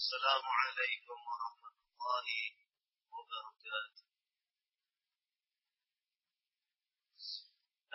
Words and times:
السلام 0.00 0.44
عليكم 0.60 1.18
ورحمة 1.30 1.74
الله 1.86 2.28
وبركاته. 3.14 4.06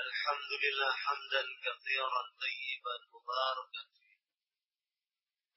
الحمد 0.06 0.52
لله 0.64 0.92
حمدا 1.06 1.44
كثيرا 1.66 2.22
طيبا 2.42 2.96
مباركا 3.14 3.82
فيه. 3.94 4.18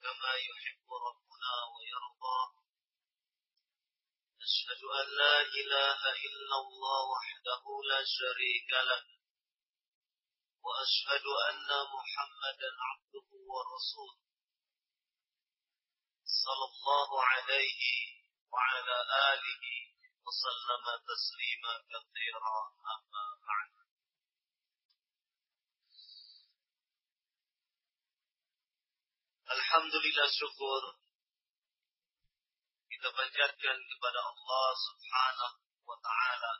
كما 0.02 0.32
يحب 0.48 0.86
ربنا 1.08 1.52
ويرضى. 1.74 2.40
أشهد 4.46 4.82
أن 5.00 5.06
لا 5.20 5.36
إله 5.42 6.00
إلا 6.28 6.56
الله 6.64 6.98
وحده 7.14 7.64
لا 7.90 8.00
شريك 8.04 8.70
له. 8.90 9.04
وأشهد 10.62 11.26
أن 11.48 11.68
محمدا 11.96 12.70
عبده 12.88 13.28
ورسوله. 13.52 14.27
صلى 16.43 16.65
الله 16.71 17.09
عليه 17.23 17.81
وعلى 18.51 18.95
آله 19.33 19.63
وسلم 20.25 20.85
تسليما 21.11 21.73
كثيرا 21.91 22.57
أما 22.95 23.25
بعد 23.47 23.71
Alhamdulillah 29.53 30.27
syukur 30.33 30.81
kita 32.89 33.09
panjatkan 33.13 33.77
kepada 33.85 34.19
Allah 34.25 34.67
Subhanahu 34.81 35.57
wa 35.85 35.97
taala 36.01 36.53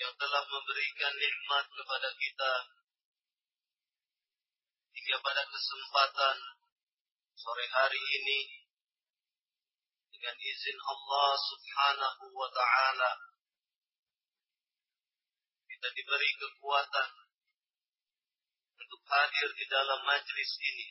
yang 0.00 0.12
telah 0.16 0.42
memberikan 0.48 1.12
nikmat 1.16 1.64
kepada 1.68 2.08
kita 2.16 2.52
hingga 4.91 5.17
pada 5.23 5.43
kesempatan 5.47 6.37
sore 7.35 7.65
hari 7.71 8.01
ini 8.21 8.39
dengan 10.13 10.35
izin 10.37 10.77
Allah 10.77 11.29
Subhanahu 11.39 12.23
wa 12.35 12.49
taala 12.53 13.11
kita 15.65 15.87
diberi 15.97 16.31
kekuatan 16.37 17.09
untuk 18.77 19.01
hadir 19.09 19.49
di 19.57 19.65
dalam 19.65 19.99
majlis 20.05 20.51
ini 20.61 20.87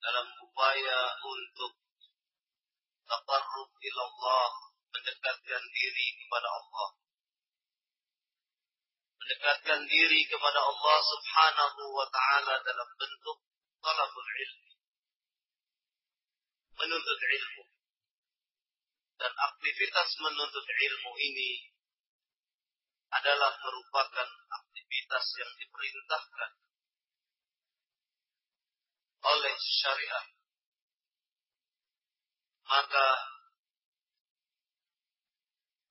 dalam 0.00 0.26
upaya 0.40 1.00
untuk 1.20 1.72
taqarrub 3.04 3.70
ila 3.76 4.02
Allah 4.08 4.50
mendekatkan 4.88 5.62
diri 5.68 6.06
kepada 6.24 6.48
Allah 6.48 7.03
mendekatkan 9.24 9.88
diri 9.88 10.20
kepada 10.28 10.60
Allah 10.60 10.98
Subhanahu 11.00 11.96
wa 11.96 12.04
taala 12.12 12.60
dalam 12.60 12.88
bentuk 12.92 13.40
talabul 13.80 14.28
ilmi. 14.28 14.72
Menuntut 16.76 17.20
ilmu. 17.24 17.64
Dan 19.16 19.32
aktivitas 19.32 20.08
menuntut 20.20 20.68
ilmu 20.68 21.12
ini 21.16 21.72
adalah 23.16 23.56
merupakan 23.64 24.28
aktivitas 24.28 25.24
yang 25.40 25.52
diperintahkan 25.56 26.50
oleh 29.24 29.54
syariat. 29.56 30.26
Maka 32.68 33.06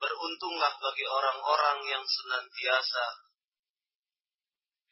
beruntunglah 0.03 0.73
bagi 0.83 1.05
orang-orang 1.07 1.79
yang 1.87 2.03
senantiasa 2.03 3.05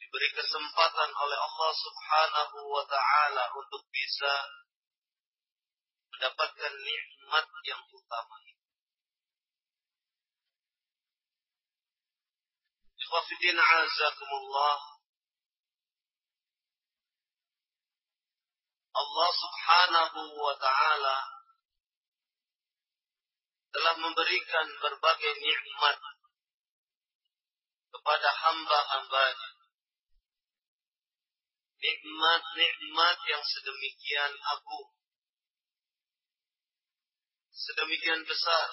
diberi 0.00 0.28
kesempatan 0.32 1.10
oleh 1.12 1.36
Allah 1.36 1.72
Subhanahu 1.76 2.58
wa 2.72 2.84
taala 2.88 3.44
untuk 3.60 3.84
bisa 3.92 4.34
mendapatkan 6.16 6.72
nikmat 6.80 7.44
yang 7.68 7.82
utama 7.92 8.34
ini. 8.40 8.56
Allah 18.92 19.30
Subhanahu 19.36 20.20
wa 20.40 20.54
taala 20.56 21.31
telah 23.72 23.94
memberikan 23.96 24.66
berbagai 24.84 25.32
nikmat 25.40 25.96
kepada 27.92 28.28
hamba-hambanya. 28.28 29.50
Nikmat-nikmat 31.82 33.18
yang 33.26 33.42
sedemikian 33.42 34.32
agung. 34.54 34.88
Sedemikian 37.50 38.22
besar. 38.22 38.70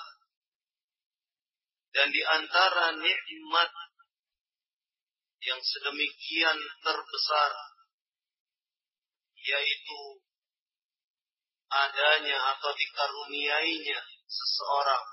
Dan 1.89 2.13
di 2.13 2.21
antara 2.21 2.93
nikmat 2.93 3.71
yang 5.41 5.61
sedemikian 5.63 6.59
terbesar 6.85 7.51
yaitu 9.39 10.01
adanya 11.71 12.37
atau 12.53 12.71
dikaruniainya 12.75 14.18
seseorang 14.29 15.05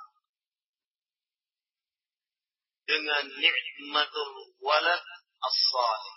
dengan 2.86 3.24
nikmatul 3.40 4.30
walad 4.60 5.04
as-salih. 5.42 6.16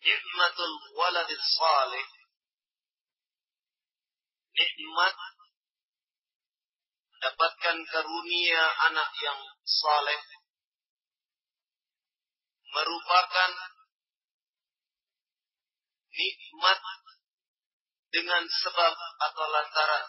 Nikmatul 0.00 0.74
walad 0.96 1.28
as-salih 1.28 2.08
nikmat 4.60 5.14
mendapatkan 7.14 7.76
karunia 7.88 8.64
anak 8.90 9.10
yang 9.20 9.40
saleh 9.64 10.20
merupakan 12.70 13.50
nikmat 16.12 16.80
dengan 18.10 18.42
sebab 18.46 18.94
atau 18.98 19.44
lantaran. 19.50 20.06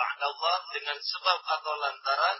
Allah 0.00 0.58
dengan 0.72 0.98
sebab 1.00 1.38
atau 1.44 1.74
lantaran. 1.76 2.38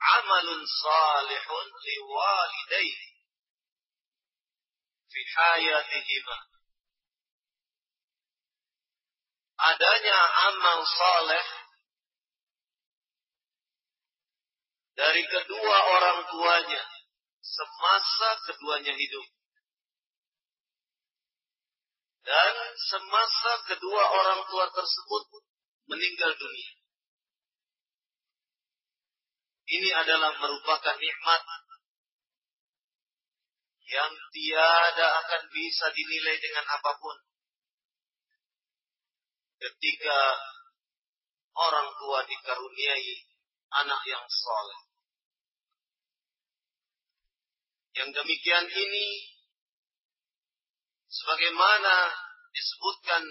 Amalun 0.00 0.60
salihun 0.64 1.66
liwalidayhi 1.68 3.08
fi 5.12 5.20
hayatihima. 5.20 6.38
Adanya 9.60 10.18
amal 10.48 10.80
saleh 10.88 11.46
dari 14.96 15.22
kedua 15.28 15.76
orang 16.00 16.18
tuanya 16.32 16.84
semasa 17.44 18.28
keduanya 18.48 18.96
hidup 18.96 19.26
dan 22.20 22.54
semasa 22.76 23.52
kedua 23.70 24.02
orang 24.04 24.40
tua 24.48 24.66
tersebut 24.68 25.22
meninggal 25.88 26.32
dunia. 26.36 26.72
Ini 29.70 29.90
adalah 30.02 30.34
merupakan 30.34 30.96
nikmat 30.98 31.42
yang 33.90 34.12
tiada 34.34 35.06
akan 35.22 35.42
bisa 35.50 35.86
dinilai 35.94 36.36
dengan 36.42 36.66
apa 36.74 36.92
pun. 36.98 37.16
Ketika 39.60 40.18
orang 41.54 41.88
tua 41.98 42.18
dikaruniai 42.26 43.14
anak 43.70 44.00
yang 44.06 44.24
soleh. 44.26 44.80
Yang 47.94 48.10
demikian 48.22 48.66
ini 48.70 49.06
sebagaimana 51.10 51.94
disebutkan 52.54 53.22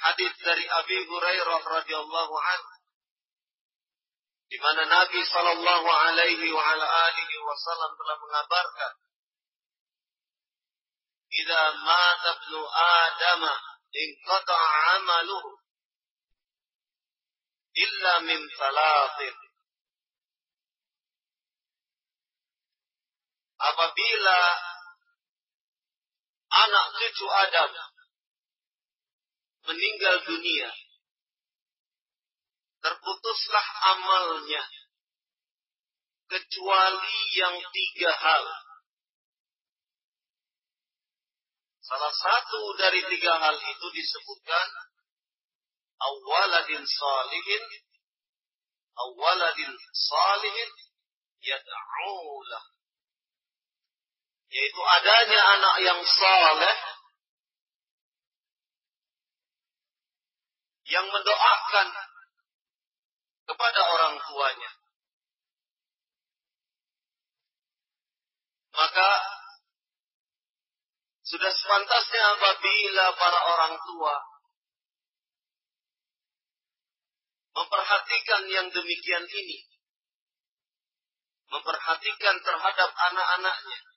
hadis 0.00 0.32
dari 0.40 0.64
Abi 0.64 0.98
Hurairah 1.04 1.60
radhiyallahu 1.60 2.34
anhu 2.36 2.74
di 4.46 4.56
mana 4.62 4.82
Nabi 4.88 5.20
sallallahu 5.26 5.88
alaihi 5.90 6.48
wa 6.54 6.62
ala 6.62 6.86
alihi 6.86 7.36
wasallam 7.44 7.92
telah 7.98 8.16
mengabarkan 8.24 8.92
"Idza 11.26 11.62
mata 11.82 12.30
ibnu 12.40 12.60
Adam 12.64 13.42
inqata'a 13.90 14.68
'amaluhu 14.96 15.50
illa 17.74 18.12
min 18.22 18.40
thalathin" 18.54 19.45
apabila 23.72 24.38
anak 26.46 26.86
cucu 26.94 27.26
Adam 27.26 27.72
meninggal 29.66 30.16
dunia 30.22 30.70
terputuslah 32.86 33.66
amalnya 33.98 34.62
kecuali 36.26 37.18
yang 37.38 37.56
tiga 37.70 38.12
hal. 38.14 38.44
Salah 41.86 42.14
satu 42.14 42.74
dari 42.78 42.98
tiga 43.14 43.34
hal 43.38 43.54
itu 43.54 43.86
disebutkan 43.94 44.68
awaladin 46.02 46.82
salihin 46.82 47.64
awaladin 48.94 49.70
salihin 49.94 50.70
yad'ulah 51.46 52.75
yaitu 54.50 54.80
adanya 54.80 55.40
anak 55.58 55.76
yang 55.82 56.00
saleh 56.06 56.76
yang 60.86 61.06
mendoakan 61.10 61.88
kepada 63.46 63.80
orang 63.82 64.14
tuanya. 64.22 64.72
Maka 68.76 69.10
sudah 71.26 71.50
sepantasnya 71.50 72.22
apabila 72.38 73.04
para 73.18 73.40
orang 73.50 73.74
tua 73.82 74.16
memperhatikan 77.56 78.42
yang 78.52 78.66
demikian 78.68 79.24
ini, 79.26 79.58
memperhatikan 81.50 82.36
terhadap 82.44 82.90
anak-anaknya. 82.92 83.95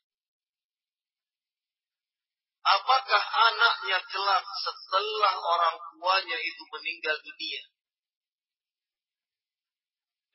Apakah 2.70 3.24
anaknya 3.50 3.98
kelak 4.14 4.46
setelah 4.62 5.34
orang 5.42 5.76
tuanya 5.98 6.38
itu 6.38 6.64
meninggal 6.70 7.18
dunia? 7.26 7.64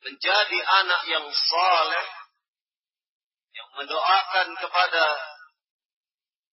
Menjadi 0.03 0.59
anak 0.83 1.01
yang 1.07 1.25
saleh, 1.31 2.07
yang 3.55 3.69
mendoakan 3.79 4.47
kepada 4.59 5.05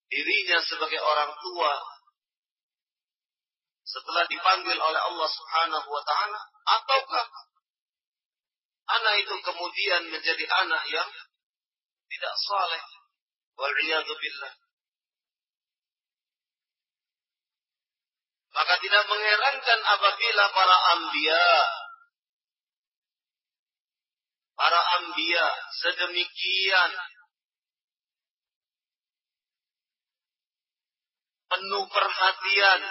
dirinya 0.07 0.59
sebagai 0.63 1.03
orang 1.03 1.35
tua. 1.43 1.75
Setelah 3.83 4.25
dipanggil 4.31 4.79
oleh 4.79 5.01
Allah 5.03 5.29
Subhanahu 5.29 5.89
wa 5.91 6.03
taala 6.07 6.41
ataukah 6.65 7.27
anak 8.87 9.15
itu 9.19 9.35
kemudian 9.45 10.15
menjadi 10.15 10.47
anak 10.63 10.83
yang 10.89 11.11
tidak 12.07 12.35
saleh 12.47 12.83
maka 18.53 18.75
tidak 18.85 19.03
mengherankan 19.09 19.81
apabila 19.97 20.45
para 20.53 20.77
ambia 20.97 21.45
para 24.53 24.81
ambia 25.01 25.47
sedemikian 25.81 26.93
penuh 31.53 31.85
perhatian 31.93 32.83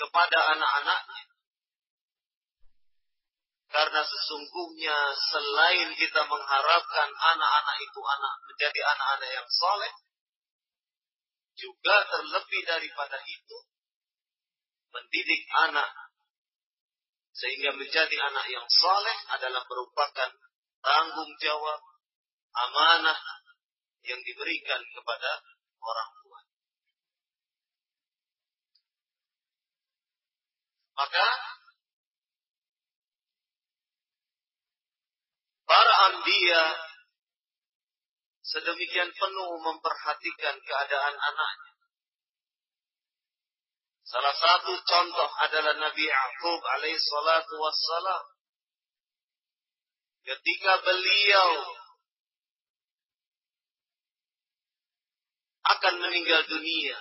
kepada 0.00 0.38
anak-anaknya. 0.56 1.24
Karena 3.70 4.02
sesungguhnya 4.02 4.98
selain 5.14 5.94
kita 5.94 6.26
mengharapkan 6.26 7.08
anak-anak 7.14 7.76
itu 7.84 8.00
anak 8.02 8.34
menjadi 8.48 8.80
anak-anak 8.82 9.30
yang 9.30 9.48
soleh, 9.52 9.94
juga 11.54 11.96
terlebih 12.10 12.62
daripada 12.66 13.20
itu 13.28 13.58
mendidik 14.90 15.42
anak 15.70 15.90
sehingga 17.30 17.72
menjadi 17.74 18.16
anak 18.30 18.46
yang 18.50 18.66
soleh 18.68 19.18
adalah 19.32 19.62
merupakan 19.64 20.30
tanggung 20.82 21.32
jawab 21.40 21.80
amanah 22.52 23.18
yang 24.04 24.20
diberikan 24.26 24.80
kepada 24.92 25.30
orang 25.80 26.10
Maka 31.00 31.28
para 35.64 35.94
ambia 36.12 36.62
sedemikian 38.44 39.08
penuh 39.08 39.50
memperhatikan 39.64 40.60
keadaan 40.60 41.16
anaknya. 41.16 41.69
Salah 44.10 44.34
satu 44.34 44.74
contoh 44.74 45.30
adalah 45.46 45.78
Nabi 45.78 46.02
Ya'qub 46.02 46.60
alaihi 46.66 46.98
salatu 46.98 47.54
wassalam. 47.62 48.24
Ketika 50.26 50.82
beliau 50.82 51.50
akan 55.62 55.94
meninggal 56.02 56.42
dunia, 56.50 56.98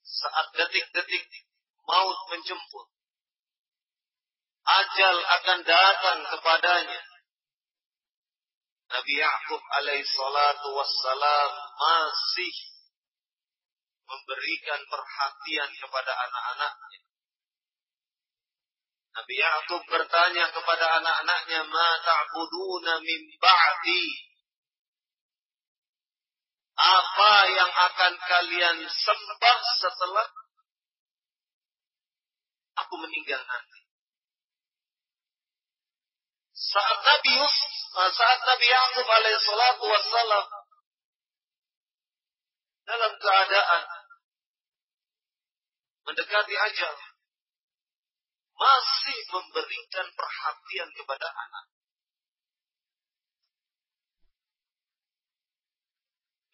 saat 0.00 0.46
detik-detik 0.56 1.24
maut 1.84 2.18
menjemput. 2.32 2.88
Ajal 4.66 5.16
akan 5.20 5.58
datang 5.68 6.18
kepadanya. 6.32 7.02
Nabi 8.88 9.14
Ya'qub 9.20 9.62
alaihi 9.84 10.08
salatu 10.08 10.68
wassalam 10.72 11.50
masih 11.76 12.75
memberikan 14.06 14.80
perhatian 14.86 15.70
kepada 15.74 16.12
anak-anaknya. 16.14 17.00
Nabi 19.16 19.34
Ya'qub 19.40 19.82
bertanya 19.88 20.44
kepada 20.52 20.86
anak-anaknya, 21.00 21.60
"Ma 21.66 21.90
ta'buduna 22.04 23.00
min 23.00 23.20
ba'di?" 23.40 24.04
Apa 26.76 27.32
yang 27.56 27.72
akan 27.72 28.12
kalian 28.20 28.76
sembah 28.84 29.58
setelah 29.80 30.28
aku 32.76 32.94
meninggal 33.00 33.40
nanti. 33.48 33.80
Saat 36.52 36.98
Nabi 37.00 37.30
Yusuf, 37.40 37.74
saat 38.12 38.40
Nabi 38.44 38.66
Yakub 38.68 39.06
alaihissalatu 39.08 39.84
wassalam 39.88 40.46
dalam 42.86 43.12
keadaan 43.16 43.82
mendekati 46.06 46.54
ajal, 46.54 46.96
masih 48.56 49.18
memberikan 49.34 50.06
perhatian 50.14 50.88
kepada 50.94 51.28
anak. 51.28 51.66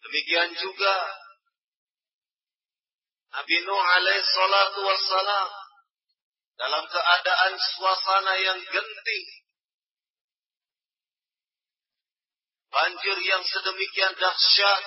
Demikian 0.03 0.51
juga 0.59 0.97
Nabi 3.33 3.57
Nuh 3.65 3.81
alaihissalatu 3.81 4.81
wassalam 4.83 5.49
dalam 6.59 6.85
keadaan 6.85 7.55
suasana 7.57 8.35
yang 8.37 8.61
genting. 8.61 9.29
Banjir 12.73 13.17
yang 13.25 13.45
sedemikian 13.45 14.17
dahsyat 14.17 14.85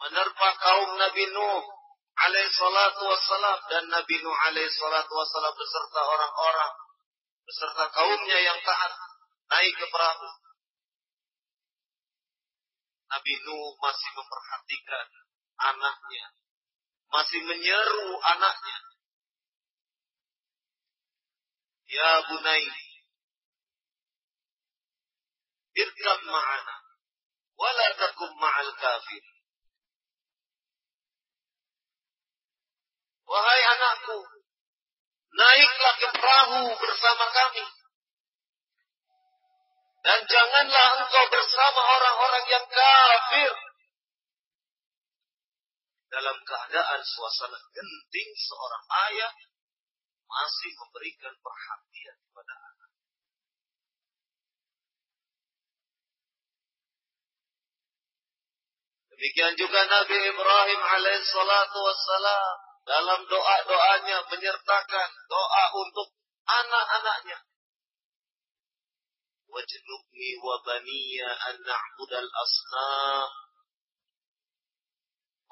menerpa 0.00 0.48
kaum 0.58 0.90
Nabi 0.98 1.24
Nuh 1.30 1.81
alaih 2.12 2.48
salatu 2.52 3.02
wassalam 3.08 3.58
dan 3.72 3.84
Nabi 3.88 4.16
Nuh 4.20 4.36
alaih 4.48 4.68
salatu 4.68 5.12
wassalam 5.16 5.52
beserta 5.56 6.00
orang-orang 6.04 6.74
beserta 7.42 7.84
kaumnya 7.90 8.38
yang 8.38 8.58
taat 8.62 8.92
naik 9.50 9.72
ke 9.76 9.86
perahu. 9.88 10.30
Nabi 13.12 13.32
Nuh 13.44 13.76
masih 13.76 14.10
memperhatikan 14.16 15.06
anaknya, 15.60 16.26
masih 17.12 17.40
menyeru 17.44 18.16
anaknya 18.24 18.78
Ya 21.92 22.12
bunai. 22.24 22.64
Irkab 25.76 26.20
ma'ana. 26.24 26.76
Wala 27.60 27.86
takum 28.00 28.32
ma'al 28.40 28.72
kafir. 28.80 29.24
Wahai 33.32 33.62
anakku, 33.64 34.20
naiklah 35.32 35.94
ke 35.96 36.08
perahu 36.12 36.62
bersama 36.76 37.26
kami. 37.32 37.64
Dan 40.04 40.20
janganlah 40.28 40.88
engkau 41.00 41.24
bersama 41.32 41.80
orang-orang 41.80 42.44
yang 42.52 42.66
kafir. 42.68 43.54
Dalam 46.12 46.36
keadaan 46.44 47.00
suasana 47.00 47.56
genting 47.72 48.30
seorang 48.36 48.84
ayah 49.08 49.32
masih 50.28 50.72
memberikan 50.76 51.32
perhatian 51.40 52.16
kepada 52.28 52.52
anak. 52.52 52.90
Demikian 59.16 59.56
juga 59.56 59.80
Nabi 59.88 60.18
Ibrahim 60.20 60.80
alaihissalatu 60.84 61.78
wassalam 61.80 62.71
dalam 62.82 63.20
doa-doanya 63.30 64.18
menyertakan 64.26 65.10
doa 65.30 65.64
untuk 65.78 66.08
anak-anaknya. 66.46 67.38
Wajnubni 69.52 70.30
wa 70.40 70.56
baniya 70.64 71.30
an 71.30 71.56
na'budal 71.62 72.30
asnam. 72.30 73.30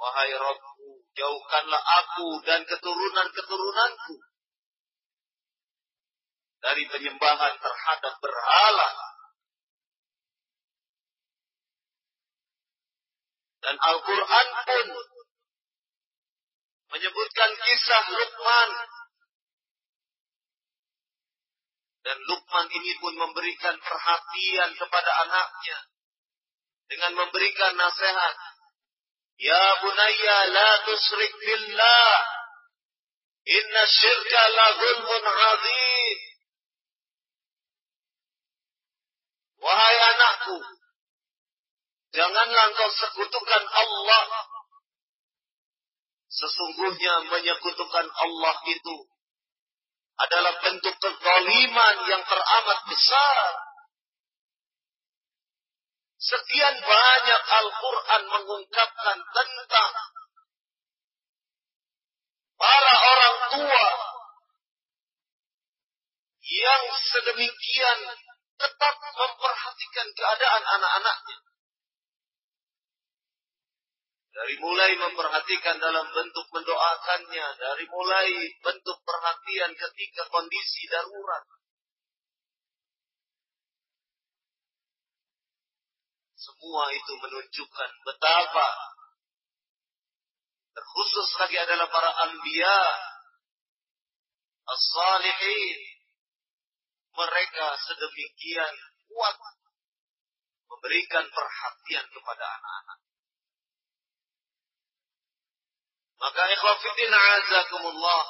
Wahai 0.00 0.32
Rabbu, 0.32 1.04
jauhkanlah 1.12 1.82
aku 1.84 2.40
dan 2.48 2.64
keturunan-keturunanku 2.64 4.16
dari 6.60 6.82
penyembahan 6.88 7.54
terhadap 7.60 8.14
berhala. 8.24 8.90
Dan 13.60 13.76
Al-Quran 13.76 14.46
pun 14.64 14.86
menyebutkan 16.90 17.50
kisah 17.54 18.04
Luqman. 18.14 18.70
Dan 22.00 22.18
Luqman 22.26 22.66
ini 22.74 22.92
pun 22.98 23.14
memberikan 23.14 23.76
perhatian 23.78 24.70
kepada 24.74 25.10
anaknya. 25.26 25.78
Dengan 26.90 27.12
memberikan 27.22 27.78
nasihat. 27.78 28.36
Ya 29.40 29.64
bunayya 29.80 30.38
la 30.52 30.70
tusrik 30.84 31.32
billah. 31.38 32.14
Inna 33.46 33.82
syirka 33.88 34.42
la 34.52 34.66
zulmun 34.76 35.24
azim. 35.24 36.18
Wahai 39.60 39.96
anakku, 40.16 40.56
janganlah 42.16 42.64
engkau 42.72 42.90
sekutukan 42.96 43.64
Allah 43.68 44.24
Sesungguhnya 46.30 47.26
menyekutukan 47.26 48.06
Allah 48.06 48.56
itu 48.70 48.96
adalah 50.20 50.54
bentuk 50.62 50.94
kezaliman 51.02 51.96
yang 52.06 52.22
teramat 52.22 52.78
besar. 52.86 53.36
Sekian 56.20 56.76
banyak 56.78 57.42
Al-Quran 57.50 58.22
mengungkapkan 58.28 59.18
tentang 59.24 59.92
para 62.60 62.94
orang 62.94 63.36
tua 63.56 63.86
yang 66.44 66.84
sedemikian 67.10 67.98
tetap 68.60 68.94
memperhatikan 69.00 70.08
keadaan 70.12 70.64
anak-anaknya. 70.78 71.49
Dari 74.40 74.56
mulai 74.56 74.96
memperhatikan 74.96 75.76
dalam 75.76 76.08
bentuk 76.16 76.48
mendoakannya, 76.48 77.46
dari 77.60 77.84
mulai 77.92 78.24
bentuk 78.64 78.96
perhatian 79.04 79.76
ketika 79.76 80.24
kondisi 80.32 80.88
darurat. 80.88 81.44
Semua 86.40 86.88
itu 86.88 87.12
menunjukkan 87.20 87.90
betapa 88.00 88.68
terkhusus 90.72 91.28
lagi 91.36 91.60
adalah 91.60 91.92
para 91.92 92.08
anbiya 92.24 92.80
as-salihin 94.72 95.78
mereka 97.12 97.76
sedemikian 97.76 98.74
kuat 99.04 99.36
memberikan 100.72 101.28
perhatian 101.28 102.08
kepada 102.08 102.44
anak-anak. 102.56 102.98
Maka 106.20 106.42
ikhwafidin 106.52 107.12
azakumullah. 107.16 108.24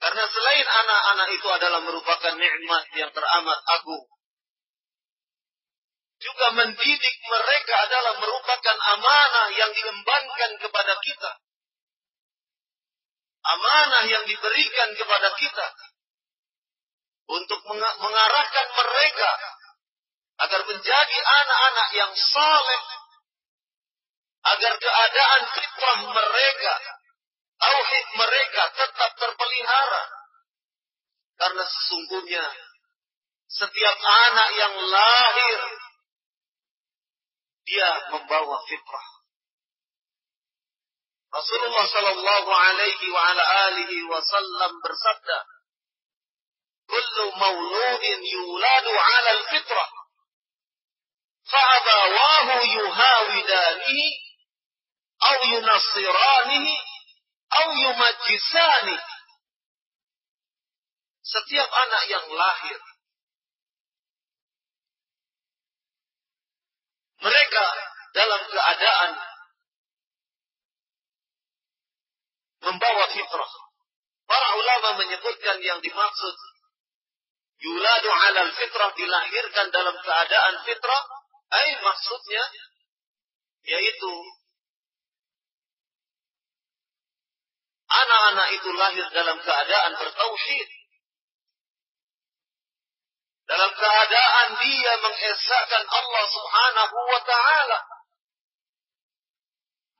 Karena 0.00 0.24
selain 0.28 0.68
anak-anak 0.68 1.28
itu 1.36 1.48
adalah 1.48 1.80
merupakan 1.84 2.34
nikmat 2.36 2.84
yang 2.96 3.12
teramat 3.12 3.60
agung. 3.80 4.04
Juga 6.20 6.46
mendidik 6.56 7.16
mereka 7.28 7.74
adalah 7.88 8.16
merupakan 8.20 8.76
amanah 8.96 9.48
yang 9.52 9.70
diembankan 9.76 10.50
kepada 10.60 10.94
kita. 11.04 11.30
Amanah 13.44 14.04
yang 14.08 14.24
diberikan 14.24 14.88
kepada 14.96 15.28
kita. 15.36 15.68
Untuk 17.24 17.60
mengarahkan 18.00 18.66
mereka 18.76 19.30
agar 20.44 20.60
menjadi 20.68 21.16
anak-anak 21.16 21.88
yang 21.96 22.12
saleh 22.12 22.82
agar 24.44 24.72
keadaan 24.76 25.42
fitrah 25.56 25.98
mereka, 26.04 26.74
tauhid 27.56 28.06
mereka 28.20 28.62
tetap 28.76 29.10
terpelihara. 29.16 30.04
Karena 31.34 31.64
sesungguhnya 31.64 32.46
setiap 33.48 33.96
anak 33.98 34.48
yang 34.54 34.74
lahir 34.78 35.60
dia 37.64 37.90
membawa 38.12 38.60
fitrah. 38.68 39.08
Rasulullah 41.34 41.86
sallallahu 41.90 42.50
alaihi 42.52 43.10
wa 43.10 43.20
ala 43.26 43.44
alihi 43.72 44.06
wasallam 44.06 44.72
bersabda, 44.78 45.38
"Kullu 46.86 47.24
mauludin 47.34 48.18
yuladu 48.22 48.92
'ala 48.94 49.30
al-fitrah, 49.42 49.90
fa 51.50 51.58
abawahu 51.58 52.54
yuhawidanihi 52.70 54.33
au 55.24 55.38
yunasiranihi 55.56 56.74
au 57.50 57.68
yumajisani. 57.72 58.98
Setiap 61.24 61.70
anak 61.72 62.02
yang 62.12 62.26
lahir 62.36 62.80
mereka 67.24 67.64
dalam 68.12 68.42
keadaan 68.52 69.10
membawa 72.68 73.04
fitrah. 73.16 73.52
Para 74.24 74.48
ulama 74.56 74.88
menyebutkan 75.04 75.60
yang 75.64 75.80
dimaksud 75.80 76.36
yuladu 77.64 78.10
alal 78.12 78.52
fitrah 78.56 78.92
dilahirkan 78.92 79.72
dalam 79.72 79.96
keadaan 80.00 80.54
fitrah, 80.68 81.02
ay 81.54 81.68
maksudnya 81.80 82.44
yaitu 83.64 84.12
Anak-anak 87.94 88.48
itu 88.58 88.70
lahir 88.74 89.06
dalam 89.14 89.38
keadaan 89.38 89.92
bertauhid. 89.94 90.68
Dalam 93.44 93.70
keadaan 93.76 94.48
dia 94.56 94.92
mengesahkan 95.04 95.84
Allah 95.84 96.24
subhanahu 96.32 96.96
wa 96.96 97.20
ta'ala. 97.22 97.78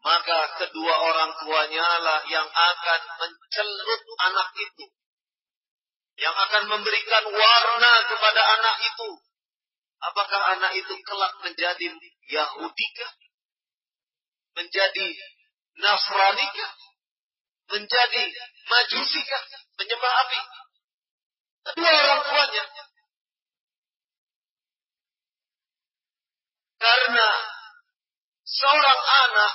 Maka 0.04 0.38
kedua 0.60 0.94
orang 1.00 1.32
tuanya 1.40 1.88
lah 2.04 2.20
yang 2.28 2.48
akan 2.48 3.00
mencelut 3.20 4.02
anak 4.26 4.48
itu. 4.58 4.86
Yang 6.20 6.34
akan 6.34 6.62
memberikan 6.76 7.24
warna 7.30 7.92
kepada 8.10 8.42
anak 8.58 8.76
itu. 8.84 9.10
Apakah 10.04 10.40
anak 10.58 10.72
itu 10.76 10.94
kelak 11.08 11.32
menjadi 11.40 11.88
Yahudikah? 12.28 13.12
Menjadi 14.60 15.08
Nasranikah? 15.80 16.83
Menjadi 17.70 18.22
majusikah, 18.68 19.42
menyembah 19.80 20.12
api. 20.26 20.40
Kedua 21.64 21.90
orang 21.90 22.20
tuanya. 22.28 22.64
Karena 26.76 27.28
seorang 28.44 29.00
anak 29.00 29.54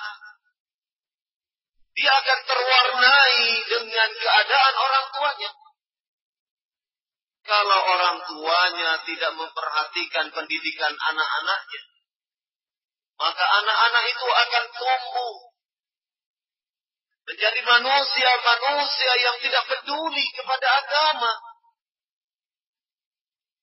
dia 1.93 2.11
akan 2.15 2.39
terwarnai 2.47 3.47
dengan 3.69 4.09
keadaan 4.17 4.75
orang 4.79 5.05
tuanya. 5.13 5.51
Kalau 7.45 7.79
orang 7.81 8.17
tuanya 8.29 8.91
tidak 9.05 9.31
memperhatikan 9.35 10.29
pendidikan 10.31 10.93
anak-anaknya, 10.93 11.81
maka 13.19 13.45
anak-anak 13.61 14.03
itu 14.05 14.27
akan 14.31 14.65
tumbuh 14.69 15.48
menjadi 17.29 17.61
manusia-manusia 17.61 19.13
yang 19.21 19.37
tidak 19.37 19.63
peduli 19.69 20.25
kepada 20.33 20.67
agama. 20.81 21.33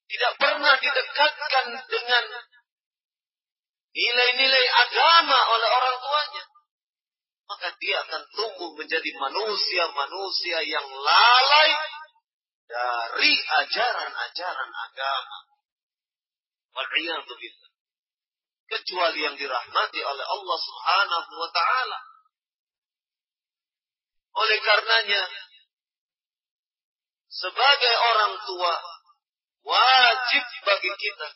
Tidak 0.07 0.33
pernah 0.39 0.75
didekatkan 0.79 1.65
dengan 1.91 2.23
nilai-nilai 3.91 4.65
agama 4.87 5.39
oleh 5.51 5.67
orang 5.67 5.97
tuanya. 5.99 6.43
Maka 7.47 7.67
dia 7.75 7.97
akan 8.07 8.23
tumbuh 8.31 8.71
menjadi 8.79 9.11
manusia-manusia 9.19 10.63
yang 10.63 10.87
lalai 10.87 11.71
dari 12.71 13.33
ajaran-ajaran 13.35 14.71
agama. 14.71 15.37
Kecuali 18.67 19.19
yang 19.23 19.35
dirahmati 19.35 19.99
oleh 20.03 20.25
Allah 20.27 20.57
Subhanahu 20.59 21.31
wa 21.35 21.49
taala. 21.51 21.99
Oleh 24.37 24.57
karenanya 24.61 25.23
sebagai 27.27 27.95
orang 28.13 28.33
tua 28.45 28.75
wajib 29.65 30.43
bagi 30.61 30.93
kita 30.93 31.29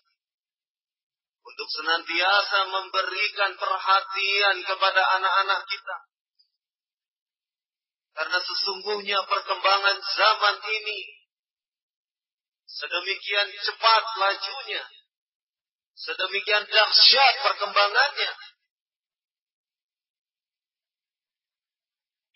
untuk 1.41 1.67
senantiasa 1.67 2.59
memberikan 2.69 3.51
perhatian 3.57 4.55
kepada 4.65 5.01
anak-anak 5.17 5.61
kita. 5.65 5.97
Karena 8.11 8.39
sesungguhnya 8.43 9.19
perkembangan 9.25 9.97
zaman 9.97 10.55
ini 10.61 11.01
sedemikian 12.67 13.49
cepat 13.65 14.03
lajunya, 14.19 14.83
sedemikian 15.95 16.63
dahsyat 16.69 17.35
perkembangannya. 17.49 18.31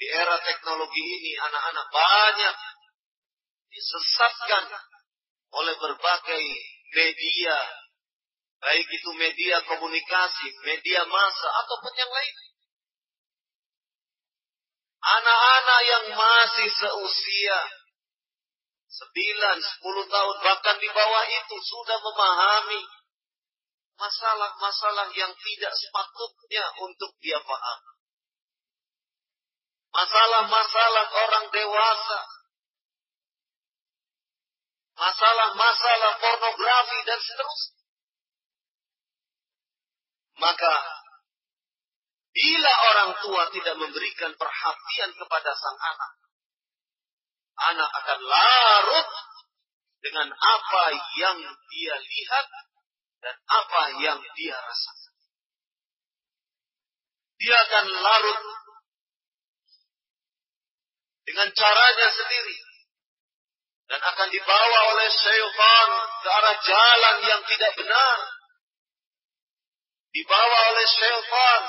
Di 0.05 0.13
era 0.13 0.38
teknologi 0.38 1.01
ini 1.01 1.33
anak-anak 1.33 1.88
banyak 1.89 2.55
disesatkan 3.74 4.69
oleh 5.50 5.74
berbagai 5.81 6.45
media, 6.93 7.57
baik 8.62 8.85
itu 8.85 9.09
media 9.17 9.65
komunikasi, 9.65 10.62
media 10.62 11.09
massa, 11.09 11.50
ataupun 11.57 11.89
yang 11.97 12.12
lain. 12.13 12.35
Anak-anak 15.01 15.79
yang 15.89 16.05
masih 16.13 16.69
seusia 16.69 17.59
9, 18.85 19.09
10 19.09 19.89
tahun, 19.89 20.35
bahkan 20.45 20.77
di 20.77 20.89
bawah 20.93 21.25
itu 21.33 21.55
sudah 21.65 21.97
memahami 21.97 22.81
masalah-masalah 23.97 25.09
yang 25.17 25.33
tidak 25.33 25.74
sepatutnya 25.74 26.65
untuk 26.85 27.09
dia 27.25 27.41
paham. 27.41 27.94
Masalah-masalah 29.95 31.05
orang 31.07 31.45
dewasa 31.55 32.19
masalah-masalah 34.95 36.13
pornografi 36.23 36.99
dan 37.03 37.19
seterusnya. 37.19 37.83
Maka 40.35 40.73
bila 42.35 42.73
orang 42.91 43.11
tua 43.23 43.43
tidak 43.55 43.75
memberikan 43.79 44.35
perhatian 44.35 45.11
kepada 45.15 45.51
sang 45.55 45.79
anak, 45.79 46.11
anak 47.71 47.89
akan 48.03 48.19
larut 48.23 49.09
dengan 50.03 50.27
apa 50.35 50.83
yang 51.15 51.39
dia 51.71 51.95
lihat 51.95 52.47
dan 53.23 53.35
apa 53.47 53.81
yang 54.03 54.19
dia 54.35 54.57
rasakan. 54.59 55.15
Dia 57.39 57.55
akan 57.55 57.85
larut 57.99 58.41
dengan 61.25 61.50
caranya 61.51 62.08
sendiri 62.13 62.58
dan 63.86 64.01
akan 64.01 64.27
dibawa 64.34 64.79
oleh 64.94 65.10
syaitan 65.10 65.89
ke 66.22 66.29
arah 66.29 66.58
jalan 66.62 67.15
yang 67.25 67.41
tidak 67.46 67.72
benar. 67.77 68.17
Dibawa 70.15 70.58
oleh 70.74 70.88
syaitan 70.88 71.62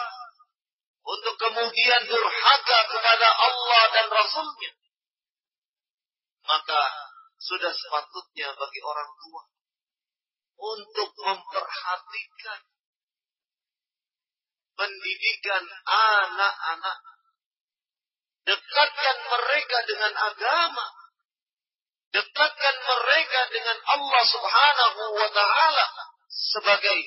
untuk 1.07 1.35
kemudian 1.39 2.03
durhaka 2.09 2.79
kepada 2.89 3.29
Allah 3.31 3.83
dan 3.93 4.07
Rasulnya. 4.09 4.73
Maka 6.47 6.83
sudah 7.43 7.73
sepatutnya 7.75 8.55
bagi 8.55 8.81
orang 8.81 9.11
tua 9.19 9.43
untuk 10.57 11.11
memperhatikan 11.21 12.61
pendidikan 14.77 15.65
anak-anak. 15.89 16.99
Dekatkan 18.47 19.17
mereka 19.27 19.79
dengan 19.91 20.13
agama 20.15 20.87
dekatkan 22.17 22.77
mereka 22.81 23.41
dengan 23.53 23.79
Allah 23.93 24.23
Subhanahu 24.25 25.01
wa 25.21 25.29
taala 25.37 25.87
sebagai 26.33 26.99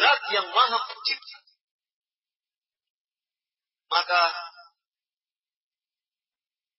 zat 0.00 0.20
yang 0.32 0.48
Maha 0.48 0.80
Pencipta. 0.88 1.38
Maka 3.92 4.22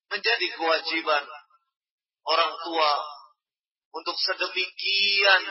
menjadi 0.09 0.47
kewajiban 0.57 1.23
orang 2.25 2.53
tua 2.65 2.91
untuk 3.93 4.17
sedemikian 4.17 5.43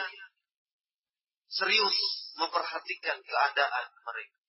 serius 1.47 1.97
memperhatikan 2.35 3.23
keadaan 3.23 3.87
mereka. 4.03 4.42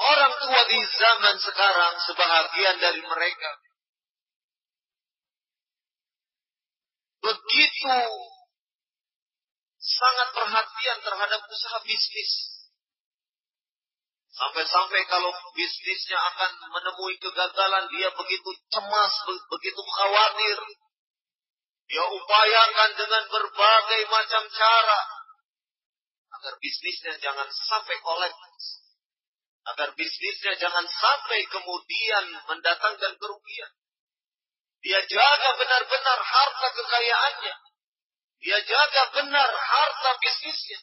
Orang 0.00 0.32
tua 0.40 0.62
di 0.64 0.80
zaman 0.96 1.36
sekarang 1.44 1.94
sebahagian 2.08 2.76
dari 2.80 3.02
mereka 3.04 3.50
begitu 7.20 8.00
sangat 9.76 10.28
perhatian 10.32 10.98
terhadap 11.04 11.40
usaha 11.44 11.78
bisnis. 11.84 12.32
Sampai-sampai 14.30 15.04
kalau 15.04 15.28
bisnisnya 15.52 16.16
akan 16.16 16.50
menemui 16.72 17.20
kegagalan, 17.20 17.92
dia 17.92 18.08
begitu 18.16 18.50
cemas, 18.72 19.14
begitu 19.28 19.82
khawatir. 19.84 20.58
Dia 21.92 22.04
upayakan 22.08 22.90
dengan 22.96 23.24
berbagai 23.28 24.02
macam 24.08 24.42
cara 24.48 25.00
agar 26.40 26.54
bisnisnya 26.56 27.20
jangan 27.20 27.50
sampai 27.52 28.00
kolaps 28.00 28.80
agar 29.74 29.94
bisnisnya 29.94 30.54
jangan 30.58 30.86
sampai 30.86 31.40
kemudian 31.46 32.24
mendatangkan 32.48 33.12
kerugian. 33.16 33.72
Dia 34.80 35.00
jaga 35.04 35.50
benar-benar 35.60 36.18
harta 36.24 36.68
kekayaannya. 36.72 37.54
Dia 38.40 38.58
jaga 38.64 39.02
benar 39.20 39.50
harta 39.52 40.10
bisnisnya. 40.18 40.80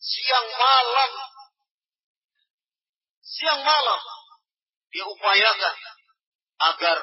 Siang 0.00 0.48
malam. 0.56 1.12
Siang 3.20 3.60
malam. 3.60 4.00
Dia 4.90 5.04
upayakan 5.04 5.76
agar 6.60 6.98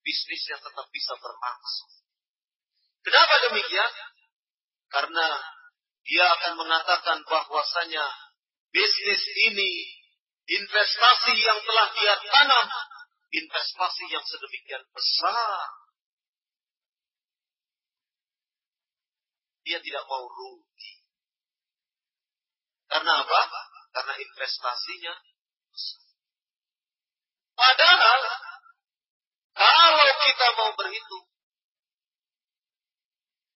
bisnisnya 0.00 0.56
tetap 0.58 0.86
bisa 0.90 1.12
berlangsung. 1.20 1.92
Kenapa 3.04 3.34
demikian? 3.50 3.92
Karena 4.88 5.26
dia 6.02 6.24
akan 6.38 6.52
mengatakan 6.58 7.18
bahwasanya 7.28 8.04
bisnis 8.72 9.22
ini, 9.52 9.72
investasi 10.48 11.32
yang 11.36 11.60
telah 11.62 11.88
dia 11.92 12.14
tanam, 12.24 12.66
investasi 13.30 14.04
yang 14.08 14.24
sedemikian 14.24 14.82
besar. 14.90 15.68
Dia 19.62 19.78
tidak 19.78 20.04
mau 20.10 20.26
rugi. 20.26 20.94
Karena 22.90 23.22
apa? 23.22 23.40
Karena 23.94 24.14
investasinya 24.18 25.14
besar. 25.70 26.02
Padahal, 27.52 28.20
kalau 29.54 30.16
kita 30.18 30.46
mau 30.58 30.70
berhitung, 30.74 31.26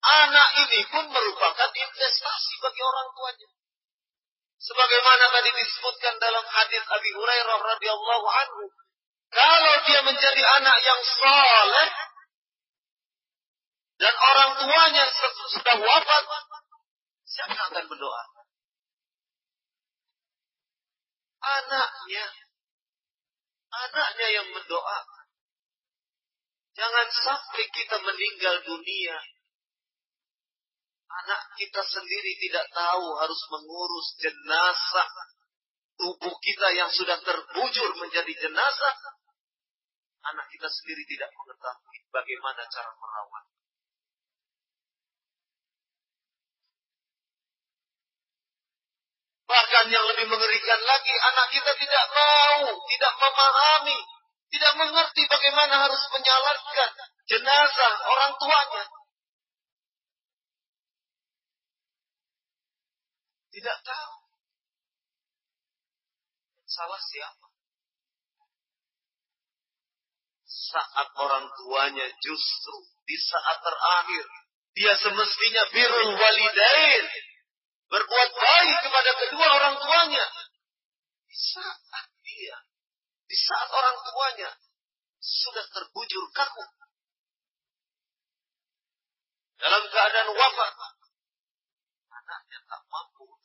anak 0.07 0.49
ini 0.63 0.81
pun 0.87 1.05
merupakan 1.11 1.71
investasi 1.75 2.53
bagi 2.63 2.83
orang 2.87 3.09
tuanya. 3.17 3.49
Sebagaimana 4.67 5.25
tadi 5.31 5.51
disebutkan 5.63 6.19
dalam 6.19 6.43
hadis 6.43 6.83
Abi 6.91 7.11
Hurairah 7.15 7.59
radhiyallahu 7.71 8.27
anhu, 8.27 8.65
kalau 9.31 9.75
dia 9.87 10.01
menjadi 10.03 10.43
anak 10.59 10.77
yang 10.83 11.01
soleh 11.07 11.91
dan 14.03 14.15
orang 14.19 14.51
tuanya 14.59 15.05
sudah 15.55 15.77
wafat, 15.79 16.25
siapa 17.31 17.55
akan 17.55 17.85
berdoa? 17.87 18.23
Anaknya. 21.47 22.27
Anaknya 23.71 24.27
yang 24.35 24.49
mendoa. 24.51 24.99
Jangan 26.75 27.09
sampai 27.23 27.65
kita 27.71 28.03
meninggal 28.03 28.67
dunia 28.67 29.17
Anak 31.07 31.43
kita 31.55 31.83
sendiri 31.87 32.33
tidak 32.43 32.67
tahu 32.75 33.07
harus 33.23 33.41
mengurus 33.55 34.09
jenazah 34.19 35.11
tubuh 35.97 36.35
kita 36.43 36.69
yang 36.77 36.91
sudah 36.93 37.19
terbujur 37.23 37.91
menjadi 38.03 38.33
jenazah. 38.43 38.97
Anak 40.27 40.47
kita 40.51 40.67
sendiri 40.67 41.07
tidak 41.07 41.31
mengetahui 41.31 41.99
bagaimana 42.11 42.63
cara 42.67 42.91
merawat. 42.99 43.45
Bahkan 49.47 49.87
yang 49.95 50.05
lebih 50.11 50.27
mengerikan 50.27 50.81
lagi, 50.83 51.15
anak 51.15 51.47
kita 51.55 51.73
tidak 51.79 52.07
mau, 52.11 52.67
tidak 52.91 53.15
memahami 53.15 53.99
Tidak 54.47 54.73
mengerti 54.79 55.23
bagaimana 55.27 55.75
harus 55.87 56.03
menyalatkan 56.15 56.91
jenazah 57.27 57.95
orang 58.07 58.33
tuanya. 58.39 58.96
Tidak 63.57 63.79
tahu. 63.89 64.15
Salah 66.69 67.01
siapa? 67.01 67.49
Saat 70.45 71.09
orang 71.17 71.49
tuanya 71.57 72.05
justru 72.21 72.77
di 73.09 73.17
saat 73.17 73.65
terakhir 73.65 74.27
dia 74.77 74.93
semestinya 75.01 75.73
birrul 75.73 76.21
walidain 76.21 77.07
berbuat 77.89 78.31
baik 78.37 78.77
kepada 78.85 79.11
kedua 79.25 79.47
orang 79.57 79.75
tuanya. 79.81 80.27
Di 81.25 81.37
saat 81.57 82.09
dia, 82.21 82.61
di 83.25 83.37
saat 83.41 83.73
orang 83.73 83.97
tuanya 84.05 84.51
sudah 85.17 85.65
terbujur 85.73 86.25
kaku 86.37 86.65
dalam 89.57 89.83
keadaan 89.89 90.29
wafat, 90.37 90.73
anaknya 92.13 92.59
tak 92.69 92.83
mampu 92.93 93.36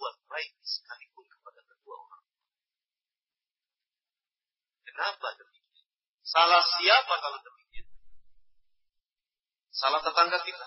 berbuat 0.00 0.16
baik 0.32 0.52
sekalipun 0.64 1.28
kepada 1.28 1.60
kedua 1.60 1.92
orang. 2.00 2.24
Kenapa 4.88 5.28
demikian? 5.36 5.84
Salah 6.24 6.64
siapa 6.64 7.14
kalau 7.20 7.36
demikian? 7.44 7.84
Salah 9.76 10.00
tetangga 10.00 10.40
kita. 10.40 10.66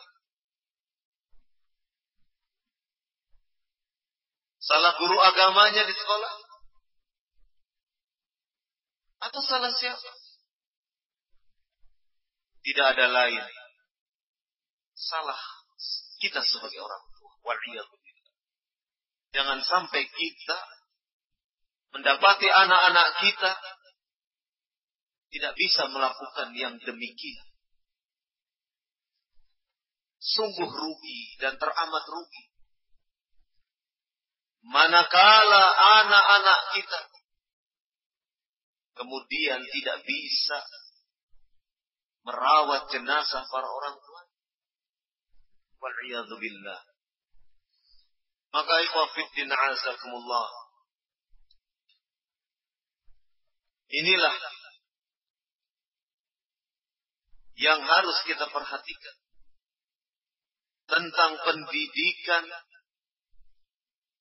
Salah 4.62 4.94
guru 5.02 5.18
agamanya 5.18 5.82
di 5.82 5.98
sekolah? 5.98 6.34
Atau 9.18 9.42
salah 9.42 9.74
siapa? 9.74 10.14
Tidak 12.62 12.86
ada 12.86 13.10
lain. 13.10 13.42
Salah 14.94 15.42
kita 16.22 16.46
sebagai 16.46 16.86
orang 16.86 17.02
tua. 17.18 17.24
Jangan 19.34 19.60
sampai 19.66 20.06
kita 20.06 20.60
mendapati 21.94 22.48
anak-anak 22.48 23.08
kita 23.22 23.52
tidak 25.34 25.54
bisa 25.58 25.90
melakukan 25.90 26.54
yang 26.54 26.78
demikian. 26.78 27.48
Sungguh 30.22 30.70
rugi 30.70 31.22
dan 31.42 31.58
teramat 31.58 32.06
rugi 32.08 32.54
manakala 34.64 35.64
anak-anak 35.76 36.60
kita 36.80 37.02
kemudian 38.96 39.60
tidak 39.60 39.98
bisa 40.08 40.60
merawat 42.24 42.88
jenazah 42.88 43.44
para 43.52 43.68
orang 43.68 44.00
tua. 44.00 44.22
Wal'iyadzubillah. 45.84 46.80
Maka 48.54 48.74
ikhwafiddin 48.86 49.50
azakumullah. 49.50 50.50
Inilah 53.94 54.36
yang 57.58 57.82
harus 57.82 58.18
kita 58.26 58.46
perhatikan 58.50 59.16
tentang 60.86 61.32
pendidikan 61.42 62.46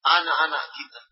anak-anak 0.05 0.65
kita. 0.77 1.03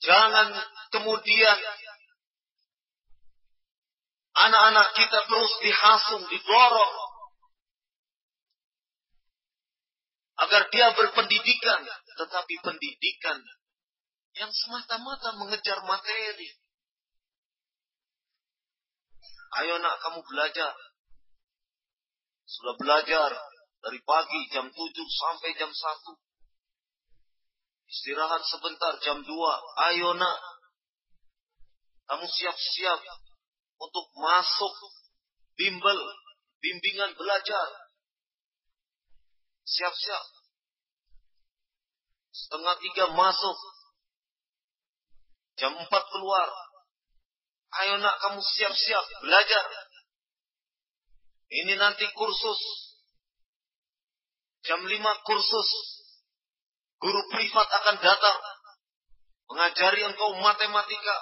Jangan 0.00 0.48
kemudian 0.94 1.58
anak-anak 4.34 4.88
kita 4.94 5.18
terus 5.26 5.52
dihasung, 5.60 6.24
didorong 6.30 7.09
agar 10.40 10.62
dia 10.72 10.86
berpendidikan, 10.96 11.80
tetapi 12.16 12.54
pendidikan 12.64 13.38
yang 14.40 14.50
semata-mata 14.54 15.36
mengejar 15.36 15.84
materi. 15.84 16.48
Ayo 19.60 19.82
nak 19.82 19.98
kamu 20.00 20.22
belajar. 20.24 20.72
Sudah 22.46 22.74
belajar, 22.78 23.30
dari 23.80 24.00
pagi 24.04 24.40
jam 24.52 24.68
7 24.68 24.76
sampai 24.92 25.50
jam 25.56 25.72
1. 25.72 25.76
Istirahat 27.90 28.42
sebentar 28.46 28.94
jam 29.02 29.24
2. 29.24 29.88
Ayo 29.90 30.14
nak. 30.14 30.38
Kamu 32.06 32.26
siap-siap 32.26 33.00
untuk 33.80 34.06
masuk 34.18 34.74
bimbel, 35.56 35.98
bimbingan 36.60 37.14
belajar. 37.16 37.68
Siap-siap. 39.70 40.24
Setengah 42.34 42.74
tiga 42.82 43.04
masuk. 43.14 43.58
Jam 45.62 45.78
empat 45.78 46.04
keluar. 46.10 46.48
Ayo 47.70 48.02
nak 48.02 48.18
kamu 48.18 48.42
siap-siap 48.42 49.04
belajar. 49.22 49.64
Ini 51.50 51.78
nanti 51.78 52.06
kursus 52.14 52.90
Jam 54.64 54.80
5 54.84 55.26
kursus. 55.26 55.68
Guru 57.00 57.20
privat 57.32 57.68
akan 57.68 57.96
datang. 58.04 58.38
Mengajari 59.48 60.04
engkau 60.04 60.36
matematika. 60.36 61.16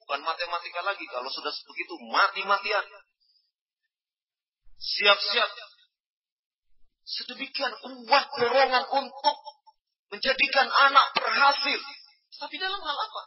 Bukan 0.00 0.20
matematika 0.24 0.80
lagi. 0.80 1.04
Kalau 1.12 1.28
sudah 1.28 1.52
begitu, 1.52 1.94
mati-matian. 2.08 2.86
Siap-siap. 4.80 5.50
Sedemikian 7.06 7.70
kuat 7.86 8.26
dorongan 8.34 8.84
untuk 8.90 9.36
menjadikan 10.10 10.66
anak 10.66 11.06
berhasil. 11.14 11.80
Tapi 12.34 12.54
dalam 12.58 12.82
hal 12.82 12.98
apa? 12.98 13.22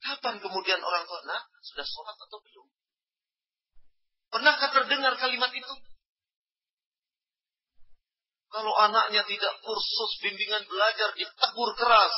Kapan 0.00 0.36
kemudian 0.40 0.80
orang 0.80 1.04
tua, 1.04 1.20
nah, 1.28 1.42
sudah 1.60 1.84
sholat 1.84 2.16
atau 2.16 2.38
belum? 2.40 2.66
Pernahkah 4.32 4.70
terdengar 4.72 5.14
kalimat 5.20 5.52
itu? 5.52 5.74
Kalau 8.48 8.72
anaknya 8.88 9.20
tidak 9.28 9.54
kursus 9.60 10.10
bimbingan 10.24 10.64
belajar 10.64 11.12
ditegur 11.12 11.70
keras. 11.76 12.14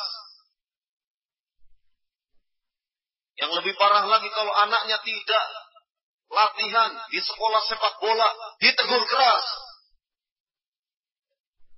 Yang 3.42 3.50
lebih 3.58 3.74
parah 3.74 4.06
lagi 4.06 4.30
kalau 4.30 4.54
anaknya 4.54 5.02
tidak 5.02 5.44
latihan 6.28 6.92
di 7.08 7.20
sekolah 7.20 7.60
sepak 7.64 7.94
bola 8.00 8.28
ditegur 8.60 9.02
keras. 9.08 9.46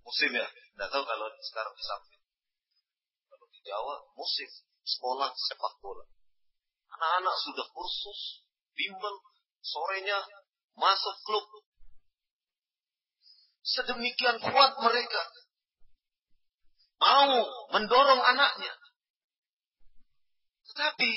Musim 0.03 0.31
ya, 0.35 0.47
tidak 0.47 0.89
tahu 0.91 1.05
kalau 1.07 1.27
sekarang 1.39 1.75
di 1.77 1.85
samping. 1.87 2.23
Kalau 3.31 3.47
di 3.47 3.61
Jawa 3.63 3.95
musim 4.19 4.51
sekolah 4.83 5.31
sepak 5.31 5.75
bola. 5.79 6.05
Anak-anak 6.99 7.37
sudah 7.47 7.67
kursus, 7.71 8.43
bimbel, 8.75 9.15
sorenya 9.63 10.19
masuk 10.75 11.17
klub. 11.23 11.47
Sedemikian 13.63 14.43
kuat 14.43 14.73
mereka. 14.83 15.23
Mau 17.01 17.45
mendorong 17.73 18.21
anaknya. 18.21 18.75
Tetapi, 20.69 21.11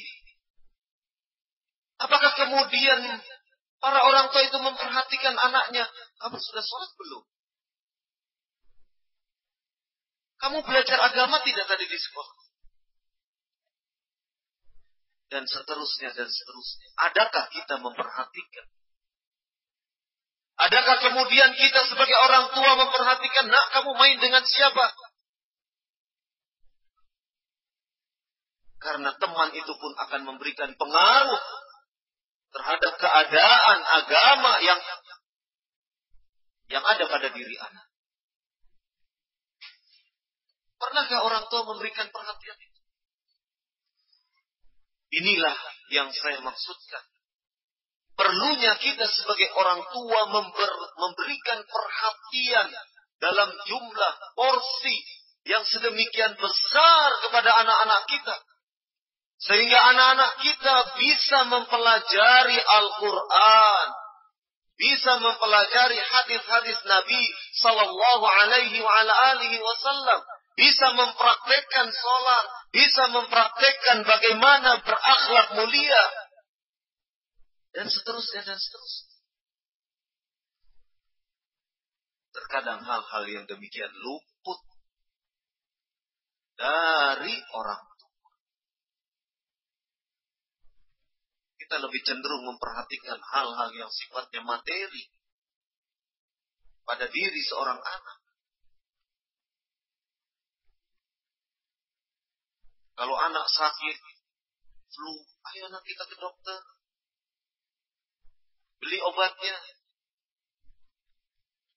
apakah 2.04 2.32
kemudian 2.36 3.00
para 3.80 4.00
orang 4.04 4.28
tua 4.30 4.44
itu 4.44 4.58
memperhatikan 4.60 5.36
anaknya? 5.40 5.88
Kamu 6.20 6.38
sudah 6.38 6.64
sholat 6.64 6.92
belum? 7.00 7.24
Kamu 10.44 10.58
belajar 10.68 11.00
agama 11.00 11.40
tidak 11.48 11.66
tadi 11.72 11.88
di 11.88 12.00
sekolah? 12.00 12.44
dan 15.34 15.50
seterusnya 15.50 16.14
dan 16.14 16.30
seterusnya. 16.30 16.88
Adakah 17.10 17.50
kita 17.50 17.82
memperhatikan? 17.82 18.70
Adakah 20.62 20.96
kemudian 21.02 21.58
kita 21.58 21.90
sebagai 21.90 22.14
orang 22.14 22.54
tua 22.54 22.72
memperhatikan, 22.78 23.50
nak 23.50 23.66
kamu 23.74 23.92
main 23.98 24.18
dengan 24.22 24.46
siapa? 24.46 24.94
Karena 28.78 29.18
teman 29.18 29.50
itu 29.58 29.74
pun 29.74 29.92
akan 29.98 30.22
memberikan 30.30 30.78
pengaruh 30.78 31.42
terhadap 32.54 32.94
keadaan 33.02 33.78
agama 33.82 34.62
yang 34.62 34.80
yang 36.70 36.84
ada 36.86 37.04
pada 37.10 37.28
diri 37.34 37.56
anak. 37.58 37.86
Pernahkah 40.78 41.20
orang 41.24 41.46
tua 41.48 41.62
memberikan 41.70 42.08
perhatian 42.12 42.58
itu? 42.60 42.80
Inilah 45.22 45.58
yang 45.94 46.10
saya 46.12 46.42
maksudkan. 46.42 47.04
Perlunya 48.14 48.78
kita 48.78 49.06
sebagai 49.10 49.50
orang 49.58 49.82
tua 49.90 50.22
member, 50.30 50.72
memberikan 51.02 51.60
perhatian 51.66 52.68
dalam 53.18 53.50
jumlah 53.66 54.14
porsi 54.38 54.98
yang 55.50 55.66
sedemikian 55.66 56.38
besar 56.38 57.10
kepada 57.26 57.50
anak-anak 57.64 58.02
kita. 58.06 58.36
Sehingga 59.44 59.76
anak-anak 59.76 60.32
kita 60.40 60.76
bisa 60.96 61.40
mempelajari 61.52 62.60
Al-Quran. 62.64 63.88
Bisa 64.80 65.20
mempelajari 65.20 66.00
hadis-hadis 66.00 66.80
Nabi 66.88 67.24
Sallallahu 67.60 68.24
Alaihi 68.24 68.80
Wasallam. 69.60 70.20
Bisa 70.56 70.96
mempraktekkan 70.96 71.88
sholat. 71.92 72.46
Bisa 72.72 73.04
mempraktekkan 73.12 74.08
bagaimana 74.08 74.80
berakhlak 74.80 75.48
mulia. 75.60 76.06
Dan 77.76 77.92
seterusnya 77.92 78.48
dan 78.48 78.56
seterusnya. 78.56 79.12
Terkadang 82.32 82.80
hal-hal 82.82 83.24
yang 83.28 83.46
demikian 83.46 83.92
luput 83.92 84.62
dari 86.56 87.36
orang 87.54 87.93
Kita 91.74 91.90
lebih 91.90 92.06
cenderung 92.06 92.46
memperhatikan 92.54 93.18
hal-hal 93.18 93.74
yang 93.74 93.90
sifatnya 93.90 94.46
materi 94.46 95.10
pada 96.86 97.10
diri 97.10 97.42
seorang 97.50 97.82
anak. 97.82 98.18
Kalau 102.94 103.18
anak 103.18 103.50
sakit, 103.50 103.98
flu, 104.86 105.18
ayo 105.26 105.74
anak 105.74 105.82
kita 105.82 106.06
ke 106.06 106.14
dokter. 106.14 106.62
Beli 108.78 109.02
obatnya. 109.02 109.58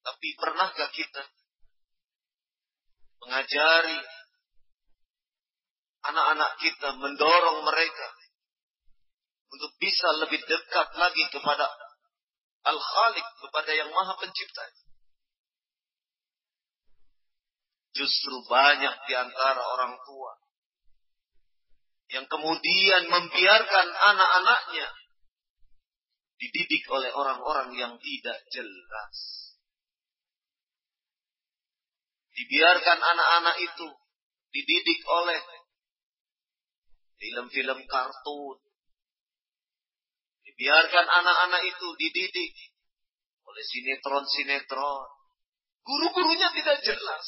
Tapi 0.05 0.29
pernahkah 0.37 0.93
kita 0.93 1.25
mengajari 3.25 4.01
anak-anak 6.05 6.53
kita, 6.61 6.89
mendorong 7.01 7.65
mereka 7.65 8.26
untuk 9.53 9.71
bisa 9.79 10.09
lebih 10.23 10.43
dekat 10.43 10.89
lagi 10.99 11.25
kepada 11.31 11.67
Al-Khaliq, 12.67 13.27
kepada 13.47 13.71
yang 13.75 13.91
Maha 13.95 14.19
Pencipta. 14.19 14.65
Justru 17.97 18.45
banyak 18.45 18.95
di 19.09 19.15
antara 19.17 19.63
orang 19.63 19.97
tua 20.05 20.33
yang 22.13 22.27
kemudian 22.31 23.03
membiarkan 23.11 23.89
anak-anaknya 23.91 24.89
dididik 26.37 26.85
oleh 26.93 27.11
orang-orang 27.11 27.73
yang 27.75 27.93
tidak 27.99 28.39
jelas. 28.53 29.17
Dibiarkan 32.37 33.01
anak-anak 33.01 33.57
itu 33.65 33.89
dididik 34.53 35.01
oleh 35.09 35.41
film-film 37.17 37.81
kartun. 37.89 38.59
Dibiarkan 40.57 41.05
anak-anak 41.05 41.63
itu 41.69 41.87
dididik 42.01 42.53
oleh 43.45 43.65
sinetron-sinetron. 43.69 45.09
Guru-gurunya 45.85 46.49
tidak 46.57 46.81
jelas. 46.81 47.27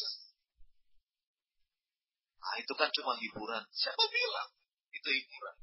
Nah, 2.40 2.56
itu 2.56 2.72
kan 2.72 2.88
cuma 2.88 3.20
hiburan. 3.20 3.68
Siapa 3.68 4.00
bilang 4.00 4.48
itu 4.96 5.08
hiburan? 5.12 5.56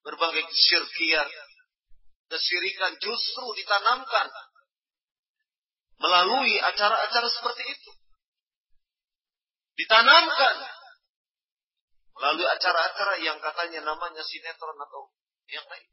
Berbagai 0.00 0.48
syirkiat, 0.48 1.28
kesirikan 2.32 2.96
justru 2.96 3.44
ditanamkan 3.60 4.32
melalui 6.00 6.56
acara-acara 6.56 7.28
seperti 7.28 7.68
itu. 7.68 7.92
Ditanamkan 9.76 10.56
melalui 12.16 12.48
acara-acara 12.48 13.20
yang 13.20 13.36
katanya 13.44 13.84
namanya 13.92 14.24
sinetron 14.24 14.80
atau 14.80 15.12
yang 15.50 15.66
lain. 15.66 15.90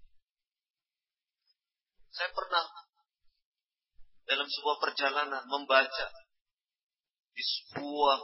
Saya 2.13 2.29
pernah 2.33 2.65
dalam 4.27 4.47
sebuah 4.49 4.77
perjalanan 4.81 5.43
membaca 5.49 6.07
di 7.37 7.43
sebuah 7.45 8.19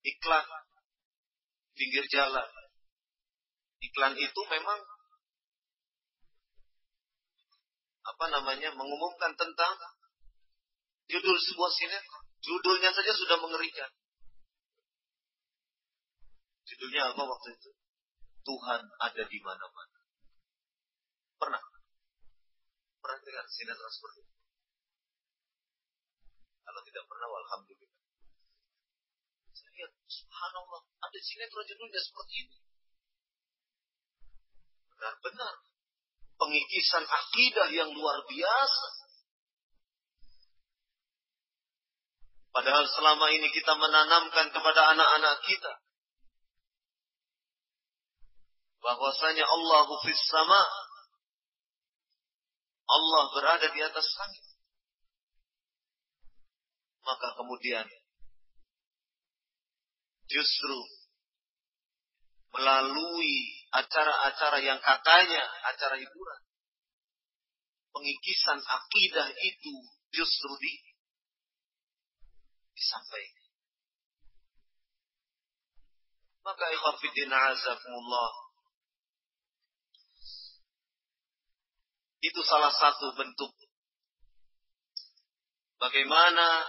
iklan 0.00 0.46
pinggir 1.76 2.04
jalan. 2.08 2.48
Iklan 3.80 4.16
itu 4.16 4.40
memang 4.48 4.80
apa 8.00 8.24
namanya 8.32 8.72
mengumumkan 8.76 9.32
tentang 9.36 9.74
judul 11.08 11.36
sebuah 11.36 11.70
sinetron. 11.72 12.24
Judulnya 12.40 12.90
saja 12.96 13.12
sudah 13.12 13.36
mengerikan. 13.40 13.90
Judulnya 16.64 17.12
apa 17.12 17.22
waktu 17.28 17.48
itu? 17.52 17.70
Tuhan 18.40 18.80
ada 19.00 19.22
di 19.28 19.38
mana-mana. 19.44 19.98
Pernah? 21.36 21.62
Pernah 23.00 23.18
dengar 23.24 23.46
sinetron 23.48 23.92
seperti 23.92 24.18
itu? 24.24 24.34
Kalau 26.64 26.80
tidak 26.84 27.04
pernah, 27.08 27.28
Alhamdulillah. 27.28 28.02
Saya 29.56 29.70
lihat, 29.76 29.92
subhanallah, 30.08 30.80
ada 31.04 31.18
sinetron 31.20 31.64
judulnya 31.68 32.00
seperti 32.00 32.34
ini. 32.46 32.58
Benar-benar. 34.92 35.54
Pengikisan 36.40 37.04
akidah 37.04 37.68
yang 37.68 37.92
luar 37.92 38.24
biasa. 38.24 38.88
Padahal 42.50 42.84
selama 42.88 43.30
ini 43.30 43.46
kita 43.52 43.76
menanamkan 43.76 44.50
kepada 44.50 44.96
anak-anak 44.96 45.38
kita 45.44 45.72
bahwasanya 48.80 49.44
Allah 49.44 49.86
fis 50.04 50.22
sama. 50.28 50.62
Allah 52.90 53.22
berada 53.36 53.66
di 53.70 53.80
atas 53.86 54.06
langit. 54.18 54.44
Maka 57.06 57.28
kemudian 57.38 57.86
justru 60.26 60.78
melalui 62.50 63.34
acara-acara 63.70 64.58
yang 64.58 64.82
katanya 64.82 65.42
acara 65.70 65.96
hiburan 66.02 66.40
pengikisan 67.94 68.58
akidah 68.58 69.28
itu 69.38 69.74
justru 70.14 70.50
di 70.62 70.74
disampaikan. 72.74 73.48
Maka 76.40 76.64
ikhafidina 76.72 77.36
azakumullah 77.54 78.49
Itu 82.20 82.40
salah 82.44 82.72
satu 82.72 83.16
bentuk 83.16 83.52
bagaimana 85.80 86.68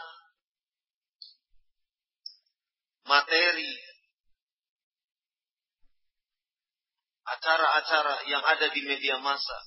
materi 3.03 3.71
acara-acara 7.27 8.31
yang 8.31 8.43
ada 8.47 8.71
di 8.71 8.81
media 8.87 9.19
massa 9.19 9.59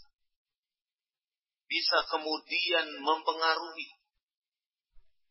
bisa 1.68 1.98
kemudian 2.12 2.86
mempengaruhi, 3.04 3.88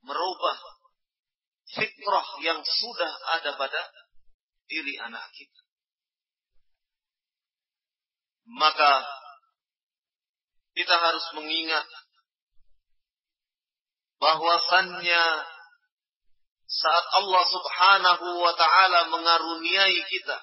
merubah 0.06 0.60
fitrah 1.74 2.28
yang 2.42 2.60
sudah 2.62 3.13
ada 3.39 3.56
pada 3.58 3.82
diri 4.68 4.98
anak 5.02 5.24
kita. 5.34 5.62
Maka 8.44 9.22
kita 10.73 10.95
harus 10.97 11.25
mengingat 11.38 11.86
bahwasannya 14.17 15.25
saat 16.65 17.05
Allah 17.13 17.43
Subhanahu 17.45 18.27
wa 18.41 18.53
taala 18.57 18.99
mengaruniai 19.13 19.99
kita 20.09 20.38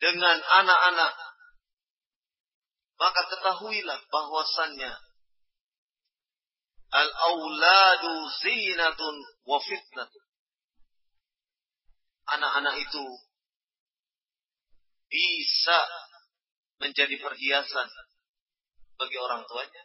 dengan 0.00 0.38
anak-anak 0.40 1.14
maka 2.96 3.20
ketahuilah 3.28 4.00
bahwasannya 4.08 4.92
al-auladu 6.96 8.12
zinatun 8.40 9.14
wa 9.44 9.58
fitnatun. 9.60 10.24
Anak-anak 12.26 12.74
itu 12.82 13.04
bisa 15.06 15.78
menjadi 16.80 17.16
perhiasan 17.20 17.88
bagi 18.96 19.18
orang 19.20 19.44
tuanya. 19.48 19.84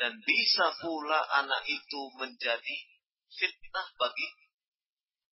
Dan 0.00 0.16
bisa 0.24 0.66
pula 0.80 1.20
anak 1.44 1.62
itu 1.68 2.02
menjadi 2.16 2.76
fitnah 3.28 3.88
bagi 4.00 4.28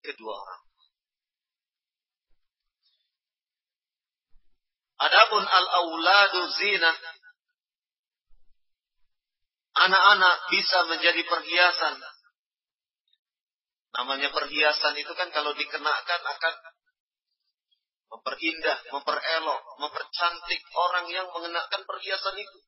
kedua 0.05 0.35
orang. 0.37 0.63
Adapun 4.99 5.45
al-auladu 5.47 6.41
zina 6.59 6.93
Anak-anak 9.79 10.37
bisa 10.51 10.79
menjadi 10.91 11.23
perhiasan. 11.23 12.03
Namanya 13.95 14.29
perhiasan 14.35 14.95
itu 14.99 15.13
kan 15.15 15.31
kalau 15.31 15.55
dikenakan 15.55 16.23
akan 16.27 16.55
memperindah, 18.09 18.79
memperelok, 18.93 19.63
mempercantik 19.81 20.61
orang 20.73 21.07
yang 21.13 21.29
mengenakan 21.33 21.83
perhiasan 21.85 22.37
itu. 22.41 22.59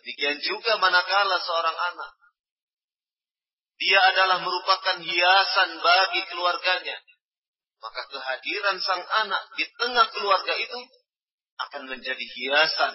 Demikian 0.00 0.38
juga 0.42 0.78
manakala 0.78 1.38
seorang 1.42 1.76
anak. 1.94 2.12
Dia 3.80 4.00
adalah 4.12 4.44
merupakan 4.44 4.98
hiasan 5.00 5.70
bagi 5.80 6.22
keluarganya. 6.28 6.98
Maka 7.80 8.02
kehadiran 8.12 8.76
sang 8.84 9.00
anak 9.24 9.42
di 9.56 9.64
tengah 9.80 10.06
keluarga 10.12 10.52
itu 10.52 10.78
akan 11.56 11.88
menjadi 11.88 12.24
hiasan 12.36 12.92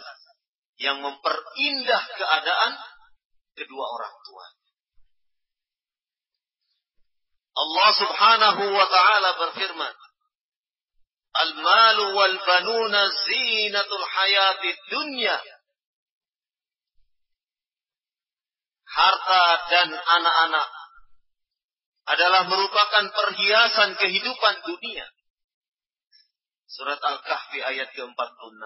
yang 0.78 1.02
memperindah 1.02 2.04
keadaan 2.14 2.74
kedua 3.58 3.86
orang 3.98 4.16
tua. 4.28 4.46
Allah 7.56 7.90
Subhanahu 7.96 8.64
wa 8.76 8.88
taala 8.92 9.30
berfirman, 9.40 9.94
"Al-malu 11.36 12.06
wal 12.16 12.38
banuna 12.40 13.02
zinatul 13.12 14.06
dunya." 14.88 15.38
Harta 18.96 19.44
dan 19.68 19.90
anak-anak 19.92 20.68
adalah 22.06 22.48
merupakan 22.48 23.06
perhiasan 23.12 24.00
kehidupan 24.00 24.56
dunia. 24.64 25.06
Surat 26.70 27.00
Al-Kahfi 27.04 27.60
ayat 27.60 27.92
ke-46. 27.92 28.64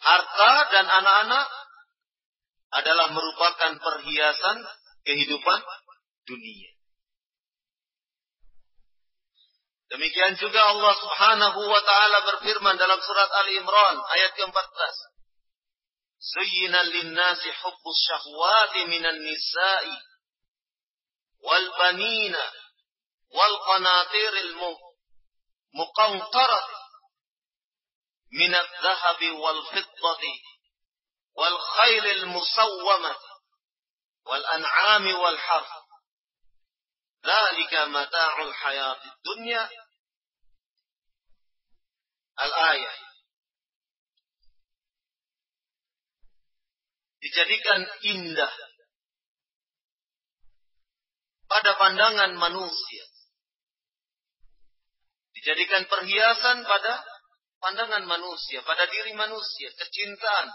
Harta 0.00 0.52
dan 0.72 0.86
anak-anak 0.88 1.46
adalah 2.70 3.08
merupakan 3.12 3.72
perhiasan 3.76 4.56
kehidupan 5.04 5.60
dunia. 6.24 6.70
Demikian 9.90 10.38
juga 10.38 10.62
Allah 10.70 10.94
Subhanahu 11.02 11.60
wa 11.66 11.82
taala 11.82 12.18
berfirman 12.22 12.78
dalam 12.78 13.02
surat 13.02 13.26
Ali 13.42 13.58
Imran 13.58 13.96
ayat 13.98 14.38
ke-14. 14.38 14.96
Zuyyina 16.20 16.78
lin-nasi 16.94 17.50
hubbus 17.50 17.98
syahwati 18.06 18.86
minan 18.86 19.18
nisa'i 19.18 19.96
wal 21.42 21.68
banina 21.74 22.44
wal 23.34 23.56
qanatiril 23.66 24.52
muqantarah 25.74 26.66
min 28.30 28.52
adh-dhahabi 28.54 29.30
wal 29.42 29.60
fiddati 29.74 30.34
wal 31.34 31.58
khailil 31.58 32.30
musawwamah 32.30 33.18
wal 34.22 34.44
an'ami 34.54 35.18
wal 35.18 35.40
harth 35.40 35.74
Dzalika 37.20 37.92
mata'ul 37.92 38.52
hayatid 38.52 39.14
dunya. 39.24 39.62
Al-ayah. 42.38 42.96
Dijadikan 47.20 47.80
indah 48.06 48.54
pada 51.50 51.70
pandangan 51.76 52.32
manusia. 52.38 53.04
Dijadikan 55.34 55.88
perhiasan 55.90 56.62
pada 56.64 57.02
pandangan 57.60 58.04
manusia, 58.08 58.64
pada 58.64 58.88
diri 58.88 59.12
manusia, 59.14 59.68
kecintaan 59.76 60.48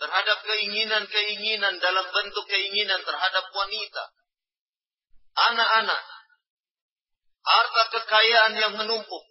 terhadap 0.00 0.38
keinginan-keinginan 0.48 1.76
dalam 1.76 2.06
bentuk 2.08 2.44
keinginan 2.48 3.04
terhadap 3.04 3.44
wanita, 3.52 4.04
anak-anak, 5.36 6.02
harta 7.40 7.82
kekayaan 7.96 8.54
yang 8.56 8.74
menumpuk 8.76 9.24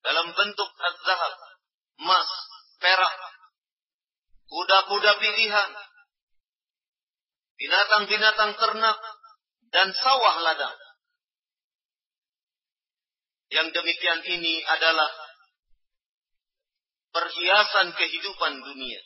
dalam 0.00 0.32
bentuk 0.32 0.70
az-zahab, 0.80 1.34
emas, 2.00 2.30
perak, 2.80 3.16
kuda-kuda 4.48 5.12
pilihan, 5.20 5.70
binatang-binatang 7.60 8.52
ternak, 8.56 8.98
dan 9.70 9.88
sawah 9.94 10.36
ladang. 10.42 10.78
Yang 13.50 13.68
demikian 13.74 14.20
ini 14.30 14.62
adalah 14.62 15.10
perhiasan 17.10 17.92
kehidupan 17.98 18.62
dunia. 18.62 19.02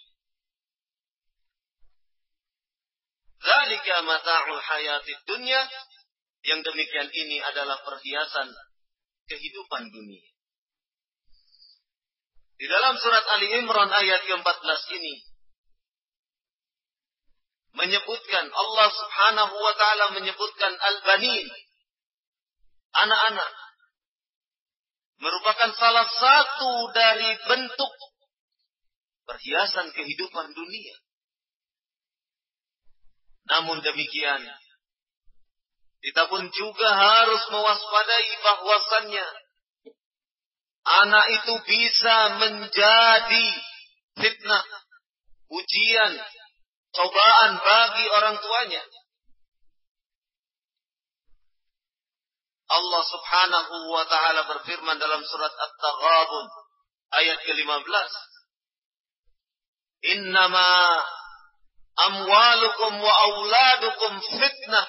Zalika 3.45 3.97
mata'ul 4.09 4.61
hayatid 4.61 5.21
dunya. 5.29 5.61
Yang 6.45 6.61
demikian 6.73 7.09
ini 7.09 7.41
adalah 7.41 7.81
perhiasan 7.83 8.53
kehidupan 9.29 9.89
dunia. 9.89 10.29
Di 12.55 12.67
dalam 12.71 12.95
surat 13.01 13.25
Ali 13.35 13.51
Imran 13.59 13.91
ayat 13.91 14.29
ke-14 14.29 14.81
ini 15.01 15.15
menyebutkan 17.75 18.47
Allah 18.55 18.89
Subhanahu 18.95 19.55
wa 19.59 19.75
taala 19.75 20.07
menyebutkan 20.15 20.73
al-banin 20.79 21.49
anak-anak 22.95 23.51
merupakan 25.19 25.71
salah 25.75 26.07
satu 26.07 26.95
dari 26.95 27.35
bentuk 27.49 27.93
perhiasan 29.27 29.91
kehidupan 29.91 30.53
dunia. 30.55 30.97
Namun 33.45 33.83
demikian, 33.85 34.41
kita 36.05 36.29
pun 36.29 36.45
juga 36.53 36.89
harus 36.93 37.43
mewaspadai 37.49 38.31
bahwasannya 38.45 39.27
anak 40.85 41.27
itu 41.33 41.55
bisa 41.65 42.17
menjadi 42.45 43.47
fitnah, 44.21 44.65
ujian, 45.49 46.13
cobaan 46.93 47.53
bagi 47.57 48.05
orang 48.21 48.37
tuanya. 48.37 48.85
Allah 52.65 53.03
Subhanahu 53.09 53.75
wa 53.93 54.05
taala 54.05 54.41
berfirman 54.45 54.97
dalam 55.01 55.25
surat 55.25 55.53
At-Taghabun 55.53 56.47
ayat 57.17 57.39
ke-15. 57.49 58.13
Innama 60.05 60.69
amwalukum 61.97 62.93
wa 63.01 63.15
auladukum 63.25 64.13
fitnah. 64.37 64.87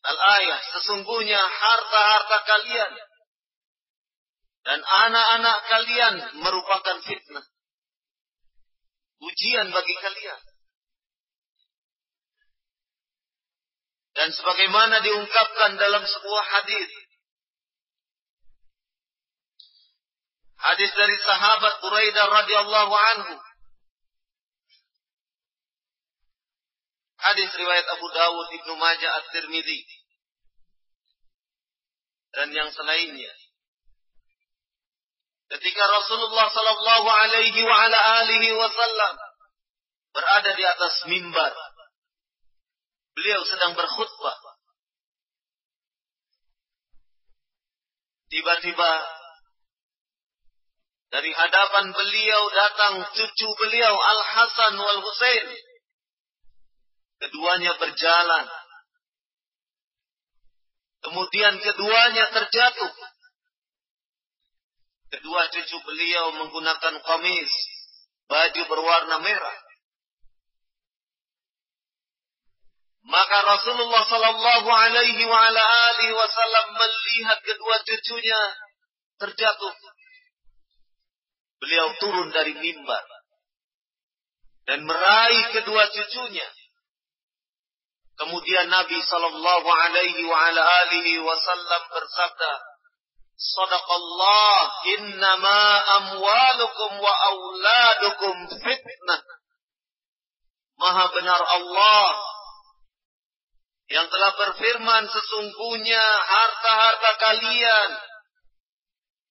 Al-ayah, 0.00 0.60
sesungguhnya 0.72 1.36
harta-harta 1.36 2.38
kalian 2.48 2.92
dan 4.64 4.80
anak-anak 4.80 5.58
kalian 5.68 6.14
merupakan 6.40 6.96
fitnah. 7.04 7.46
Ujian 9.20 9.68
bagi 9.68 9.94
kalian. 10.00 10.40
Dan 14.16 14.28
sebagaimana 14.32 15.04
diungkapkan 15.04 15.76
dalam 15.76 16.04
sebuah 16.04 16.44
hadis. 16.44 16.90
Hadis 20.60 20.92
dari 20.92 21.16
sahabat 21.24 21.80
Buraidah 21.80 22.26
radhiyallahu 22.28 22.94
anhu 22.94 23.34
Hadis 27.20 27.52
riwayat 27.52 27.86
Abu 27.92 28.06
Dawud, 28.08 28.48
Ibnu 28.48 28.74
Majah, 28.80 29.10
At-Tirmidzi 29.20 29.80
dan 32.30 32.48
yang 32.54 32.70
selainnya. 32.70 33.34
Ketika 35.50 35.82
Rasulullah 35.82 36.46
sallallahu 36.46 37.08
alaihi 37.10 37.60
wa 37.66 37.74
ala 37.74 37.98
alihi 38.22 38.54
wasallam 38.54 39.14
berada 40.14 40.50
di 40.54 40.62
atas 40.62 40.94
mimbar, 41.10 41.50
beliau 43.18 43.42
sedang 43.50 43.74
berkhutbah. 43.74 44.38
Tiba-tiba 48.30 48.92
dari 51.10 51.34
hadapan 51.34 51.90
beliau 51.90 52.42
datang 52.54 52.94
cucu 53.10 53.48
beliau 53.58 53.94
Al 53.98 54.20
Hasan 54.22 54.78
wal 54.78 55.02
Husain 55.02 55.50
Keduanya 57.20 57.72
berjalan. 57.76 58.46
Kemudian 61.00 61.54
keduanya 61.60 62.24
terjatuh. 62.32 62.92
Kedua 65.10 65.42
cucu 65.50 65.76
beliau 65.84 66.38
menggunakan 66.38 67.02
komis, 67.02 67.52
baju 68.30 68.62
berwarna 68.70 69.16
merah. 69.20 69.58
Maka 73.10 73.38
Rasulullah 73.42 74.06
Sallallahu 74.06 74.68
Alaihi 74.70 75.24
Wasallam 76.14 76.66
melihat 76.78 77.38
kedua 77.42 77.76
cucunya 77.82 78.42
terjatuh. 79.18 79.74
beliau 81.60 81.92
turun 82.00 82.32
dari 82.32 82.56
mimbar 82.56 83.04
dan 84.64 84.80
meraih 84.80 85.46
kedua 85.60 85.92
cucunya. 85.92 86.48
Kemudian 88.20 88.68
Nabi 88.68 89.00
Shallallahu 89.00 89.64
Alaihi 89.64 90.28
Wasallam 91.24 91.82
bersabda, 91.88 92.52
Sadaqallah, 93.40 94.56
innama 95.00 95.62
amwalukum 95.96 97.00
wa 97.00 97.12
auladukum 97.32 98.36
fitnah. 98.60 99.20
Maha 100.76 101.04
benar 101.16 101.40
Allah 101.40 102.08
yang 103.88 104.04
telah 104.12 104.32
berfirman 104.36 105.04
sesungguhnya 105.08 106.04
harta-harta 106.04 107.10
kalian 107.24 107.90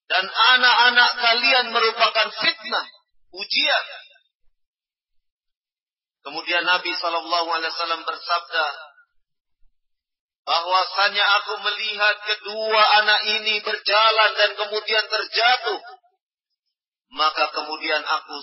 dan 0.10 0.26
anak-anak 0.26 1.12
kalian 1.22 1.66
merupakan 1.70 2.28
fitnah, 2.42 2.86
ujian. 3.38 3.86
Kemudian 6.20 6.64
Nabi 6.68 6.92
Shallallahu 7.00 7.48
Alaihi 7.48 7.72
Wasallam 7.72 8.04
bersabda, 8.04 8.68
bahwasanya 10.44 11.26
aku 11.42 11.54
melihat 11.62 12.16
kedua 12.26 12.82
anak 13.04 13.22
ini 13.38 13.56
berjalan 13.62 14.32
dan 14.36 14.52
kemudian 14.58 15.06
terjatuh, 15.08 15.80
maka 17.14 17.54
kemudian 17.54 18.02
aku 18.02 18.38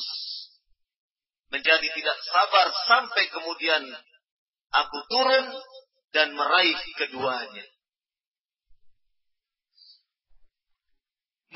menjadi 1.50 1.88
tidak 1.94 2.18
sabar 2.30 2.66
sampai 2.86 3.24
kemudian 3.30 3.82
aku 4.72 4.98
turun 5.10 5.46
dan 6.14 6.32
meraih 6.32 6.78
keduanya. 6.96 7.66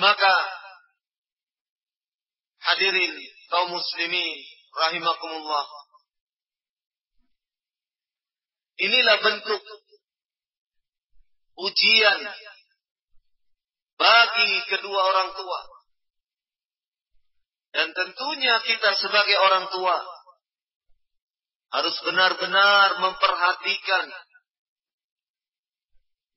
Maka 0.00 0.34
hadirin 2.64 3.12
kaum 3.52 3.68
muslimin 3.76 4.38
rahimakumullah. 4.72 5.66
Inilah 8.80 9.16
bentuk 9.20 9.62
ujian 11.60 12.20
bagi 14.00 14.50
kedua 14.72 15.00
orang 15.04 15.30
tua. 15.36 15.60
Dan 17.70 17.92
tentunya 17.92 18.56
kita 18.64 18.96
sebagai 18.98 19.36
orang 19.36 19.68
tua 19.70 19.96
harus 21.70 21.96
benar-benar 22.02 22.98
memperhatikan, 22.98 24.10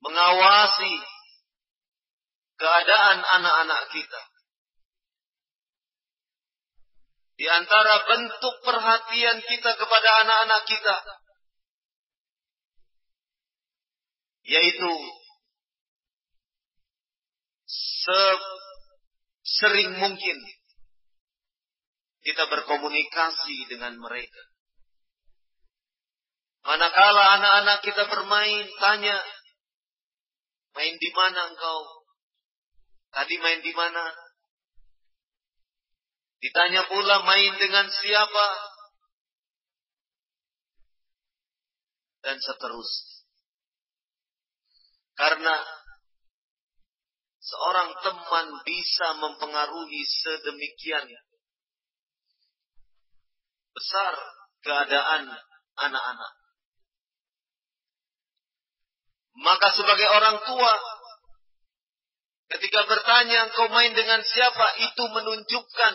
mengawasi 0.04 0.94
keadaan 2.60 3.18
anak-anak 3.24 3.82
kita. 3.90 4.22
Di 7.34 7.50
antara 7.50 8.06
bentuk 8.06 8.56
perhatian 8.62 9.42
kita 9.42 9.72
kepada 9.74 10.10
anak-anak 10.22 10.62
kita, 10.70 10.96
yaitu 14.44 14.92
sering 19.44 19.96
mungkin 19.96 20.38
kita 22.24 22.44
berkomunikasi 22.48 23.68
dengan 23.68 24.00
mereka. 24.00 24.44
Manakala 26.64 27.24
anak-anak 27.40 27.80
kita 27.84 28.04
bermain, 28.08 28.64
tanya, 28.80 29.20
main 30.72 30.96
di 30.96 31.12
mana 31.12 31.52
engkau? 31.52 31.80
Tadi 33.12 33.36
main 33.44 33.60
di 33.60 33.74
mana? 33.76 34.08
Ditanya 36.40 36.88
pula 36.88 37.28
main 37.28 37.54
dengan 37.60 37.88
siapa? 37.92 38.48
Dan 42.24 42.40
seterusnya. 42.40 43.13
Karena 45.14 45.56
seorang 47.44 47.90
teman 48.02 48.48
bisa 48.66 49.08
mempengaruhi 49.20 50.02
sedemikian 50.02 51.06
besar 53.74 54.14
keadaan 54.64 55.28
anak-anak. 55.78 56.34
Maka 59.34 59.68
sebagai 59.74 60.08
orang 60.14 60.38
tua, 60.46 60.74
ketika 62.54 62.86
bertanya 62.86 63.50
engkau 63.50 63.66
main 63.74 63.98
dengan 63.98 64.22
siapa, 64.22 64.68
itu 64.88 65.04
menunjukkan 65.10 65.94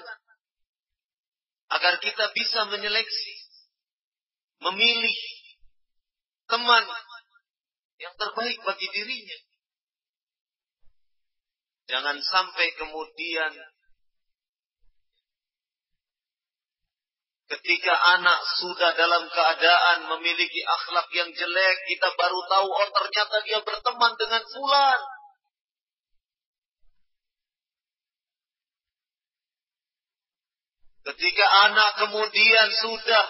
agar 1.69 1.95
kita 2.03 2.35
bisa 2.35 2.67
menyeleksi, 2.67 3.35
memilih 4.69 5.19
teman 6.51 6.85
yang 7.99 8.15
terbaik 8.15 8.59
bagi 8.63 8.89
dirinya. 8.95 9.39
Jangan 11.89 12.17
sampai 12.21 12.69
kemudian 12.77 13.53
ketika 17.49 17.95
anak 18.21 18.41
sudah 18.61 18.93
dalam 18.93 19.25
keadaan 19.33 19.99
memiliki 20.17 20.61
akhlak 20.63 21.09
yang 21.17 21.33
jelek, 21.33 21.77
kita 21.89 22.09
baru 22.13 22.41
tahu, 22.45 22.69
oh 22.69 22.89
ternyata 22.93 23.37
dia 23.49 23.59
berteman 23.65 24.13
dengan 24.21 24.43
fulan. 24.53 25.01
Ketika 31.09 31.47
anak 31.73 31.91
kemudian 32.05 32.69
sudah 32.85 33.25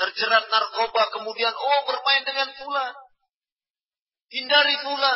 terjerat 0.00 0.48
narkoba, 0.48 1.12
kemudian 1.12 1.52
oh 1.52 1.80
bermain 1.84 2.24
dengan 2.24 2.48
fulan. 2.56 3.03
Hindari 4.34 4.76
pula 4.82 5.14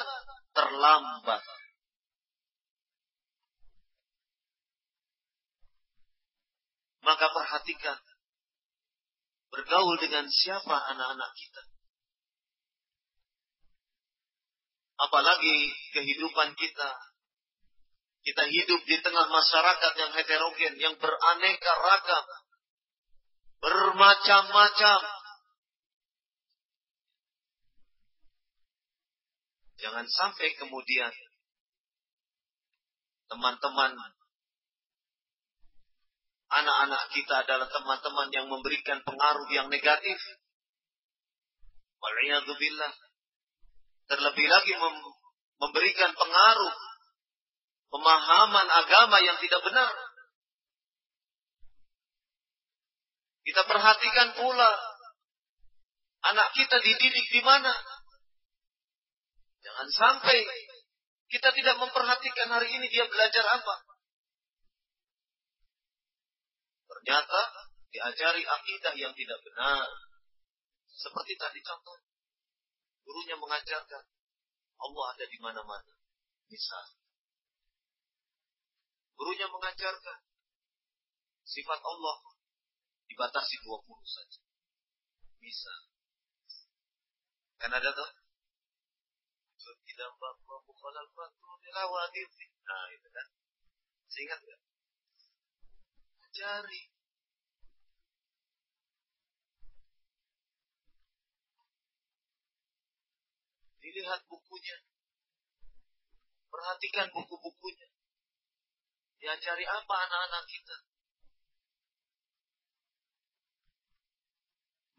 terlambat. 0.54 1.42
Maka 7.02 7.26
perhatikan 7.34 7.98
bergaul 9.50 9.96
dengan 9.98 10.30
siapa 10.30 10.76
anak-anak 10.94 11.30
kita. 11.34 11.62
Apalagi 15.02 15.56
kehidupan 15.98 16.54
kita. 16.54 16.90
Kita 18.22 18.44
hidup 18.44 18.80
di 18.86 18.96
tengah 19.02 19.26
masyarakat 19.30 19.92
yang 19.98 20.12
heterogen, 20.14 20.74
yang 20.78 20.94
beraneka 21.00 21.72
ragam, 21.80 22.26
bermacam-macam, 23.62 25.00
Jangan 29.78 30.06
sampai 30.10 30.58
kemudian 30.58 31.14
teman-teman 33.30 33.94
anak-anak 36.48 37.02
kita 37.12 37.44
adalah 37.44 37.68
teman-teman 37.68 38.28
yang 38.34 38.46
memberikan 38.48 38.98
pengaruh 39.04 39.46
yang 39.52 39.68
negatif. 39.68 40.18
Waliyahzubillah. 42.02 42.92
Terlebih 44.08 44.46
lagi 44.48 44.72
mem 44.72 44.96
memberikan 45.58 46.14
pengaruh 46.14 46.76
pemahaman 47.92 48.66
agama 48.66 49.18
yang 49.20 49.36
tidak 49.42 49.60
benar. 49.60 49.92
Kita 53.44 53.62
perhatikan 53.64 54.28
pula 54.38 54.70
anak 56.30 56.48
kita 56.56 56.76
dididik 56.80 57.26
di 57.32 57.40
mana? 57.44 57.72
Jangan 59.62 59.88
sampai 59.90 60.38
kita 61.28 61.52
tidak 61.52 61.76
memperhatikan 61.82 62.48
hari 62.48 62.68
ini 62.72 62.86
dia 62.88 63.04
belajar 63.04 63.44
apa. 63.44 63.76
Ternyata 66.88 67.40
diajari 67.92 68.42
akidah 68.44 68.94
yang 68.96 69.12
tidak 69.12 69.38
benar. 69.44 69.88
Seperti 70.88 71.36
tadi 71.36 71.60
contoh. 71.62 71.98
Gurunya 73.04 73.36
mengajarkan 73.38 74.04
Allah 74.78 75.04
ada 75.14 75.24
di 75.28 75.38
mana-mana. 75.40 75.94
Bisa. 76.48 76.80
Gurunya 79.18 79.50
mengajarkan 79.50 80.18
sifat 81.44 81.80
Allah 81.82 82.16
dibatasi 83.08 83.56
20 83.64 83.84
saja. 84.04 84.40
Bisa. 85.40 85.74
Kan 87.58 87.74
ada 87.74 87.90
tuh 87.90 88.10
tidak 89.98 90.14
bahwa 90.22 90.62
mukhalal 90.62 91.10
fatu 91.10 91.58
bilawadir. 91.58 92.30
Nah, 92.62 92.86
itu 92.94 93.08
kan. 93.10 93.26
Seingat 94.06 94.38
enggak? 94.46 94.62
Cari. 96.38 96.82
Dilihat 103.82 104.22
bukunya. 104.30 104.78
Perhatikan 106.46 107.10
buku-bukunya. 107.10 107.90
Diajari 109.18 109.66
apa 109.66 109.94
anak-anak 110.06 110.46
kita? 110.46 110.78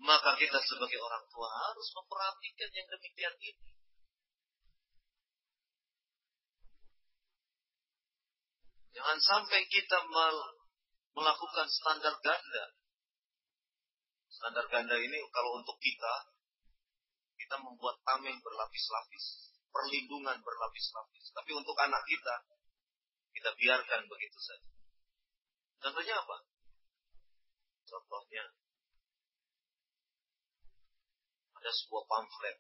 Maka 0.03 0.35
kita 0.35 0.59
sebagai 0.59 0.99
orang 0.99 1.23
tua 1.31 1.47
harus 1.47 1.87
memperhatikan 1.95 2.71
yang 2.75 2.87
demikian 2.91 3.35
ini. 3.39 3.78
Jangan 8.89 9.19
sampai 9.21 9.61
kita 9.69 9.97
melakukan 11.13 11.67
standar 11.69 12.15
ganda. 12.25 12.65
Standar 14.29 14.65
ganda 14.71 14.95
ini 14.97 15.17
kalau 15.29 15.61
untuk 15.61 15.77
kita, 15.77 16.13
kita 17.37 17.55
membuat 17.61 18.01
tameng 18.01 18.37
berlapis-lapis, 18.41 19.53
perlindungan 19.69 20.41
berlapis-lapis. 20.41 21.25
Tapi 21.33 21.51
untuk 21.53 21.77
anak 21.77 22.01
kita, 22.09 22.35
kita 23.35 23.49
biarkan 23.53 24.09
begitu 24.09 24.39
saja. 24.41 24.69
Contohnya 25.79 26.19
apa? 26.19 26.37
Contohnya, 27.85 28.43
ada 31.55 31.71
sebuah 31.71 32.03
pamflet. 32.05 32.57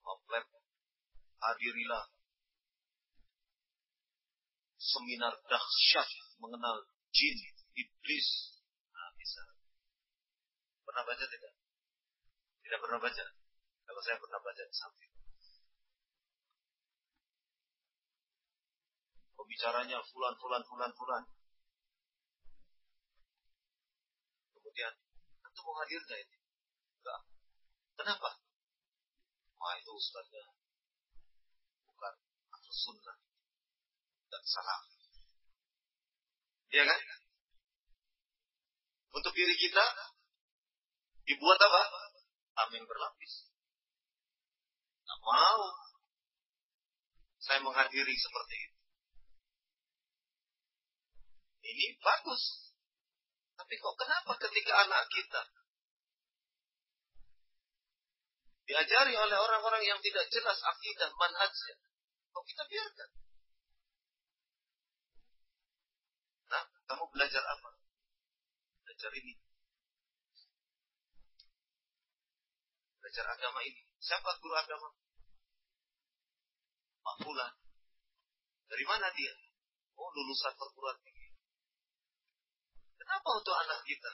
Pamflet, 0.00 0.46
hadirilah 1.40 2.04
seminar 4.80 5.36
dahsyat 5.44 6.08
mengenal 6.40 6.80
jin, 7.12 7.36
iblis. 7.76 8.28
Nah, 8.96 9.12
bisa. 9.20 9.44
Pernah 10.88 11.04
baca 11.04 11.24
tidak? 11.28 11.52
Tidak 12.64 12.78
pernah 12.80 12.98
baca. 12.98 13.24
Kalau 13.84 14.00
saya 14.00 14.16
pernah 14.16 14.40
baca 14.40 14.62
di 14.64 14.74
samping. 14.74 15.12
Pembicaranya 19.36 20.00
fulan, 20.08 20.34
fulan, 20.40 20.62
fulan, 20.64 20.92
fulan. 20.96 21.24
Kemudian, 24.56 24.92
itu 25.44 25.60
mau 25.60 25.76
hadir 25.84 26.00
gak 26.08 26.20
ini? 26.24 26.36
Enggak. 27.04 27.20
Kenapa? 28.00 28.30
Wah 29.60 29.76
itu 29.76 29.92
ustaznya 29.92 30.56
bukan 31.84 32.14
ahlu 32.48 32.72
sunnah 32.72 33.16
dan 34.30 34.42
salah. 34.46 34.80
Iya 36.70 36.86
kan? 36.86 37.00
Untuk 39.10 39.34
diri 39.34 39.54
kita 39.58 39.84
dibuat 41.26 41.58
apa? 41.58 41.82
Amin 42.66 42.86
berlapis. 42.86 43.50
Tak 45.02 45.18
mau 45.26 45.62
saya 47.42 47.58
menghadiri 47.66 48.14
seperti 48.14 48.56
itu. 48.62 48.78
Ini 51.66 51.86
bagus. 51.98 52.70
Tapi 53.58 53.74
kok 53.76 53.96
kenapa 53.98 54.32
ketika 54.38 54.72
anak 54.86 55.04
kita 55.10 55.42
diajari 58.70 59.18
oleh 59.18 59.34
orang-orang 59.34 59.82
yang 59.82 59.98
tidak 59.98 60.30
jelas 60.30 60.58
akidah 60.62 61.10
manhajnya, 61.18 61.76
kok 62.30 62.44
kita 62.46 62.62
biarkan? 62.70 63.10
Nah, 66.50 66.64
kamu 66.90 67.06
belajar 67.14 67.44
apa? 67.46 67.70
Belajar 68.82 69.10
ini. 69.14 69.38
Belajar 72.98 73.30
agama 73.30 73.62
ini. 73.62 73.86
Siapa 74.02 74.26
guru 74.42 74.58
agama? 74.58 74.90
Pak 77.06 77.16
Fulan. 77.22 77.54
Dari 78.66 78.84
mana 78.90 79.06
dia? 79.14 79.30
Oh, 79.94 80.10
lulusan 80.10 80.50
perguruan 80.58 80.98
tinggi. 81.06 81.30
Kenapa 82.98 83.38
untuk 83.38 83.54
anak 83.54 83.86
kita? 83.86 84.10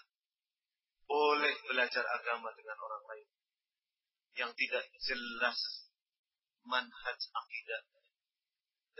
Boleh 1.08 1.56
belajar 1.64 2.04
agama 2.04 2.52
dengan 2.52 2.76
orang 2.76 3.04
lain. 3.08 3.28
Yang 4.36 4.52
tidak 4.60 4.84
jelas 5.00 5.88
manhaj 6.68 7.20
akidah. 7.24 7.82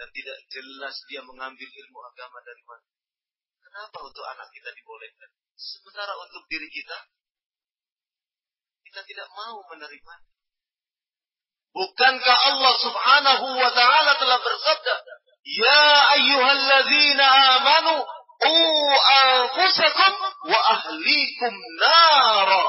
Dan 0.00 0.08
tidak 0.16 0.38
jelas 0.48 0.96
dia 1.12 1.20
mengambil 1.28 1.68
ilmu 1.68 2.00
agama 2.08 2.40
dari 2.40 2.64
mana. 2.64 2.95
Kenapa 3.76 4.08
untuk 4.08 4.24
anak 4.24 4.48
kita 4.56 4.72
dibolehkan? 4.72 5.28
Sementara 5.52 6.16
untuk 6.16 6.48
diri 6.48 6.64
kita, 6.64 6.96
kita 8.88 9.04
tidak 9.04 9.28
mau 9.36 9.60
menerima. 9.68 10.14
Bukankah 11.76 12.38
Allah 12.56 12.72
subhanahu 12.80 13.46
wa 13.52 13.70
ta'ala 13.76 14.16
telah 14.16 14.40
bersabda, 14.40 14.94
Ya 15.60 15.84
ayyuhalladzina 16.08 17.26
amanu, 17.28 18.00
u 18.48 18.56
anfusakum 18.96 20.12
wa 20.24 20.60
ahlikum 20.72 21.52
nara. 21.76 22.64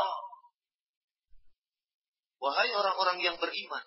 Wahai 2.44 2.68
orang-orang 2.76 3.24
yang 3.24 3.40
beriman, 3.40 3.86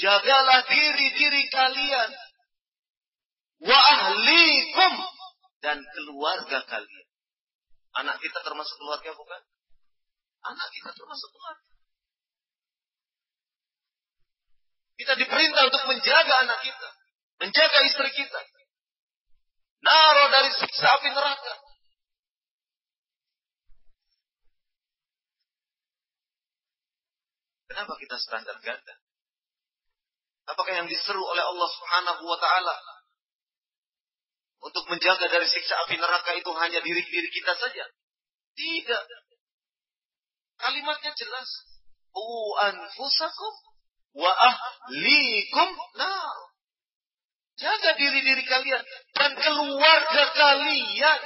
jagalah 0.00 0.64
diri-diri 0.72 1.52
kalian 1.52 2.10
wa 3.60 3.76
ahlikum 3.76 5.13
dan 5.64 5.80
keluarga 5.80 6.60
kalian. 6.68 7.08
Anak 7.96 8.20
kita 8.20 8.44
termasuk 8.44 8.76
keluarga 8.76 9.16
bukan? 9.16 9.42
Anak 10.44 10.68
kita 10.76 10.92
termasuk 10.92 11.32
keluarga. 11.32 11.72
Kita 15.00 15.12
diperintah 15.16 15.62
untuk 15.72 15.82
menjaga 15.88 16.34
anak 16.44 16.60
kita. 16.60 16.88
Menjaga 17.40 17.78
istri 17.88 18.12
kita. 18.12 18.40
Naro 19.80 20.28
dari 20.28 20.52
siksa 20.52 21.00
api 21.00 21.08
neraka. 21.16 21.54
Kenapa 27.72 27.92
kita 27.98 28.16
standar 28.20 28.56
ganda? 28.60 28.94
Apakah 30.44 30.84
yang 30.84 30.86
diseru 30.86 31.24
oleh 31.24 31.42
Allah 31.42 31.68
Subhanahu 31.72 32.22
wa 32.28 32.38
taala 32.38 32.93
untuk 34.64 34.84
menjaga 34.88 35.28
dari 35.28 35.44
siksa 35.44 35.76
api 35.84 36.00
neraka 36.00 36.32
itu 36.32 36.48
hanya 36.56 36.80
diri-diri 36.80 37.28
kita 37.28 37.52
saja. 37.52 37.84
Tidak. 38.56 39.04
Kalimatnya 40.56 41.12
jelas. 41.12 41.48
U 42.14 42.26
anfusakum 42.64 43.54
wa 44.16 44.32
ahlikum 44.32 45.68
nar. 46.00 46.36
Jaga 47.54 47.92
diri-diri 48.00 48.42
kalian 48.48 48.82
dan 49.14 49.30
keluarga 49.36 50.24
kalian. 50.32 51.20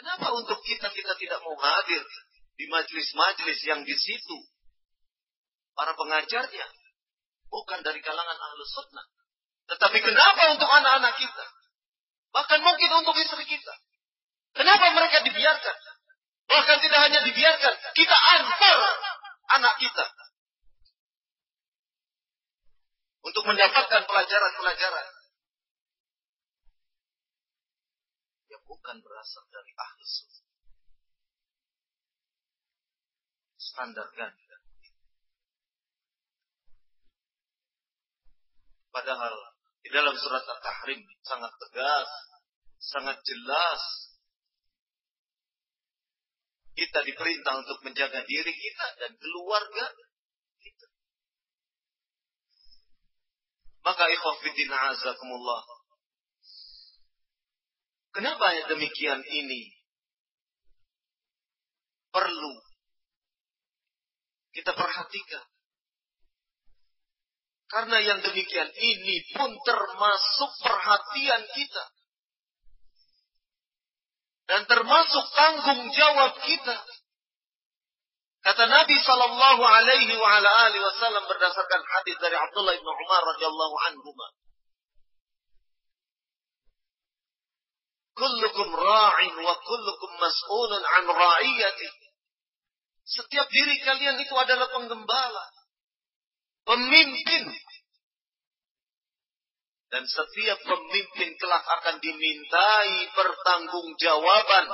Kenapa 0.00 0.32
untuk 0.32 0.58
kita 0.64 0.88
kita 0.88 1.12
tidak 1.20 1.38
mau 1.44 1.60
hadir 1.60 2.02
di 2.56 2.64
majelis-majelis 2.72 3.60
yang 3.68 3.84
di 3.84 3.92
situ 3.92 4.38
para 5.76 5.92
pengajarnya 5.92 6.66
bukan 7.52 7.78
dari 7.84 8.00
kalangan 8.00 8.38
ahlus 8.38 8.70
sunnah 8.72 9.19
tetapi 9.70 9.98
kenapa 10.02 10.42
untuk 10.58 10.66
anak-anak 10.66 11.14
kita? 11.14 11.44
Bahkan 12.34 12.58
mungkin 12.58 12.90
untuk 12.98 13.14
istri 13.22 13.46
kita. 13.46 13.74
Kenapa 14.58 14.90
mereka 14.98 15.22
dibiarkan? 15.22 15.76
Bahkan 16.50 16.78
tidak 16.82 17.00
hanya 17.06 17.20
dibiarkan, 17.22 17.74
kita 17.94 18.16
antar 18.34 18.78
anak 19.54 19.74
kita. 19.78 20.06
Untuk 23.22 23.46
mendapatkan 23.46 24.02
pelajaran-pelajaran. 24.10 25.06
Yang 28.50 28.62
bukan 28.66 28.96
berasal 29.06 29.46
dari 29.54 29.70
ahli 29.78 30.04
Standar 33.60 34.10
ganda. 34.18 34.56
Padahal 38.90 39.49
di 39.80 39.88
dalam 39.88 40.12
surat 40.16 40.44
At-Tahrim 40.44 41.00
sangat 41.24 41.52
tegas, 41.56 42.10
sangat 42.80 43.16
jelas. 43.24 43.82
Kita 46.76 47.04
diperintah 47.04 47.60
untuk 47.60 47.78
menjaga 47.84 48.24
diri 48.24 48.52
kita 48.56 48.86
dan 49.04 49.12
keluarga 49.20 49.86
kita. 50.60 50.88
Maka 53.84 54.04
ikhwafidin 54.08 54.72
azakumullah. 54.72 55.64
Kenapa 58.10 58.46
demikian 58.72 59.20
ini 59.22 59.70
perlu 62.10 62.54
kita 64.50 64.72
perhatikan? 64.72 65.46
Karena 67.70 68.02
yang 68.02 68.18
demikian 68.18 68.66
ini 68.66 69.16
pun 69.30 69.54
termasuk 69.62 70.50
perhatian 70.58 71.42
kita. 71.54 71.84
Dan 74.50 74.66
termasuk 74.66 75.24
tanggung 75.38 75.86
jawab 75.94 76.34
kita. 76.42 76.76
Kata 78.40 78.66
Nabi 78.66 78.96
Shallallahu 78.98 79.62
Alaihi 79.62 80.18
wa 80.18 80.28
ala 80.34 80.50
alihi 80.66 80.82
Wasallam 80.82 81.28
berdasarkan 81.30 81.82
hadis 81.86 82.16
dari 82.18 82.34
Abdullah 82.34 82.74
bin 82.74 82.88
Umar 82.90 83.22
radhiyallahu 83.36 83.76
anhu. 83.86 84.10
Kullukum 88.18 88.68
ra'in 88.74 89.34
wa 89.38 89.54
kullukum 89.62 90.10
mas'ulun 90.18 90.82
an 90.82 91.04
ra'iyati. 91.06 91.88
Setiap 93.06 93.46
diri 93.46 93.78
kalian 93.86 94.18
itu 94.18 94.34
adalah 94.34 94.66
penggembala, 94.74 95.44
pemimpin. 96.70 97.44
Dan 99.90 100.06
setiap 100.06 100.58
pemimpin 100.62 101.34
kelak 101.34 101.66
akan 101.66 101.98
dimintai 101.98 103.10
pertanggungjawaban 103.10 104.66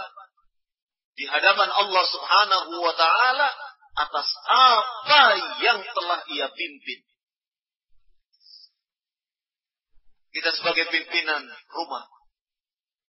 di 1.17 1.25
hadapan 1.25 1.73
Allah 1.73 2.05
Subhanahu 2.05 2.73
wa 2.85 2.93
taala 2.93 3.49
atas 3.97 4.29
apa 4.45 5.23
yang 5.65 5.81
telah 5.81 6.21
ia 6.37 6.53
pimpin. 6.53 7.01
Kita 10.37 10.53
sebagai 10.53 10.93
pimpinan 10.93 11.49
rumah 11.73 12.05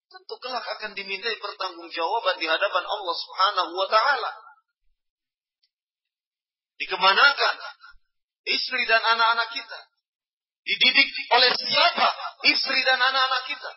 tentu 0.08 0.40
kelak 0.40 0.64
akan 0.64 0.96
dimintai 0.96 1.36
pertanggungjawaban 1.44 2.40
di 2.40 2.48
hadapan 2.48 2.84
Allah 2.88 3.16
Subhanahu 3.20 3.72
wa 3.76 3.88
taala. 3.92 4.32
Dikemanakan 6.80 7.56
istri 8.52 8.82
dan 8.88 9.02
anak-anak 9.04 9.50
kita? 9.52 9.80
Dididik 10.68 11.08
oleh 11.32 11.52
siapa 11.56 12.10
istri 12.48 12.80
dan 12.84 13.00
anak-anak 13.00 13.44
kita? 13.48 13.72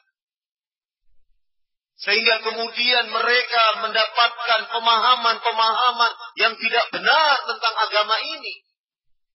Sehingga 2.00 2.40
kemudian 2.40 3.12
mereka 3.12 3.62
mendapatkan 3.84 4.60
pemahaman-pemahaman 4.72 6.12
yang 6.40 6.56
tidak 6.56 6.86
benar 6.96 7.34
tentang 7.44 7.74
agama 7.76 8.16
ini. 8.24 8.54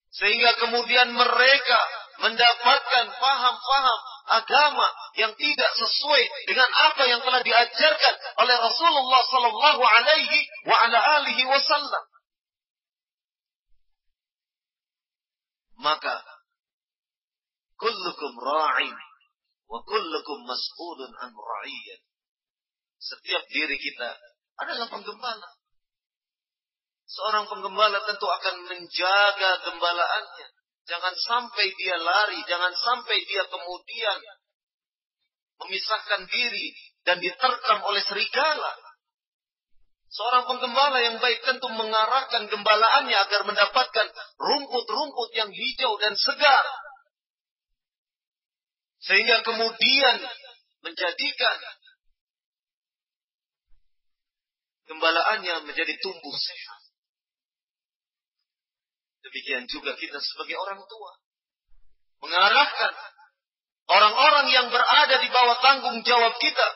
Sehingga 0.09 0.51
kemudian 0.57 1.13
mereka 1.13 1.79
mendapatkan 2.25 3.05
paham-paham 3.21 3.99
agama 4.25 4.87
yang 5.19 5.29
tidak 5.37 5.71
sesuai 5.77 6.23
dengan 6.49 6.69
apa 6.89 7.03
yang 7.05 7.21
telah 7.21 7.41
diajarkan 7.45 8.13
oleh 8.41 8.55
Rasulullah 8.57 9.21
sallallahu 9.29 9.81
alaihi 9.85 11.43
wasallam. 11.45 12.03
Maka 15.79 16.15
kullukum 17.75 18.31
ra'in 18.39 18.95
wa 19.67 19.79
kullukum 19.83 20.37
mas'ulun 20.47 21.11
an 21.19 21.31
ra'iyyah. 21.35 21.99
Setiap 22.99 23.43
diri 23.51 23.77
kita 23.77 24.09
adalah 24.59 24.87
penggembala. 24.87 25.49
Seorang 27.05 27.45
penggembala 27.45 28.01
tentu 28.07 28.25
akan 28.25 28.55
menjaga 28.65 29.51
gembalaannya. 29.69 30.47
Jangan 30.85 31.13
sampai 31.17 31.65
dia 31.77 31.97
lari, 31.97 32.39
jangan 32.45 32.73
sampai 32.73 33.17
dia 33.25 33.45
kemudian 33.49 34.19
memisahkan 35.61 36.29
diri 36.29 36.73
dan 37.05 37.17
diterkam 37.21 37.79
oleh 37.85 38.01
serigala. 38.05 38.73
Seorang 40.09 40.47
penggembala 40.47 40.97
yang 41.01 41.17
baik 41.19 41.43
tentu 41.43 41.67
mengarahkan 41.73 42.47
gembalaannya 42.47 43.17
agar 43.17 43.41
mendapatkan 43.43 44.07
rumput-rumput 44.39 45.29
yang 45.35 45.49
hijau 45.51 45.97
dan 45.99 46.13
segar. 46.15 46.65
Sehingga 49.03 49.43
kemudian 49.45 50.17
menjadikan 50.81 51.57
gembalaannya 54.85 55.65
menjadi 55.65 55.93
tumbuh 56.01 56.35
sehat. 56.37 56.81
Demikian 59.25 59.65
juga 59.65 59.97
kita 59.97 60.21
sebagai 60.21 60.57
orang 60.61 60.85
tua. 60.85 61.11
Mengarahkan 62.21 62.93
orang-orang 63.89 64.47
yang 64.53 64.67
berada 64.69 65.15
di 65.17 65.29
bawah 65.33 65.57
tanggung 65.61 65.99
jawab 66.05 66.33
kita 66.37 66.67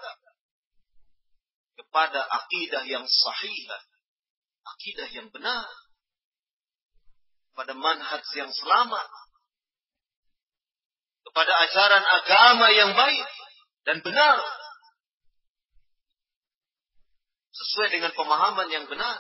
kepada 1.90 2.22
akidah 2.22 2.86
yang 2.86 3.02
sahih, 3.02 3.66
akidah 4.62 5.10
yang 5.10 5.34
benar, 5.34 5.66
pada 7.58 7.74
manhaj 7.74 8.22
yang 8.38 8.54
selamat, 8.54 9.10
kepada 11.26 11.50
ajaran 11.66 12.06
agama 12.06 12.68
yang 12.78 12.94
baik 12.94 13.30
dan 13.90 14.06
benar, 14.06 14.38
sesuai 17.58 17.90
dengan 17.90 18.14
pemahaman 18.14 18.70
yang 18.70 18.86
benar. 18.86 19.18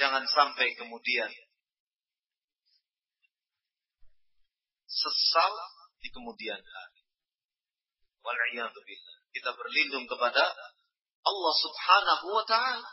Jangan 0.00 0.24
sampai 0.32 0.72
kemudian 0.80 1.28
sesal 4.88 5.75
di 6.06 6.14
kemudian 6.14 6.62
hari. 6.62 7.02
Wal'iyadzubillah. 8.22 9.16
Kita 9.34 9.50
berlindung 9.58 10.06
kepada 10.06 10.54
Allah 11.26 11.54
subhanahu 11.58 12.26
wa 12.30 12.44
ta'ala. 12.46 12.92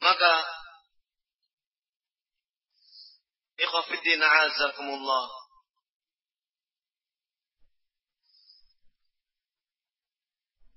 Maka 0.00 0.32
Ikhwafiddin 3.60 4.20
azakumullah. 4.24 5.28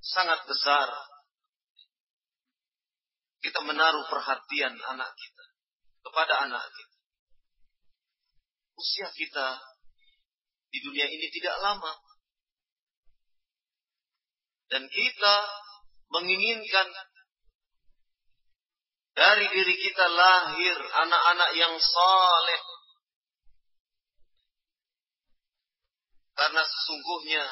Sangat 0.03 0.39
besar 0.47 0.87
kita 3.43 3.59
menaruh 3.63 4.07
perhatian 4.07 4.75
anak 4.75 5.11
kita 5.15 5.36
kepada 6.07 6.47
anak 6.47 6.63
kita. 6.71 6.97
Usia 8.77 9.07
kita 9.11 9.47
di 10.71 10.79
dunia 10.79 11.07
ini 11.11 11.27
tidak 11.33 11.55
lama. 11.59 11.93
Dan 14.67 14.83
kita 14.87 15.35
menginginkan 16.11 16.87
dari 19.17 19.45
diri 19.49 19.75
kita 19.81 20.05
lahir 20.07 20.77
anak-anak 20.77 21.51
yang 21.57 21.73
saleh. 21.79 22.61
Karena 26.37 26.61
sesungguhnya 26.61 27.45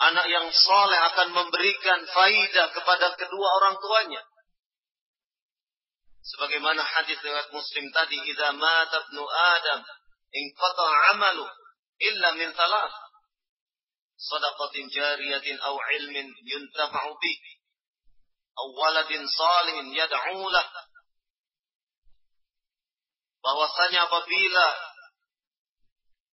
anak 0.00 0.26
yang 0.28 0.46
saleh 0.52 1.00
akan 1.12 1.28
memberikan 1.32 2.00
faidah 2.04 2.68
kepada 2.76 3.16
kedua 3.16 3.48
orang 3.64 3.80
tuanya. 3.80 4.22
Sebagaimana 6.20 6.84
hadis 6.84 7.16
riwayat 7.24 7.48
Muslim 7.52 7.84
tadi, 7.96 8.16
"Idza 8.28 8.52
mata 8.52 8.98
ibnu 9.08 9.24
Adam, 9.24 9.80
inqata 10.36 10.84
'amalu 10.84 11.46
illa 12.00 12.28
min 12.36 12.52
thalath." 12.52 12.96
Sadaqatin 14.20 14.92
jariyatin 14.92 15.56
aw 15.64 15.74
ilmin 15.96 16.28
yuntafa'u 16.44 17.16
bihi 17.16 17.60
awaladin 18.60 19.24
salihin 19.24 19.88
yad'ulah 19.96 20.66
bahwasanya 23.40 24.00
apabila 24.04 24.66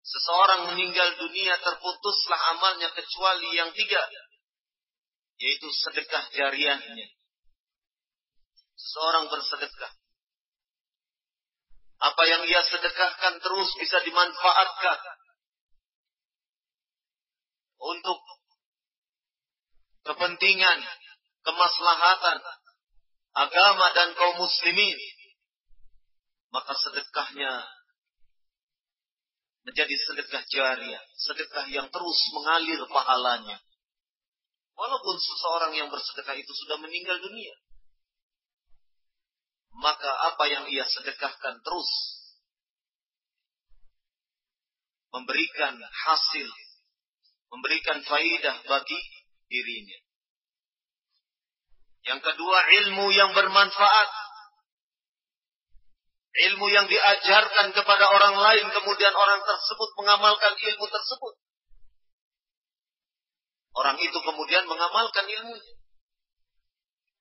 seseorang 0.05 0.61
meninggal 0.73 1.09
dunia 1.21 1.61
terputuslah 1.61 2.41
amalnya 2.57 2.89
kecuali 2.97 3.49
yang 3.57 3.73
tiga 3.77 4.03
yaitu 5.41 5.69
sedekah 5.85 6.25
jariahnya 6.33 7.07
seseorang 8.85 9.33
bersedekah. 9.33 9.93
Apa 12.05 12.23
yang 12.29 12.45
ia 12.45 12.61
sedekahkan 12.69 13.41
terus 13.41 13.71
bisa 13.81 13.97
dimanfaatkan? 14.05 14.99
Untuk 17.81 18.21
kepentingan 20.05 20.79
kemaslahatan 21.45 22.39
agama 23.33 23.87
dan 23.97 24.13
kaum 24.13 24.37
muslimin, 24.37 24.99
maka 26.53 26.77
sedekahnya 26.77 27.65
menjadi 29.65 29.97
sedekah 29.97 30.45
jariah, 30.45 31.05
sedekah 31.17 31.67
yang 31.73 31.89
terus 31.89 32.21
mengalir 32.37 32.85
pahalanya. 32.93 33.57
Walaupun 34.77 35.17
seseorang 35.17 35.73
yang 35.73 35.89
bersedekah 35.89 36.37
itu 36.37 36.53
sudah 36.53 36.77
meninggal 36.85 37.17
dunia, 37.21 37.55
maka 39.75 40.11
apa 40.31 40.45
yang 40.47 40.65
ia 40.71 40.87
sedekahkan 40.87 41.59
terus 41.63 41.91
memberikan 45.15 45.79
hasil, 45.79 46.49
memberikan 47.55 48.03
faidah 48.03 48.57
bagi 48.67 49.01
dirinya. 49.47 49.99
Yang 52.05 52.21
kedua 52.21 52.59
ilmu 52.83 53.07
yang 53.15 53.31
bermanfaat. 53.33 54.11
ilmu 56.35 56.67
yang 56.67 56.91
diajarkan 56.91 57.71
kepada 57.71 58.11
orang 58.11 58.35
lain, 58.35 58.67
kemudian 58.75 59.15
orang 59.15 59.39
tersebut 59.47 59.91
mengamalkan 59.95 60.51
ilmu 60.59 60.87
tersebut. 60.91 61.35
Orang 63.79 64.03
itu 64.03 64.19
kemudian 64.19 64.67
mengamalkan 64.67 65.31
ilmunya. 65.31 65.75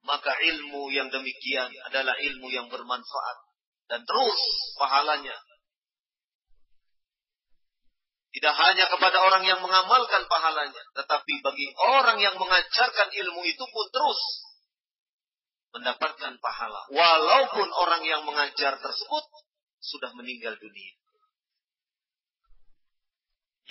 Maka 0.04 0.36
ilmu 0.36 0.92
yang 0.92 1.08
demikian 1.08 1.72
adalah 1.88 2.16
ilmu 2.20 2.52
yang 2.52 2.68
bermanfaat. 2.68 3.38
Dan 3.88 4.04
terus 4.04 4.42
pahalanya. 4.76 5.36
Tidak 8.34 8.56
hanya 8.58 8.86
kepada 8.90 9.18
orang 9.24 9.44
yang 9.48 9.62
mengamalkan 9.64 10.28
pahalanya. 10.28 10.84
Tetapi 10.98 11.34
bagi 11.40 11.68
orang 11.80 12.18
yang 12.20 12.36
mengajarkan 12.36 13.10
ilmu 13.16 13.42
itu 13.48 13.64
pun 13.64 13.86
terus 13.94 14.22
mendapatkan 15.74 16.34
pahala. 16.42 16.82
Walaupun 16.92 17.68
orang 17.72 18.04
yang 18.04 18.28
mengajar 18.28 18.76
tersebut 18.84 19.24
sudah 19.80 20.12
meninggal 20.20 20.58
dunia. 20.60 20.94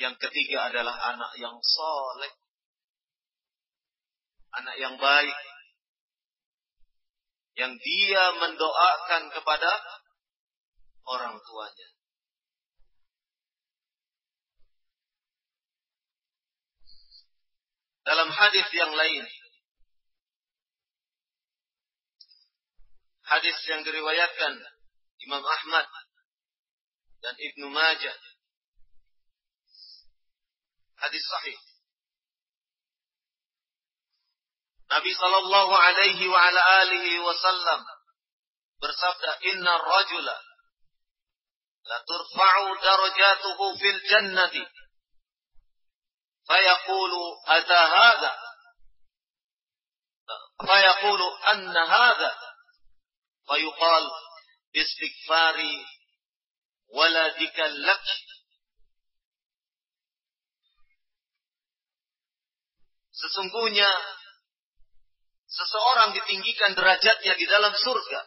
Yang 0.01 0.17
ketiga 0.25 0.73
adalah 0.73 0.97
anak 1.13 1.33
yang 1.37 1.61
soleh. 1.61 2.33
Anak 4.57 4.77
yang 4.81 4.95
baik. 4.97 5.52
Yang 7.53 7.73
dia 7.85 8.25
mendoakan 8.41 9.23
kepada 9.29 9.71
orang 11.05 11.37
tuanya. 11.43 11.89
Dalam 18.03 18.29
hadis 18.35 18.67
yang 18.75 18.93
lain, 18.99 19.25
hadis 23.31 23.57
yang 23.71 23.87
diriwayatkan 23.87 24.59
Imam 25.23 25.45
Ahmad 25.45 25.87
dan 27.23 27.35
Ibnu 27.39 27.71
Majah. 27.71 28.19
Hadis 30.99 31.23
sahih. 31.23 31.72
Nabi 34.93 35.13
sallallahu 35.17 35.73
alaihi 35.73 36.29
wa 36.29 36.37
ala 36.37 36.61
alihi 36.85 37.19
wasallam 37.25 37.81
bersabda, 38.81 39.31
"Inna 39.57 39.73
rajula 39.79 40.37
la 41.89 41.99
turfa'u 42.05 42.67
darajatuhu 42.77 43.79
fil 43.81 44.01
jannati." 44.11 44.65
فيقول 46.43 47.13
أتى 47.47 47.83
هذا 47.97 48.33
فيقول 50.67 51.21
أن 51.53 51.77
هذا 51.77 52.33
فيقال 53.47 54.11
باستغفار 54.75 55.59
ولدك 56.95 57.59
لك 57.59 58.05
Sesungguhnya 63.13 63.87
seseorang 65.53 66.17
ditinggikan 66.17 66.73
derajatnya 66.73 67.37
di 67.37 67.45
dalam 67.45 67.73
surga. 67.77 68.21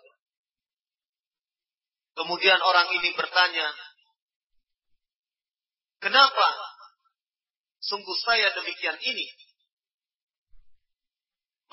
Kemudian 2.15 2.59
orang 2.61 2.87
ini 2.95 3.11
bertanya, 3.17 3.67
"Kenapa 5.99 6.47
sungguh 7.81 8.17
saya 8.23 8.53
demikian 8.55 9.01
ini?" 9.01 9.27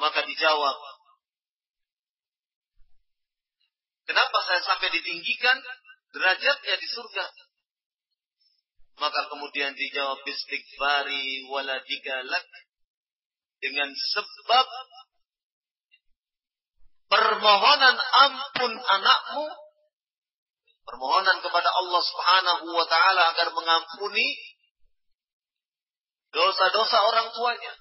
Maka 0.01 0.25
dijawab, 0.27 0.77
Kenapa 4.03 4.39
saya 4.45 4.61
sampai 4.67 4.93
ditinggikan 4.93 5.57
derajatnya 6.13 6.75
di 6.75 6.89
surga? 6.91 7.27
Maka 9.01 9.31
kemudian 9.33 9.73
dijawab 9.73 10.21
istighfari 10.27 11.49
waladika 11.49 12.21
lak 12.27 12.47
dengan 13.63 13.89
sebab 13.89 14.67
permohonan 17.13 17.97
ampun 18.01 18.73
anakmu 18.73 19.47
permohonan 20.89 21.37
kepada 21.45 21.69
Allah 21.69 22.01
Subhanahu 22.01 22.67
wa 22.73 22.87
taala 22.89 23.37
agar 23.37 23.53
mengampuni 23.53 24.25
dosa-dosa 26.33 26.99
orang 27.05 27.29
tuanya 27.37 27.75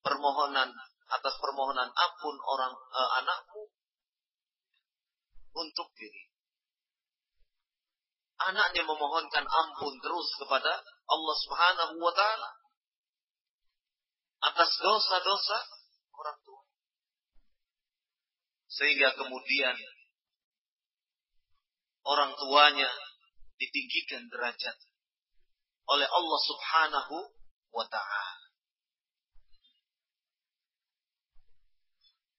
permohonan 0.00 0.72
atas 1.12 1.34
permohonan 1.36 1.92
ampun 1.92 2.36
orang 2.40 2.72
uh, 2.72 3.10
anakmu 3.20 3.68
untuk 5.52 5.88
diri. 5.92 6.24
Anaknya 8.38 8.86
memohonkan 8.86 9.44
ampun 9.44 9.92
terus 10.00 10.28
kepada 10.40 10.72
Allah 11.04 11.36
Subhanahu 11.44 11.94
wa 12.00 12.12
taala 12.16 12.50
atas 14.38 14.70
dosa-dosa 14.78 15.58
orang 16.14 16.38
tua. 16.46 16.57
Sehingga 18.68 19.16
kemudian 19.16 19.76
orang 22.04 22.36
tuanya 22.36 22.90
ditinggikan 23.58 24.28
derajat 24.28 24.76
oleh 25.88 26.06
Allah 26.08 26.40
Subhanahu 26.44 27.16
wa 27.72 27.86
taala. 27.88 28.44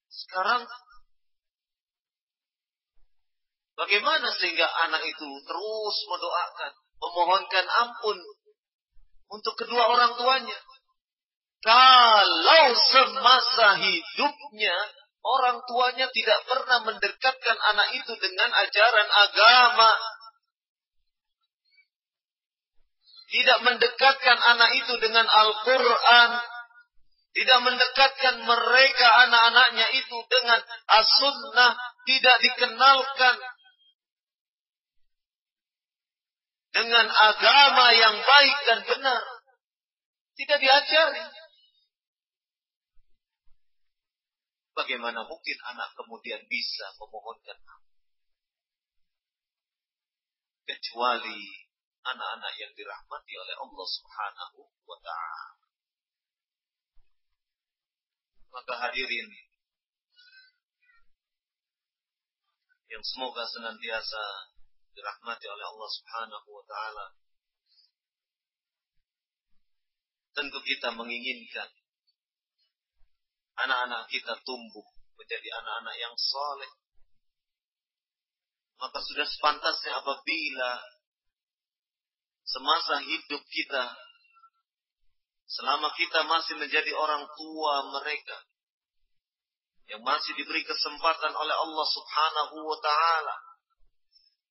Sekarang 0.09 0.63
Bagaimana 3.79 4.27
sehingga 4.35 4.67
anak 4.91 5.07
itu 5.07 5.27
terus 5.47 5.97
mendoakan, 6.11 6.71
memohonkan 6.99 7.63
ampun 7.63 8.17
untuk 9.31 9.55
kedua 9.55 9.87
orang 9.87 10.19
tuanya? 10.19 10.59
Kalau 11.63 12.67
semasa 12.75 13.79
hidupnya 13.79 14.75
orang 15.23 15.57
tuanya 15.67 16.07
tidak 16.11 16.39
pernah 16.47 16.79
mendekatkan 16.87 17.57
anak 17.59 17.87
itu 17.95 18.13
dengan 18.19 18.49
ajaran 18.53 19.09
agama, 19.09 19.91
tidak 23.29 23.59
mendekatkan 23.61 24.37
anak 24.41 24.69
itu 24.79 24.93
dengan 24.97 25.25
Al-Quran, 25.27 26.29
tidak 27.37 27.59
mendekatkan 27.61 28.35
mereka 28.41 29.07
anak-anaknya 29.29 29.87
itu 29.93 30.17
dengan 30.33 30.59
as-sunnah, 30.89 31.71
tidak 32.09 32.35
dikenalkan 32.41 33.35
dengan 36.73 37.05
agama 37.05 37.85
yang 37.93 38.15
baik 38.17 38.57
dan 38.65 38.79
benar. 38.87 39.21
Tidak 40.37 40.57
diajari. 40.57 41.38
Bagaimana 44.79 45.27
mungkin 45.27 45.59
anak 45.67 45.91
kemudian 45.99 46.39
bisa 46.47 46.87
memohonkan 46.95 47.59
Kecuali 50.63 51.67
anak-anak 51.99 52.53
yang 52.55 52.71
dirahmati 52.71 53.33
oleh 53.35 53.55
Allah 53.59 53.87
Subhanahu 53.91 54.59
wa 54.87 54.97
Ta'ala. 55.03 55.59
Maka 58.55 58.73
hadirin 58.87 59.27
yang 62.89 63.03
semoga 63.05 63.45
senantiasa 63.45 64.23
dirahmati 64.97 65.45
oleh 65.45 65.65
Allah 65.69 65.89
Subhanahu 65.93 66.47
wa 66.49 66.65
taala. 66.65 67.07
Tentu 70.33 70.59
kita 70.65 70.97
menginginkan 70.97 71.69
anak-anak 73.67 74.07
kita 74.11 74.33
tumbuh 74.45 74.85
menjadi 75.19 75.49
anak-anak 75.59 75.95
yang 75.99 76.15
soleh. 76.15 76.71
Maka 78.79 78.99
sudah 79.03 79.27
sepantasnya 79.27 79.91
apabila 79.99 80.71
semasa 82.47 83.03
hidup 83.03 83.43
kita, 83.51 83.85
selama 85.51 85.91
kita 85.99 86.23
masih 86.23 86.55
menjadi 86.55 86.95
orang 86.95 87.27
tua 87.35 87.73
mereka, 87.99 88.37
yang 89.91 90.05
masih 90.05 90.31
diberi 90.37 90.63
kesempatan 90.63 91.33
oleh 91.33 91.55
Allah 91.55 91.87
Subhanahu 91.89 92.55
wa 92.61 92.79
taala 92.79 93.49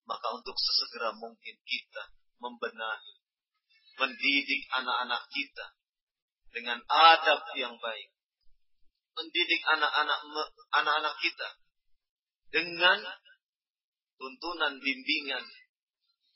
maka 0.09 0.27
untuk 0.33 0.57
sesegera 0.57 1.13
mungkin 1.21 1.57
kita 1.69 2.03
membenahi, 2.41 3.15
mendidik 4.01 4.65
anak-anak 4.73 5.23
kita 5.29 5.67
dengan 6.57 6.81
adab 6.89 7.45
yang 7.61 7.77
baik. 7.77 8.09
Mendidik 9.19 9.63
anak-anak 9.67 10.19
anak-anak 10.79 11.15
kita 11.19 11.49
dengan 12.55 13.03
tuntunan 14.15 14.79
bimbingan 14.79 15.43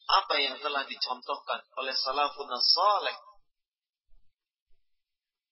apa 0.02 0.34
yang 0.42 0.58
telah 0.58 0.82
dicontohkan 0.82 1.62
oleh 1.78 1.94
salafun 1.94 2.50
saleh. 2.58 3.16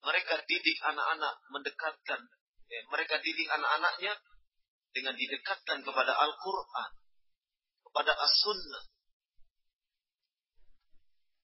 Mereka 0.00 0.42
didik 0.48 0.78
anak-anak 0.82 1.34
mendekatkan, 1.54 2.20
eh, 2.66 2.82
mereka 2.90 3.22
didik 3.22 3.46
anak-anaknya 3.46 4.16
dengan 4.90 5.14
didekatkan 5.14 5.86
kepada 5.86 6.12
Al-Quran 6.18 6.90
kepada 7.90 8.14
as-sunnah. 8.14 8.84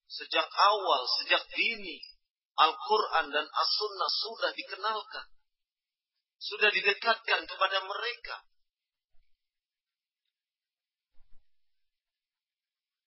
Sejak 0.07 0.47
awal, 0.47 1.03
sejak 1.21 1.43
dini, 1.51 1.99
Al-Quran 2.57 3.27
dan 3.35 3.45
As-Sunnah 3.51 4.11
sudah 4.23 4.51
dikenalkan. 4.55 5.27
Sudah 6.37 6.69
didekatkan 6.71 7.49
kepada 7.49 7.79
mereka. 7.85 8.37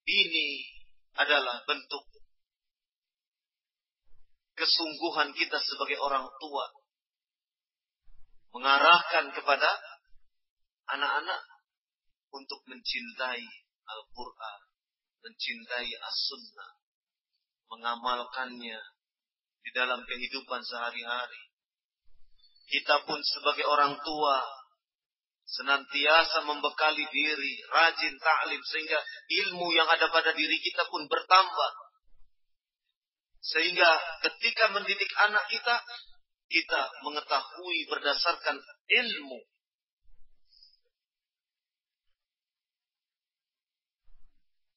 Ini 0.09 0.49
adalah 1.13 1.61
bentuk 1.69 2.01
kesungguhan 4.57 5.31
kita 5.31 5.55
sebagai 5.61 6.01
orang 6.01 6.27
tua 6.41 6.65
mengarahkan 8.49 9.31
kepada 9.31 9.69
anak-anak 10.89 11.41
untuk 12.33 12.59
mencintai 12.65 13.45
Al-Quran, 13.89 14.59
mencintai 15.21 15.89
As-Sunnah, 16.01 16.73
mengamalkannya 17.69 18.79
di 19.61 19.69
dalam 19.73 20.01
kehidupan 20.05 20.61
sehari-hari. 20.65 21.48
Kita 22.69 23.01
pun 23.09 23.17
sebagai 23.25 23.65
orang 23.65 23.97
tua 24.05 24.37
senantiasa 25.49 26.45
membekali 26.45 27.09
diri, 27.09 27.53
rajin 27.73 28.13
ta'lim 28.21 28.61
sehingga 28.61 29.01
ilmu 29.25 29.73
yang 29.73 29.89
ada 29.89 30.13
pada 30.13 30.29
diri 30.37 30.61
kita 30.61 30.85
pun 30.93 31.09
bertambah. 31.09 31.71
Sehingga 33.41 33.89
ketika 34.29 34.69
mendidik 34.77 35.09
anak 35.25 35.49
kita, 35.49 35.81
kita 36.49 36.81
mengetahui 37.01 37.79
berdasarkan 37.89 38.61
ilmu. 38.85 39.41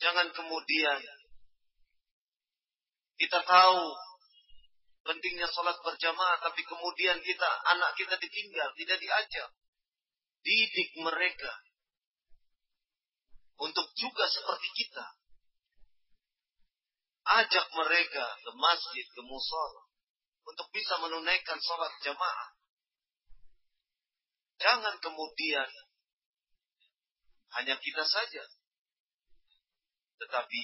Jangan 0.01 0.32
kemudian 0.32 0.99
kita 3.20 3.38
tahu 3.45 3.80
pentingnya 5.03 5.50
sholat 5.50 5.78
berjamaah, 5.82 6.38
tapi 6.42 6.62
kemudian 6.62 7.18
kita 7.22 7.50
anak 7.74 7.94
kita 7.98 8.14
ditinggal, 8.18 8.70
tidak 8.78 8.98
diajak. 9.03 9.50
Didik 10.42 10.90
mereka 10.98 11.53
untuk 13.62 13.86
juga 13.94 14.26
seperti 14.26 14.68
kita. 14.74 15.07
Ajak 17.22 17.66
mereka 17.70 18.26
ke 18.42 18.50
masjid, 18.59 19.07
ke 19.07 19.22
musola 19.22 19.86
untuk 20.42 20.66
bisa 20.74 20.98
menunaikan 20.98 21.59
sholat 21.62 21.92
jamaah. 22.03 22.50
Jangan 24.59 24.98
kemudian 24.98 25.70
hanya 27.55 27.78
kita 27.78 28.03
saja, 28.03 28.42
tetapi 30.18 30.62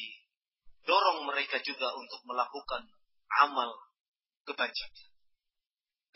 dorong 0.82 1.26
mereka 1.30 1.62
juga 1.62 1.94
untuk 1.94 2.18
melakukan 2.26 2.82
amal 3.46 3.87
kebajikan. 4.48 5.08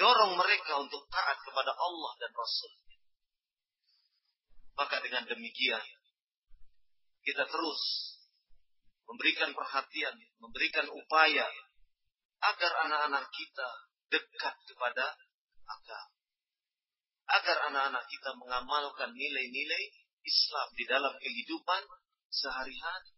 Dorong 0.00 0.34
mereka 0.34 0.80
untuk 0.80 1.04
taat 1.12 1.38
kepada 1.44 1.72
Allah 1.76 2.12
dan 2.18 2.32
Rasul. 2.32 2.72
Maka 4.72 5.04
dengan 5.04 5.28
demikian, 5.28 5.84
kita 7.22 7.44
terus 7.46 7.82
memberikan 9.06 9.52
perhatian, 9.52 10.16
memberikan 10.40 10.88
upaya 10.90 11.46
agar 12.42 12.72
anak-anak 12.88 13.28
kita 13.30 13.68
dekat 14.10 14.54
kepada 14.66 15.06
agama. 15.68 16.18
Agar 17.32 17.56
anak-anak 17.70 18.04
kita 18.10 18.30
mengamalkan 18.34 19.14
nilai-nilai 19.14 19.84
Islam 20.26 20.68
di 20.74 20.84
dalam 20.88 21.14
kehidupan 21.22 21.82
sehari-hari. 22.32 23.12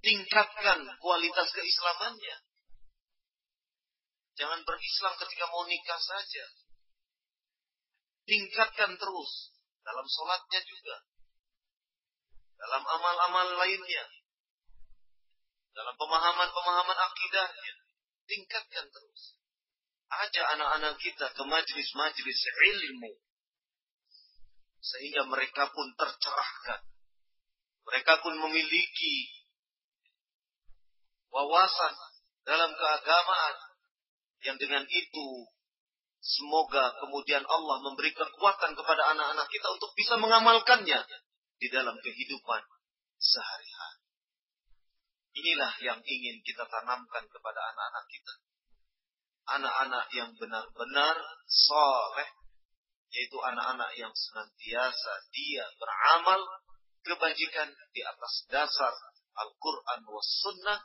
Tingkatkan 0.00 0.80
kualitas 0.96 1.48
keislamannya. 1.52 2.36
Jangan 4.40 4.64
berislam 4.64 5.14
ketika 5.20 5.44
mau 5.52 5.68
nikah 5.68 6.00
saja. 6.00 6.44
Tingkatkan 8.24 8.96
terus 8.96 9.32
dalam 9.84 10.06
sholatnya 10.08 10.60
juga. 10.64 10.96
Dalam 12.56 12.82
amal-amal 12.84 13.60
lainnya. 13.60 14.04
Dalam 15.76 15.92
pemahaman-pemahaman 16.00 16.98
akidahnya. 17.12 17.74
Tingkatkan 18.24 18.88
terus. 18.88 19.36
Ajak 20.10 20.46
anak-anak 20.56 20.96
kita 20.96 21.28
ke 21.36 21.42
majlis-majlis 21.44 22.40
ilmu. 22.72 23.12
Sehingga 24.80 25.28
mereka 25.28 25.68
pun 25.68 25.92
tercerahkan. 26.00 26.88
Mereka 27.84 28.24
pun 28.24 28.34
memiliki 28.48 29.39
wawasan 31.30 31.94
dalam 32.44 32.70
keagamaan 32.74 33.56
yang 34.42 34.56
dengan 34.56 34.84
itu 34.88 35.28
semoga 36.20 36.92
kemudian 37.00 37.44
Allah 37.44 37.76
memberi 37.80 38.12
kekuatan 38.12 38.76
kepada 38.76 39.02
anak-anak 39.16 39.48
kita 39.48 39.68
untuk 39.72 39.90
bisa 39.96 40.20
mengamalkannya 40.20 41.00
di 41.60 41.68
dalam 41.68 41.96
kehidupan 42.00 42.62
sehari-hari. 43.20 44.00
Inilah 45.30 45.72
yang 45.84 46.00
ingin 46.02 46.42
kita 46.42 46.66
tanamkan 46.66 47.24
kepada 47.28 47.60
anak-anak 47.72 48.04
kita. 48.10 48.34
Anak-anak 49.50 50.06
yang 50.14 50.30
benar-benar 50.36 51.16
soleh, 51.46 52.28
yaitu 53.10 53.38
anak-anak 53.38 53.90
yang 53.94 54.12
senantiasa 54.14 55.12
dia 55.30 55.64
beramal 55.78 56.40
kebajikan 57.02 57.68
di 57.94 58.00
atas 58.04 58.46
dasar 58.50 58.94
Al-Quran 59.40 60.00
was 60.10 60.28
sunnah 60.44 60.78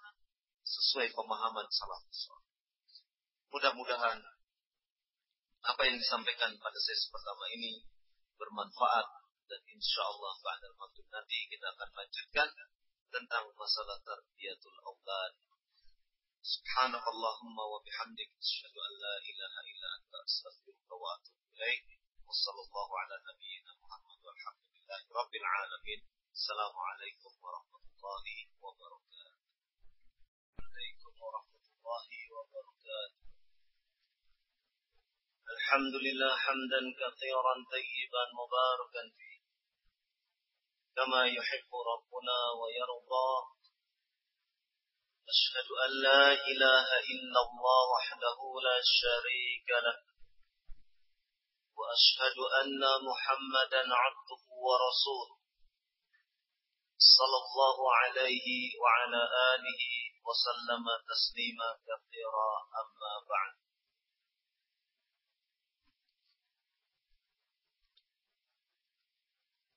sesuai 0.66 1.14
pemahaman 1.14 1.70
salafus 1.70 2.34
Mudah-mudahan 3.54 4.20
apa 5.66 5.82
yang 5.86 5.98
disampaikan 5.98 6.52
pada 6.58 6.80
sesi 6.82 7.08
pertama 7.14 7.46
ini 7.54 7.86
bermanfaat 8.36 9.08
dan 9.46 9.62
insya 9.70 10.02
Allah 10.04 10.34
pada 10.42 10.68
waktu 10.78 11.02
nanti 11.10 11.38
kita 11.50 11.70
akan 11.70 11.90
lanjutkan 11.94 12.50
tentang 13.14 13.46
masalah 13.56 13.98
tarbiyatul 14.04 14.78
aulad. 14.84 15.34
Subhanakallahumma 16.46 17.64
wa 17.64 17.80
bihamdik 17.82 18.30
asyhadu 18.38 18.78
an 18.78 18.94
la 19.00 19.16
ilaha 19.26 19.60
illa 19.66 19.88
anta 19.98 20.18
astaghfiruka 20.22 20.94
wa 20.94 21.18
atubu 21.18 21.42
ilaik. 21.56 21.86
Wassallallahu 22.26 22.92
ala 22.92 23.16
nabiyyina 23.22 23.72
Muhammad 23.82 24.18
walhamdulillahi 24.22 25.08
rabbil 25.10 25.48
alamin. 25.48 26.00
Assalamualaikum 26.30 27.34
warahmatullahi 27.42 28.52
wabarakatuh. 28.62 29.15
عليكم 30.76 31.14
ورحمة 31.24 31.66
الله 31.74 32.08
وبركاته. 32.36 33.26
الحمد 35.56 35.96
لله 36.06 36.32
حمدا 36.46 36.82
كثيرا 37.02 37.54
طيبا 37.74 38.24
مباركا 38.40 39.04
فيه. 39.18 39.40
كما 40.96 41.22
يحب 41.28 41.72
ربنا 41.92 42.38
ويرضى. 42.60 43.32
أشهد 45.34 45.70
أن 45.86 45.92
لا 46.08 46.24
إله 46.52 46.88
إلا 47.14 47.40
الله 47.48 47.80
وحده 47.96 48.40
لا 48.68 48.78
شريك 49.02 49.70
له. 49.86 49.98
وأشهد 51.78 52.38
أن 52.62 52.84
محمدا 53.08 53.84
عبده 54.04 54.44
ورسوله. 54.68 55.38
صلى 57.18 57.38
الله 57.44 57.96
عليه 57.96 58.48
وعلى 58.82 59.22
آله 59.54 60.15
وسلم 60.27 60.85
تسليما 61.11 61.69
كثيرا 61.87 62.51
أما 62.83 63.15
بعد 63.31 63.55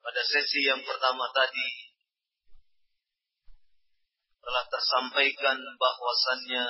Pada 0.03 0.19
sesi 0.27 0.67
yang 0.67 0.84
pertama 0.84 1.31
tadi 1.31 1.95
telah 4.43 4.67
tersampaikan 4.67 5.55
bahwasannya 5.79 6.65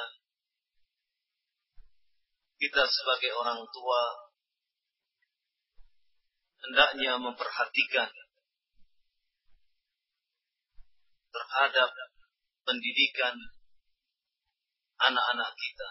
kita 2.62 2.86
sebagai 2.86 3.34
orang 3.34 3.66
tua 3.74 4.02
hendaknya 6.62 7.18
memperhatikan 7.18 8.14
terhadap 11.34 11.90
pendidikan 12.64 13.36
anak-anak 14.99 15.51
kita. 15.55 15.89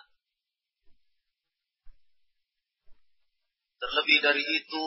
Terlebih 3.77 4.17
dari 4.25 4.43
itu, 4.43 4.85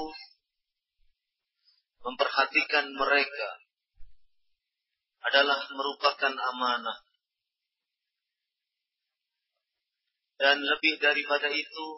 memperhatikan 2.04 2.90
mereka 2.92 3.50
adalah 5.30 5.60
merupakan 5.72 6.34
amanah. 6.34 6.98
Dan 10.40 10.64
lebih 10.64 10.96
daripada 10.96 11.52
itu, 11.52 11.88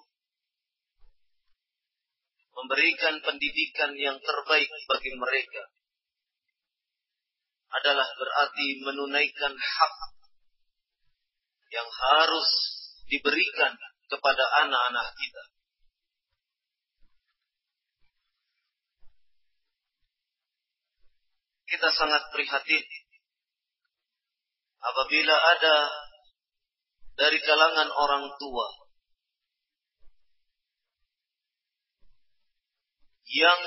memberikan 2.52 3.22
pendidikan 3.22 3.94
yang 3.96 4.18
terbaik 4.20 4.68
bagi 4.90 5.12
mereka 5.14 5.62
adalah 7.72 8.04
berarti 8.04 8.66
menunaikan 8.84 9.54
hak 9.56 10.11
yang 11.72 11.88
harus 11.88 12.48
diberikan 13.08 13.72
kepada 14.12 14.44
anak-anak 14.64 15.08
kita. 15.16 15.44
Kita 21.72 21.88
sangat 21.88 22.28
prihatin 22.36 22.84
apabila 24.82 25.32
ada 25.56 25.76
dari 27.16 27.38
kalangan 27.40 27.88
orang 27.88 28.28
tua 28.36 28.68
yang 33.32 33.60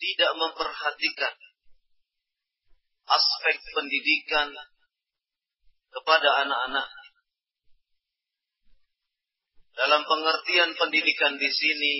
tidak 0.00 0.32
memperhatikan 0.40 1.34
aspek 3.06 3.56
pendidikan 3.76 4.48
kepada 5.92 6.28
anak-anak. 6.44 6.88
Dalam 9.76 10.02
pengertian 10.08 10.72
pendidikan 10.72 11.36
di 11.36 11.50
sini 11.52 11.94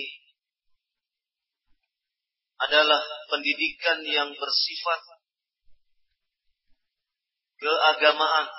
adalah 2.57 3.01
pendidikan 3.29 4.01
yang 4.01 4.33
bersifat 4.33 5.01
keagamaan 7.61 8.49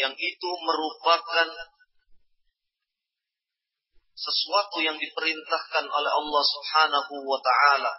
yang 0.00 0.16
itu 0.16 0.50
merupakan 0.64 1.48
sesuatu 4.16 4.80
yang 4.84 4.96
diperintahkan 4.96 5.84
oleh 5.88 6.12
Allah 6.12 6.44
Subhanahu 6.44 7.14
wa 7.24 7.40
taala 7.40 7.94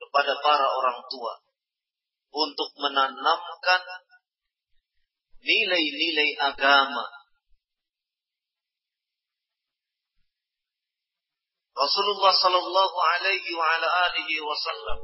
kepada 0.00 0.32
para 0.40 0.66
orang 0.68 1.00
tua 1.08 1.32
untuk 2.34 2.68
menanamkan 2.76 3.82
nilai-nilai 5.44 6.30
agama. 6.40 7.23
Rasulullah 11.74 12.32
sallallahu 12.38 12.96
alaihi 13.02 13.50
wa 13.58 13.66
ala 13.66 13.88
alihi 14.06 14.38
wasallam 14.38 14.98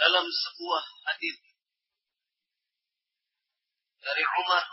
dalam 0.00 0.26
sebuah 0.26 0.84
hadis 1.12 1.36
dari 4.02 4.24
Umar 4.26 4.64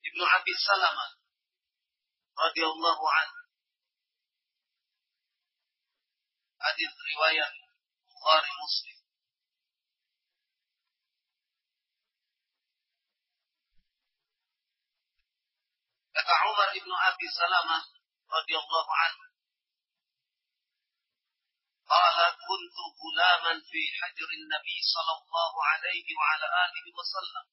Ibnu 0.00 0.24
Abi 0.24 0.52
Salamah 0.56 1.10
radhiyallahu 2.40 3.04
anhu. 3.04 3.40
Hadis 6.60 6.92
riwayat 6.92 7.52
Bukhari 8.08 8.52
Muslim. 8.58 8.99
Kata 16.15 16.33
Umar 16.49 16.69
ibnu 16.77 16.93
Abi 16.95 17.27
Salamah 17.29 17.83
radhiyallahu 18.31 18.93
anhu, 19.05 19.23
قال 21.85 22.17
كنت 22.49 22.77
غلاما 22.97 23.53
في 23.69 23.81
حجر 24.01 24.29
النبي 24.39 24.77
صلى 24.93 25.13
الله 25.21 25.53
عليه 25.69 26.07
وعلى 26.17 26.47
آله 26.65 26.85
وسلم 26.97 27.45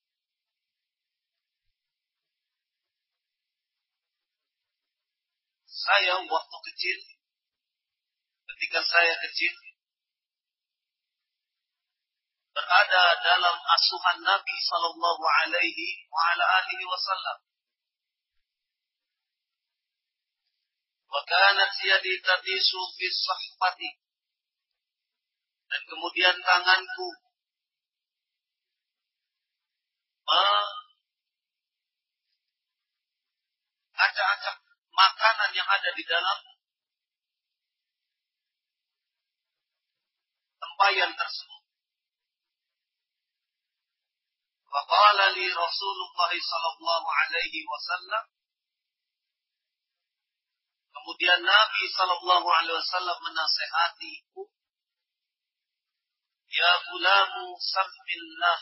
saya 5.83 6.15
waktu 6.15 6.57
kecil, 6.71 6.99
ketika 8.47 8.79
saya 8.87 9.13
kecil, 9.27 9.53
berada 12.55 13.03
dalam 13.19 13.57
asuhan 13.57 14.17
Nabi 14.23 14.55
Sallallahu 14.63 15.23
Alaihi 15.43 16.07
Wasallam. 16.87 17.37
Wakanat 21.08 21.72
yadi 21.80 22.14
tadisu 22.20 22.80
fi 22.96 23.06
sahfati. 23.08 23.90
Dan 25.68 25.80
kemudian 25.84 26.36
tanganku 26.40 27.08
acak-acak 33.98 34.56
makanan 34.92 35.50
yang 35.56 35.68
ada 35.68 35.90
di 35.96 36.04
dalam 36.04 36.38
tempayan 40.60 41.12
tersebut. 41.16 41.62
Faqala 44.68 45.32
li 45.32 45.48
Rasulullah 45.48 46.32
sallallahu 46.36 47.08
alaihi 47.08 47.64
wasallam 47.64 48.24
Kemudian 51.08 51.40
Nabi 51.40 51.88
sallallahu 51.88 52.48
alaihi 52.52 52.76
wasallam 52.84 53.16
menasehatiku 53.24 54.44
Ya 56.52 56.68
gulamu 56.84 57.56
sabbillah 57.56 58.60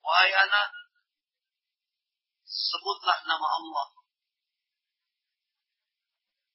Wahai 0.00 0.32
anak 0.32 0.72
sebutlah 2.48 3.20
nama 3.28 3.48
Allah. 3.52 3.88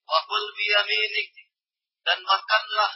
Wakul 0.10 0.46
biyaminik 0.58 1.30
dan 2.10 2.26
makanlah 2.26 2.94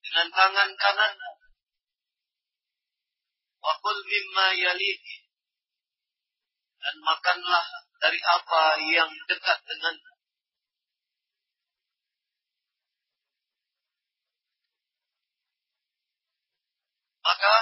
dengan 0.00 0.32
tangan 0.32 0.70
kananmu. 0.80 1.32
Wakul 3.60 4.00
mimma 4.08 4.46
yaliki 4.56 5.23
dan 6.84 6.96
makanlah 7.00 7.64
dari 7.96 8.20
apa 8.20 8.62
yang 8.92 9.08
dekat 9.24 9.58
denganmu. 9.64 10.12
Maka 17.24 17.56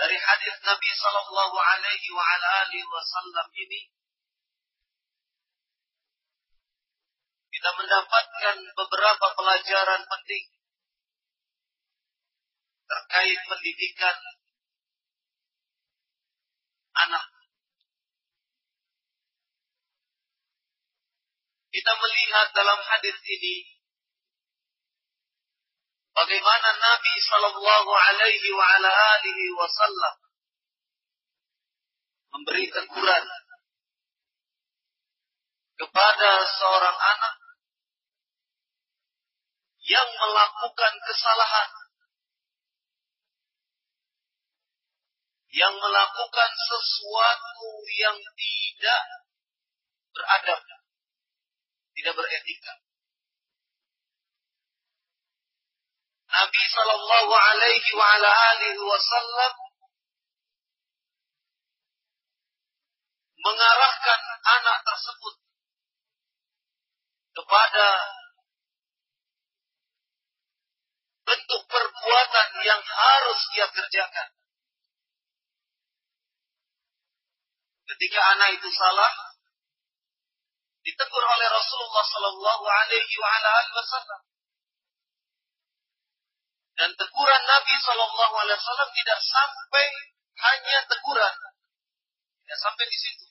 dari 0.00 0.16
hadis 0.16 0.56
Nabi 0.64 0.90
Sallallahu 0.96 1.56
Alaihi 1.60 2.08
wa 2.16 2.24
ala 2.24 2.64
Wasallam 2.72 3.48
ini 3.52 3.92
kita 7.52 7.70
mendapatkan 7.76 8.56
beberapa 8.72 9.26
pelajaran 9.36 10.00
penting 10.08 10.44
terkait 12.88 13.38
pendidikan 13.44 14.16
anak. 17.06 17.26
Kita 21.68 21.92
melihat 21.94 22.48
dalam 22.56 22.80
hadis 22.82 23.18
ini 23.22 23.56
bagaimana 26.10 26.68
Nabi 26.74 27.14
Shallallahu 27.22 27.90
Alaihi 27.92 28.48
wa 28.50 28.66
ala 28.66 28.90
alihi 28.90 29.44
Wasallam 29.54 30.14
memberi 32.34 32.66
teguran 32.66 33.24
kepada 35.78 36.30
seorang 36.58 36.98
anak 36.98 37.36
yang 39.88 40.08
melakukan 40.20 40.92
kesalahan, 41.06 41.70
yang 45.58 45.74
melakukan 45.74 46.50
sesuatu 46.54 47.70
yang 47.98 48.14
tidak 48.14 49.02
beradab, 50.14 50.62
tidak 51.98 52.14
beretika. 52.14 52.72
Nabi 56.28 56.62
Shallallahu 56.70 57.32
Alaihi 57.34 58.78
Wasallam 58.78 59.54
mengarahkan 63.42 64.20
anak 64.46 64.78
tersebut 64.86 65.34
kepada 67.34 67.88
bentuk 71.26 71.62
perbuatan 71.66 72.48
yang 72.62 72.82
harus 72.86 73.40
dia 73.50 73.66
kerjakan. 73.66 74.37
Ketika 77.88 78.20
anak 78.36 78.48
itu 78.60 78.68
salah, 78.68 79.12
ditegur 80.84 81.24
oleh 81.24 81.48
Rasulullah 81.52 82.04
Sallallahu 82.04 82.64
Alaihi 82.64 83.16
Wasallam. 83.76 84.20
Dan 86.78 86.90
teguran 86.94 87.42
Nabi 87.42 87.74
Shallallahu 87.82 88.34
Alaihi 88.38 88.58
Wasallam 88.60 88.90
tidak 88.94 89.20
sampai 89.20 89.86
hanya 90.38 90.78
teguran. 90.86 91.34
Ya 92.48 92.56
sampai 92.56 92.84
di 92.88 92.96
situ. 92.96 93.26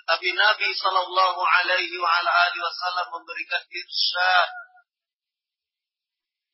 Tetapi 0.00 0.28
Nabi 0.32 0.68
Shallallahu 0.72 1.40
Alaihi 1.40 1.98
Wasallam 2.00 3.06
memberikan 3.16 3.64
irsyad, 3.68 4.50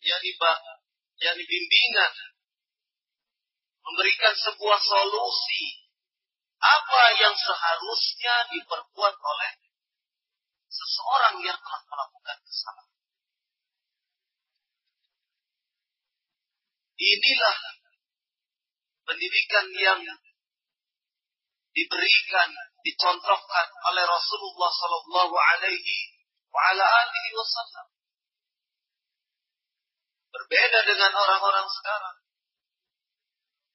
yakni 0.03 0.30
yakni 1.20 1.42
bimbingan, 1.47 2.12
memberikan 3.86 4.34
sebuah 4.34 4.80
solusi 4.82 5.86
apa 6.57 7.03
yang 7.21 7.35
seharusnya 7.37 8.35
diperbuat 8.49 9.15
oleh 9.17 9.53
seseorang 10.71 11.41
yang 11.45 11.59
telah 11.61 11.83
melakukan 11.89 12.39
kesalahan. 12.45 12.95
Inilah 16.97 17.57
pendidikan 19.05 19.67
yang 19.77 20.01
diberikan, 21.77 22.51
dicontohkan 22.81 23.67
oleh 23.93 24.05
Rasulullah 24.09 24.71
Sallallahu 24.73 25.35
Alaihi 25.37 26.17
Wasallam. 27.37 27.89
Berbeda 30.33 30.79
dengan 30.89 31.13
orang-orang 31.13 31.69
sekarang. 31.69 32.17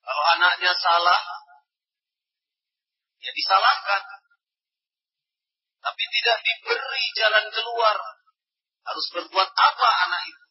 Kalau 0.02 0.24
anaknya 0.34 0.74
salah, 0.82 1.22
ya 3.22 3.32
disalahkan. 3.32 4.03
Tapi 5.82 6.03
tidak 6.13 6.38
diberi 6.45 7.05
jalan 7.17 7.45
keluar. 7.49 7.97
Harus 8.82 9.05
berbuat 9.13 9.49
apa 9.49 9.89
anak 10.09 10.22
itu? 10.26 10.45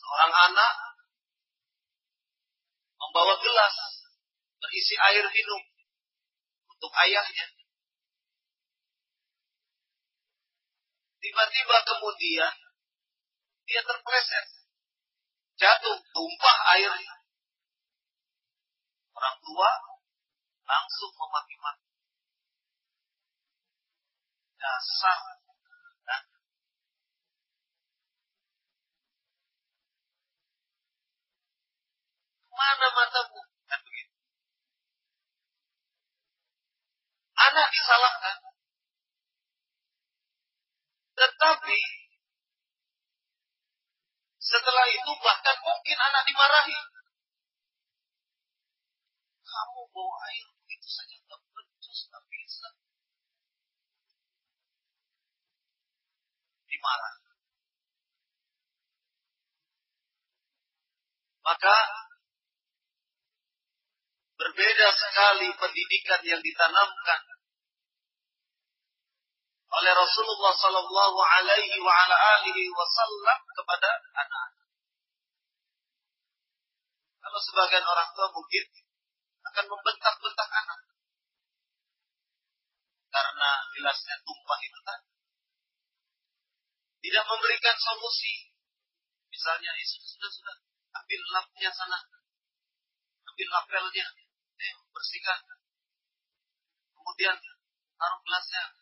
Seorang 0.00 0.32
anak 0.52 0.72
membawa 2.96 3.36
gelas 3.40 3.74
berisi 4.60 4.96
air 4.96 5.24
minum 5.28 5.62
untuk 6.72 6.92
ayahnya. 7.04 7.46
Tiba-tiba 11.20 11.76
kemudian 11.88 12.54
dia 13.64 13.80
terpleset. 13.80 14.46
Jatuh, 15.56 15.96
tumpah 16.12 16.58
airnya. 16.76 17.13
Orang 19.14 19.36
tua 19.38 19.70
langsung 20.66 21.12
memaki-maki. 21.14 21.88
Dasar. 24.58 25.20
Nah. 26.08 26.22
Mana 32.50 32.86
matamu? 32.90 33.40
Kan 33.70 33.80
begitu. 33.86 34.14
Anak 37.38 37.66
disalahkan. 37.70 38.36
Tetapi 41.14 41.80
setelah 44.44 44.86
itu 44.90 45.12
bahkan 45.22 45.56
mungkin 45.62 45.98
anak 45.98 46.22
dimarahi. 46.26 46.93
Bawa 49.94 50.14
air 50.26 50.46
begitu 50.58 50.88
saja 50.90 51.16
tak 51.30 51.38
becus, 51.54 52.00
tak 52.10 52.22
bisa. 52.26 52.68
Dimarahi. 56.66 57.22
Maka 61.44 61.76
berbeda 64.34 64.88
sekali 64.98 65.48
pendidikan 65.54 66.20
yang 66.26 66.42
ditanamkan 66.42 67.20
oleh 69.74 69.92
Rasulullah 69.94 70.54
Sallallahu 70.54 71.18
Alaihi 71.18 71.78
wa 71.82 71.94
ala 71.94 72.16
alihi 72.38 72.70
Wasallam 72.70 73.38
kepada 73.54 73.90
anak. 74.18 74.50
Kalau 77.22 77.40
sebagian 77.42 77.82
orang 77.82 78.08
tua 78.14 78.30
mungkin 78.30 78.64
akan 79.54 79.70
membentak-bentak 79.70 80.50
anak 80.50 80.80
karena 83.14 83.50
gelasnya 83.70 84.18
tumpah 84.26 84.58
itu 84.58 84.78
tadi. 84.82 85.06
Tidak 87.06 87.24
memberikan 87.30 87.76
solusi. 87.78 88.50
Misalnya, 89.30 89.70
eh, 89.78 89.86
sudah, 89.86 90.10
sudah, 90.10 90.30
sudah, 90.34 90.56
ambil 90.98 91.20
lapnya 91.30 91.70
sana, 91.70 92.02
ambil 93.30 93.46
lapelnya, 93.54 94.06
eh, 94.58 94.74
bersihkan. 94.90 95.38
Kemudian 96.98 97.38
taruh 97.94 98.20
gelasnya, 98.26 98.74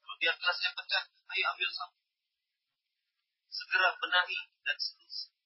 Kemudian 0.00 0.32
gelasnya 0.40 0.70
pecah, 0.72 1.04
ayo 1.12 1.44
ambil 1.52 1.68
sapu. 1.76 2.00
Segera 3.52 3.92
benahi 4.00 4.40
dan 4.64 4.76
seterusnya. 4.80 5.36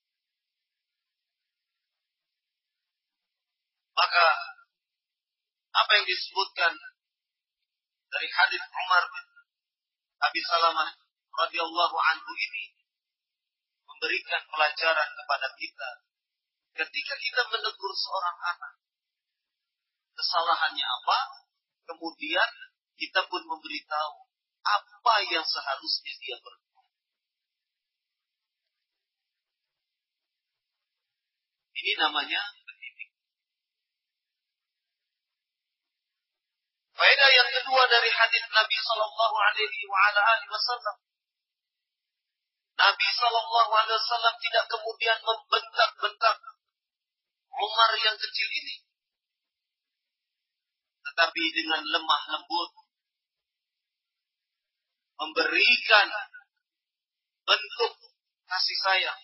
Maka 3.98 4.26
apa 5.70 5.90
yang 5.96 6.06
disebutkan 6.06 6.72
dari 8.10 8.28
hadis 8.28 8.62
Umar 8.66 9.02
bin 9.06 9.26
Abi 10.20 10.40
Salamah 10.42 10.90
radhiyallahu 11.46 11.96
anhu 11.96 12.32
ini 12.34 12.64
memberikan 13.86 14.42
pelajaran 14.50 15.08
kepada 15.14 15.48
kita 15.54 15.90
ketika 16.74 17.14
kita 17.18 17.42
menegur 17.54 17.92
seorang 17.94 18.36
anak 18.56 18.74
kesalahannya 20.14 20.86
apa 20.86 21.18
kemudian 21.86 22.50
kita 23.00 23.24
pun 23.26 23.42
memberitahu 23.48 24.30
apa 24.60 25.14
yang 25.32 25.44
seharusnya 25.44 26.12
dia 26.20 26.36
berbuat. 26.36 26.86
Ini 31.80 31.92
namanya 31.96 32.42
pendidik. 32.68 33.10
Faedah 37.00 37.30
yang 37.32 37.48
kedua 37.48 37.82
dari 37.88 38.12
hadis 38.12 38.44
Nabi 38.52 38.76
Shallallahu 38.76 39.36
Alaihi 39.40 39.88
Wasallam. 40.52 40.96
Nabi 42.76 43.08
Shallallahu 43.16 43.72
Alaihi 43.72 43.96
Wasallam 44.04 44.36
tidak 44.36 44.68
kemudian 44.68 45.16
membentak-bentak 45.24 46.36
Umar 47.56 47.90
yang 48.04 48.20
kecil 48.20 48.48
ini, 48.52 48.84
tetapi 51.08 51.42
dengan 51.56 51.80
lemah 51.88 52.22
lembut 52.36 52.70
memberikan 55.24 56.08
bentuk 57.48 57.92
kasih 58.44 58.78
sayang. 58.84 59.20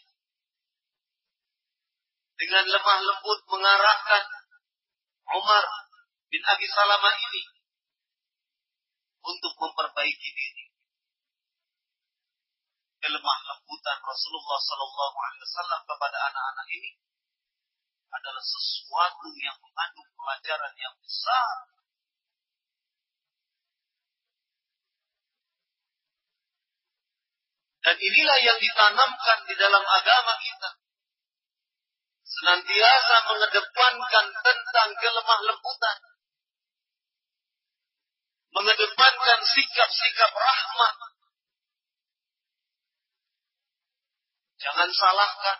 Dengan 2.40 2.72
lemah 2.72 2.98
lembut 3.04 3.40
mengarahkan 3.52 4.24
Umar 5.28 5.64
bin 6.32 6.40
Abi 6.40 6.66
Salamah 6.72 7.12
ini 7.20 7.55
untuk 9.26 9.52
memperbaiki 9.58 10.30
diri. 10.30 10.64
Kelemah 13.02 13.38
lembutan 13.50 13.98
Rasulullah 14.02 14.60
Sallallahu 14.62 15.16
Alaihi 15.20 15.42
Wasallam 15.46 15.80
kepada 15.86 16.18
anak-anak 16.30 16.66
ini 16.70 16.90
adalah 18.10 18.42
sesuatu 18.42 19.28
yang 19.36 19.58
mengandung 19.60 20.10
pelajaran 20.16 20.74
yang 20.78 20.94
besar 21.02 21.76
Dan 27.86 28.02
inilah 28.02 28.38
yang 28.42 28.58
ditanamkan 28.58 29.46
di 29.46 29.54
dalam 29.54 29.78
agama 29.78 30.34
kita. 30.42 30.70
Senantiasa 32.26 33.16
mengedepankan 33.30 34.26
tentang 34.42 34.90
kelemah 34.98 35.40
lembutan. 35.46 35.96
Mengedepankan 38.56 39.40
sikap-sikap 39.44 40.32
rahmat. 40.32 40.94
Jangan 44.56 44.88
salahkan. 44.88 45.58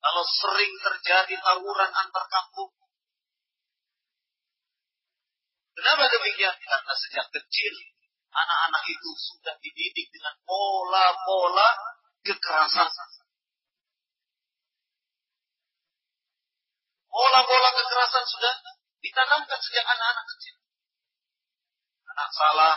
Kalau 0.00 0.24
sering 0.24 0.72
terjadi 0.80 1.34
tawuran 1.44 1.92
antar 1.92 2.24
kampung. 2.24 2.72
Kenapa 5.76 6.08
demikian? 6.08 6.56
Karena 6.56 6.92
sejak 6.96 7.28
kecil 7.28 7.74
anak-anak 8.32 8.82
itu 8.88 9.10
sudah 9.12 9.54
dididik 9.60 10.08
dengan 10.08 10.40
pola-pola 10.48 11.68
kekerasan. 12.24 12.88
Pola-pola 17.10 17.68
kekerasan 17.76 18.24
sudah 18.24 18.54
ditanamkan 19.04 19.60
sejak 19.60 19.84
anak-anak 19.84 20.24
kecil. 20.36 20.59
Anak 22.20 22.36
salah, 22.36 22.76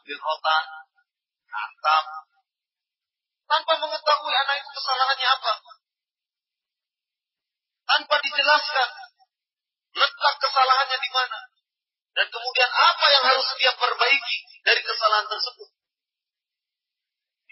ambil 0.00 0.16
rotan, 0.16 0.64
hantam, 1.44 2.04
tanpa 3.44 3.72
mengetahui 3.84 4.32
anak 4.32 4.64
itu 4.64 4.70
kesalahannya 4.80 5.28
apa. 5.28 5.52
tanpa 7.84 8.16
dijelaskan 8.16 8.88
letak 9.92 10.34
kesalahannya 10.40 10.96
di 11.04 11.10
mana 11.12 11.40
dan 12.16 12.26
kemudian 12.32 12.72
apa 12.72 13.06
yang 13.12 13.24
harus 13.28 13.44
dia 13.60 13.76
perbaiki 13.76 14.36
dari 14.64 14.80
kesalahan 14.80 15.28
tersebut. 15.28 15.68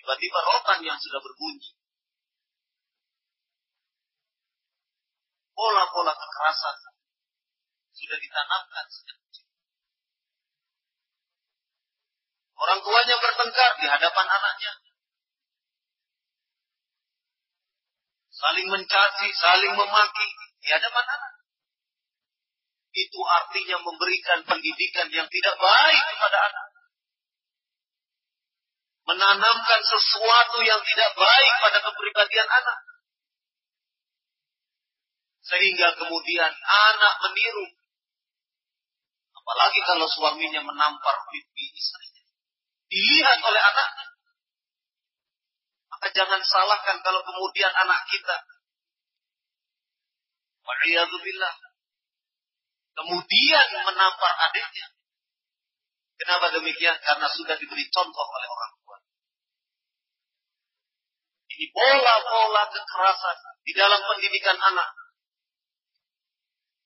Tiba-tiba 0.01 0.39
rotan 0.40 0.89
yang 0.89 0.97
sudah 0.97 1.20
berbunyi. 1.20 1.68
Pola-pola 5.52 6.16
kekerasan 6.16 6.76
sudah 7.93 8.16
ditanamkan 8.16 8.89
sejak 8.89 9.20
kecil. 9.20 9.43
Orang 12.55 12.78
tuanya 12.86 13.16
bertengkar 13.18 13.70
di 13.82 13.86
hadapan 13.90 14.26
anaknya. 14.31 14.72
Saling 18.35 18.66
mencaci, 18.70 19.28
saling 19.35 19.72
memaki 19.74 20.28
di 20.62 20.68
hadapan 20.70 21.06
anak. 21.06 21.32
Itu 22.94 23.20
artinya 23.26 23.82
memberikan 23.82 24.47
pendidikan 24.47 25.10
yang 25.10 25.26
tidak 25.26 25.55
baik 25.59 26.02
kepada 26.14 26.39
anak. 26.47 26.66
Menanamkan 29.05 29.81
sesuatu 29.82 30.62
yang 30.62 30.81
tidak 30.81 31.10
baik 31.18 31.52
pada 31.59 31.78
kepribadian 31.82 32.48
anak. 32.48 32.78
Sehingga 35.44 35.98
kemudian 35.98 36.52
anak 36.55 37.14
meniru. 37.28 37.66
Apalagi 39.44 39.81
kalau 39.85 40.06
suaminya 40.09 40.62
menampar 40.64 41.16
pipi 41.28 41.64
istrinya. 41.76 42.14
Dilihat 42.94 43.38
oleh 43.42 43.58
anaknya. 43.58 44.06
Maka 45.90 46.06
jangan 46.14 46.38
salahkan 46.46 47.02
kalau 47.02 47.26
kemudian 47.26 47.74
anak 47.74 48.06
kita. 48.06 48.38
Wa'iyadzubillah. 50.62 51.54
Kemudian 52.94 53.66
menampar 53.82 54.32
adiknya. 54.46 54.94
Kenapa 56.14 56.54
demikian? 56.54 56.94
Karena 57.02 57.26
sudah 57.26 57.58
diberi 57.58 57.82
contoh 57.90 58.26
oleh 58.30 58.46
orang 58.46 58.72
tua. 58.78 58.98
Ini 61.58 61.66
pola-pola 61.74 62.70
kekerasan 62.70 63.36
di 63.66 63.72
dalam 63.74 63.98
pendidikan 64.06 64.58
anak. 64.58 64.90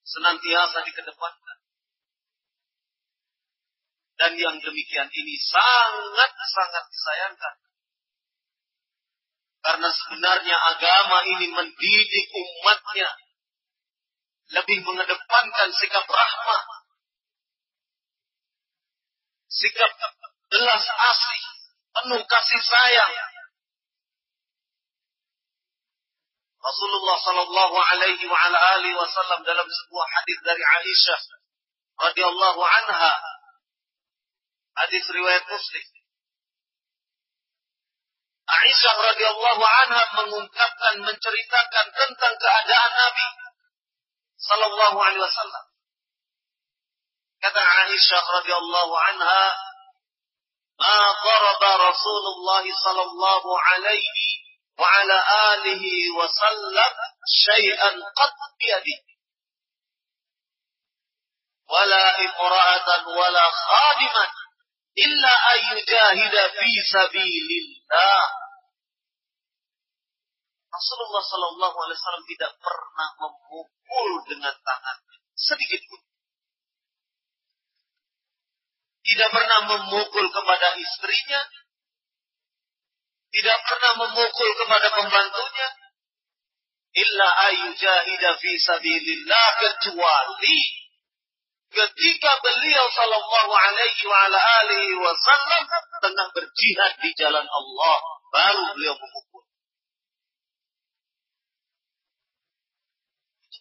Senantiasa 0.08 0.88
dikedepankan. 0.88 1.47
Dan 4.18 4.34
yang 4.34 4.58
demikian 4.58 5.06
ini 5.06 5.34
sangat-sangat 5.38 6.84
disayangkan. 6.90 7.54
Karena 9.62 9.88
sebenarnya 9.94 10.56
agama 10.74 11.18
ini 11.38 11.46
mendidik 11.54 12.26
umatnya 12.34 13.10
lebih 14.48 14.78
mengedepankan 14.80 15.68
sikap 15.76 16.08
rahmah, 16.08 16.62
sikap 19.52 19.92
belas 20.48 20.84
asih, 20.88 21.42
penuh 21.92 22.22
kasih 22.24 22.62
sayang. 22.64 23.12
Rasulullah 26.58 27.16
Sallallahu 27.22 27.76
Alaihi 27.76 28.24
wa 28.26 28.34
ala 28.34 28.58
alihi 28.76 28.96
Wasallam 28.98 29.46
dalam 29.46 29.68
sebuah 29.68 30.06
hadis 30.10 30.38
dari 30.42 30.62
Aisyah 30.64 31.20
radhiyallahu 32.08 32.60
anha, 32.60 33.14
hadis 34.78 35.04
riwayat 35.10 35.44
Muslim. 35.50 35.86
Aisyah 38.48 38.94
radhiyallahu 38.96 39.64
anha 39.64 40.02
mengungkapkan, 40.24 40.94
menceritakan 41.04 41.86
tentang 41.92 42.34
keadaan 42.40 42.92
Nabi 42.96 43.26
sallallahu 44.40 44.98
alaihi 44.98 45.20
wasallam. 45.20 45.64
Kata 47.38 47.60
Aisyah 47.60 48.22
radhiyallahu 48.40 48.94
anha, 48.96 49.44
"Ma 50.80 50.98
daraba 51.22 51.92
Rasulullah 51.92 52.64
sallallahu 52.64 53.50
alaihi 53.52 54.26
wa 54.78 54.86
ala 54.86 55.16
alihi 55.52 56.08
wasallam 56.16 56.92
syai'an 57.26 57.94
qat 58.00 58.34
biyadihi." 58.56 59.08
ولا 61.68 62.04
امرأة 62.24 62.88
ولا 63.08 63.46
خادما 63.50 64.24
illa 64.98 65.32
ayyujahida 65.54 66.42
fi 66.54 66.70
sabilillah. 66.90 68.26
Rasulullah 70.68 71.22
Shallallahu 71.24 71.76
Alaihi 71.80 71.98
Wasallam 71.98 72.26
tidak 72.28 72.52
pernah 72.60 73.08
memukul 73.18 74.10
dengan 74.28 74.54
tangannya 74.62 75.16
sedikit 75.38 75.80
pun. 75.86 76.02
Tidak 79.08 79.28
pernah 79.32 79.60
memukul 79.64 80.26
kepada 80.28 80.76
istrinya, 80.76 81.40
tidak 83.32 83.58
pernah 83.64 83.92
memukul 84.04 84.50
kepada 84.60 84.88
pembantunya, 84.92 85.68
illa 86.92 87.28
ayyujahida 87.48 88.36
fi 88.36 88.52
sabilillah 88.60 89.46
kecuali 89.64 90.87
ketika 91.68 92.30
beliau 92.40 92.86
sallallahu 92.92 93.52
alaihi 93.52 94.02
wa 94.08 94.18
ala 94.28 94.38
alihi 94.64 94.94
wasallam 94.96 95.62
tengah 96.00 96.28
berjihad 96.32 96.92
di 97.00 97.10
jalan 97.16 97.44
Allah 97.44 97.96
baru 98.32 98.62
beliau 98.72 98.96
memukul 98.96 99.48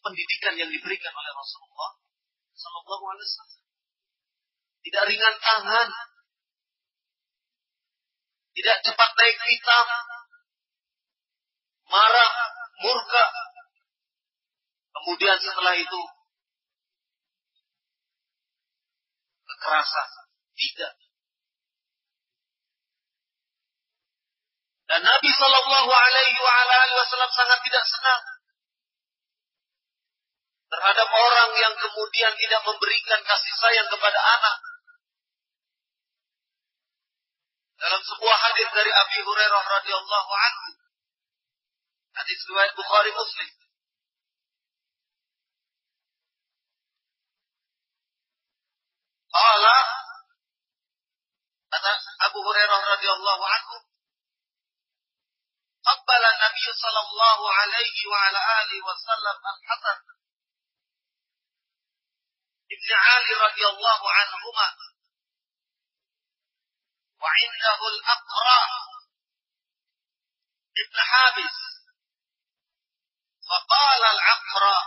pendidikan 0.07 0.55
yang 0.55 0.71
diberikan 0.71 1.11
oleh 1.11 1.31
Rasulullah 1.35 1.91
Sallallahu 2.55 3.03
Alaihi 3.11 3.27
Wasallam. 3.27 3.61
Tidak 4.87 5.03
ringan 5.03 5.35
tangan, 5.43 5.87
tidak 8.55 8.77
cepat 8.87 9.09
naik 9.19 9.35
hitam, 9.35 9.87
marah, 11.91 12.31
murka. 12.87 13.25
Kemudian 14.95 15.37
setelah 15.43 15.75
itu 15.75 16.01
kekerasan. 19.57 20.09
Tidak. 20.53 20.93
Dan 24.87 25.01
Nabi 25.03 25.29
Shallallahu 25.33 25.91
Alaihi 25.91 26.39
Wasallam 26.39 27.31
sangat 27.33 27.59
tidak 27.65 27.85
senang 27.89 28.21
terhadap 30.67 31.09
orang 31.11 31.51
yang 31.59 31.73
kemudian 31.75 32.31
tidak 32.39 32.61
memberikan 32.63 33.19
kasih 33.25 33.55
sayang 33.59 33.87
kepada 33.91 34.19
anak. 34.19 34.57
Dalam 37.77 38.01
sebuah 38.01 38.37
hadis 38.49 38.67
dari 38.73 38.89
Abi 38.89 39.17
Hurairah 39.21 39.63
radhiyallahu 39.63 40.31
anhu, 40.33 40.69
hadis 42.17 42.39
riwayat 42.49 42.73
Bukhari 42.73 43.11
Muslim. 43.13 43.56
قال 49.37 49.65
أبو 52.21 52.39
هريرة 52.51 52.93
رضي 52.93 53.09
الله 53.11 53.47
عنه 53.49 53.71
قبل 55.85 56.23
النبي 56.25 56.73
صلى 56.81 56.99
الله 56.99 57.53
عليه 57.53 58.07
وعلى 58.11 58.39
آله 58.61 58.77
وسلم 58.85 59.37
الحسن 59.53 59.99
ابن 62.75 62.89
علي 62.93 63.33
رضي 63.45 63.65
الله 63.67 64.11
عنهما 64.11 64.69
وعنده 67.21 67.79
الأقرع 67.93 68.67
ابن 70.77 70.99
حابس. 70.99 71.57
فقال 73.49 74.03
العقرع 74.03 74.81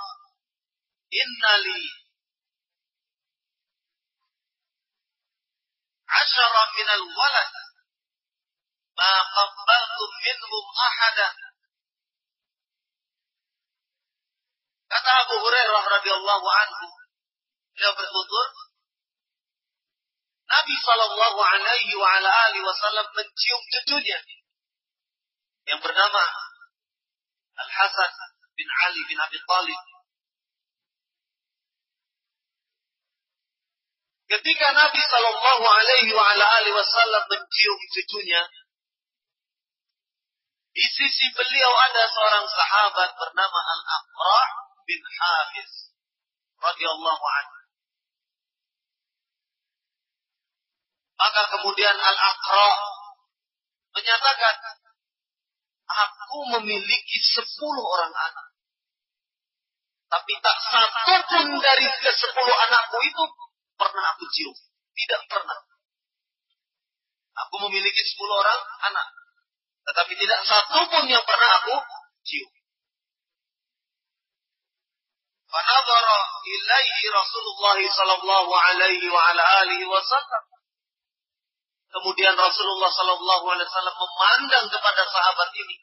إن 1.22 1.60
لي 1.62 1.99
asyara 6.18 6.62
minal 6.74 7.04
walad 7.14 7.52
ma 8.98 9.12
qabbaltum 9.34 10.10
minhum 10.24 10.64
ahada 10.74 11.28
kata 14.90 15.10
Abu 15.22 15.34
Hurairah 15.38 15.82
radhiyallahu 15.86 16.46
anhu 16.50 16.86
beliau 17.78 17.94
bertutur 17.94 18.46
Nabi 20.50 20.74
Shallallahu 20.82 21.38
Alaihi 21.38 21.94
wa 21.94 22.08
ala 22.18 22.30
alihi 22.50 22.66
Wasallam 22.66 23.06
mencium 23.14 23.60
cucunya 23.70 24.18
yang 25.70 25.78
bernama 25.78 26.24
Al 27.54 27.70
Hasan 27.70 28.12
bin 28.58 28.66
Ali 28.66 29.00
bin 29.06 29.18
Abi 29.22 29.38
Thalib 29.46 29.80
Ketika 34.31 34.66
Nabi 34.70 35.01
Shallallahu 35.02 35.65
Alaihi 35.66 36.70
Wasallam 36.70 37.23
mencium 37.27 37.78
cucunya, 37.90 38.43
di 40.70 40.86
sisi 40.86 41.27
beliau 41.35 41.73
ada 41.90 42.07
seorang 42.07 42.47
sahabat 42.47 43.11
bernama 43.19 43.59
Al 43.59 43.82
Aqra 43.90 44.43
bin 44.86 45.02
Habis 45.02 45.90
radhiyallahu 46.62 47.24
anhu. 47.27 47.59
Maka 51.19 51.43
kemudian 51.51 51.98
Al-Aqra 51.98 52.70
menyatakan, 53.98 54.57
aku 55.90 56.39
memiliki 56.55 57.19
sepuluh 57.35 57.82
orang 57.82 58.15
anak. 58.15 58.48
Tapi 60.07 60.32
tak 60.39 60.59
satu 60.70 61.15
pun 61.28 61.47
dari 61.59 61.86
ke 61.98 62.11
sepuluh 62.15 62.55
anakku 62.70 62.98
itu 63.05 63.23
pernah 63.81 64.05
aku 64.12 64.28
cium. 64.28 64.52
Tidak 64.93 65.23
pernah. 65.32 65.59
Aku 67.48 67.57
memiliki 67.65 68.05
sepuluh 68.05 68.36
orang 68.36 68.61
anak. 68.93 69.09
Tetapi 69.89 70.12
tidak 70.12 70.40
satu 70.44 70.85
pun 70.93 71.09
yang 71.09 71.24
pernah 71.24 71.51
aku 71.65 71.74
cium. 72.28 72.51
Kemudian 81.90 82.35
Rasulullah 82.39 82.90
sallallahu 82.93 83.44
alaihi 83.51 83.66
wasallam 83.66 83.97
memandang 83.98 84.66
kepada 84.70 85.02
sahabat 85.11 85.51
ini. 85.59 85.77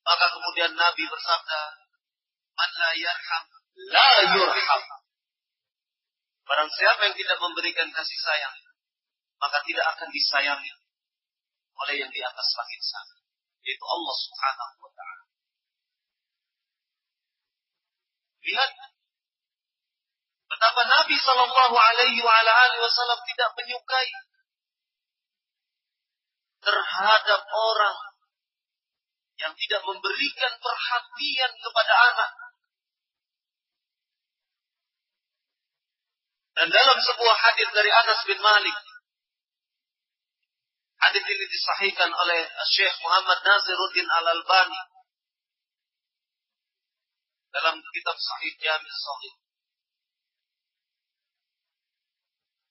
Maka 0.00 0.26
kemudian 0.32 0.72
Nabi 0.72 1.04
bersabda, 1.04 1.60
"Man 2.60 2.70
la 2.76 2.90
yarham 2.92 3.44
la 3.88 4.10
yurham." 4.36 4.82
Barang 6.44 6.68
siapa 6.68 7.00
yang 7.08 7.16
tidak 7.16 7.38
memberikan 7.40 7.88
kasih 7.88 8.20
sayang, 8.20 8.56
maka 9.40 9.64
tidak 9.64 9.86
akan 9.96 10.08
disayangi 10.12 10.72
oleh 11.80 11.94
yang 11.96 12.10
di 12.12 12.20
atas 12.20 12.48
langit 12.60 12.82
sana, 12.84 13.16
yaitu 13.64 13.84
Allah 13.88 14.16
Subhanahu 14.20 14.74
wa 14.84 14.92
taala. 14.92 15.24
Lihat 18.44 18.70
betapa 20.50 20.82
Nabi 20.84 21.14
Shallallahu 21.16 21.76
alaihi 21.76 22.20
wasallam 22.20 23.20
tidak 23.24 23.50
menyukai 23.56 24.10
terhadap 26.60 27.42
orang 27.48 27.98
yang 29.40 29.52
tidak 29.56 29.80
memberikan 29.88 30.52
perhatian 30.60 31.52
kepada 31.56 31.94
anak. 32.12 32.30
Dan 36.60 36.68
dalam 36.68 36.98
sebuah 37.00 37.36
hadis 37.40 37.72
dari 37.72 37.88
Anas 37.88 38.20
bin 38.28 38.36
Malik, 38.36 38.76
hadis 41.00 41.24
ini 41.24 41.44
disahihkan 41.48 42.12
oleh 42.12 42.44
Syekh 42.68 42.92
Muhammad 43.00 43.40
Naziruddin 43.40 44.04
Al-Albani 44.04 44.80
dalam 47.48 47.80
kitab 47.80 48.12
Sahih 48.20 48.52
Jami' 48.60 48.92
Sahih. 48.92 49.34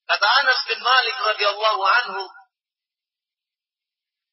Kata 0.06 0.28
Anas 0.38 0.60
bin 0.70 0.80
Malik 0.86 1.18
radhiyallahu 1.26 1.82
anhu, 1.82 2.24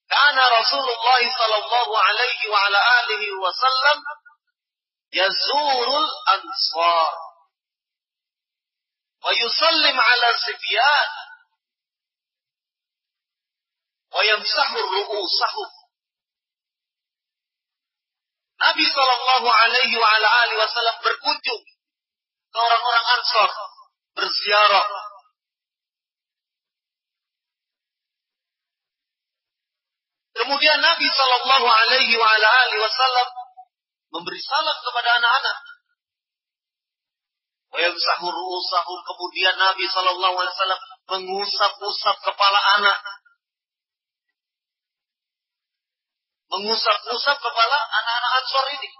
كان 0.06 0.38
رسول 0.38 0.86
الله 0.86 1.20
صلى 1.38 1.56
الله 1.66 1.88
عليه 1.98 2.40
وعلى 2.46 2.78
آله 2.78 3.22
وسلم 3.42 3.98
يزور 5.12 5.88
الأنصار 5.98 7.25
wa 9.26 9.32
على 9.98 10.28
ala 10.30 10.98
ويمسح 14.14 14.68
wa 14.72 15.76
Nabi 18.56 18.84
Shallallahu 18.88 19.48
Alaihi 19.52 19.94
wa 20.00 20.08
ala 20.16 20.28
alihi 20.48 20.56
Wasallam 20.56 20.96
berkunjung 21.04 21.62
ke 22.48 22.56
orang-orang 22.56 23.06
Ansor 23.20 23.50
berziarah. 24.16 24.86
Kemudian 30.40 30.80
Nabi 30.80 31.06
Shallallahu 31.12 31.66
Alaihi 31.68 32.16
wa 32.16 32.28
ala 32.32 32.48
alihi 32.64 32.80
Wasallam 32.80 33.28
memberi 34.16 34.40
salam 34.40 34.76
kepada 34.80 35.20
anak-anak. 35.20 35.75
Wayamsahu 37.76 38.26
ru'usahum. 38.32 38.98
Kemudian 39.04 39.52
Nabi 39.60 39.84
Shallallahu 39.84 40.36
Alaihi 40.40 40.54
Wasallam 40.56 40.82
mengusap-usap 41.12 42.16
kepala 42.24 42.60
anak. 42.80 42.98
Mengusap-usap 46.56 47.36
kepala 47.36 47.76
anak-anak 47.76 48.32
Ansor 48.40 48.66
ini. 48.80 48.90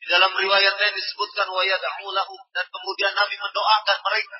Di 0.00 0.06
dalam 0.08 0.32
riwayat 0.32 0.74
lain 0.80 0.94
disebutkan 0.96 1.44
wa 1.52 1.60
dan 1.60 2.66
kemudian 2.72 3.12
Nabi 3.12 3.36
mendoakan 3.36 3.98
mereka. 4.00 4.38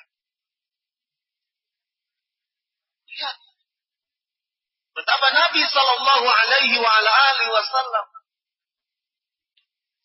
Lihat, 3.13 3.37
Betapa 4.97 5.27
Nabi 5.29 5.61
Shallallahu 5.61 6.25
Alaihi 6.25 6.81
Wasallam 6.81 8.16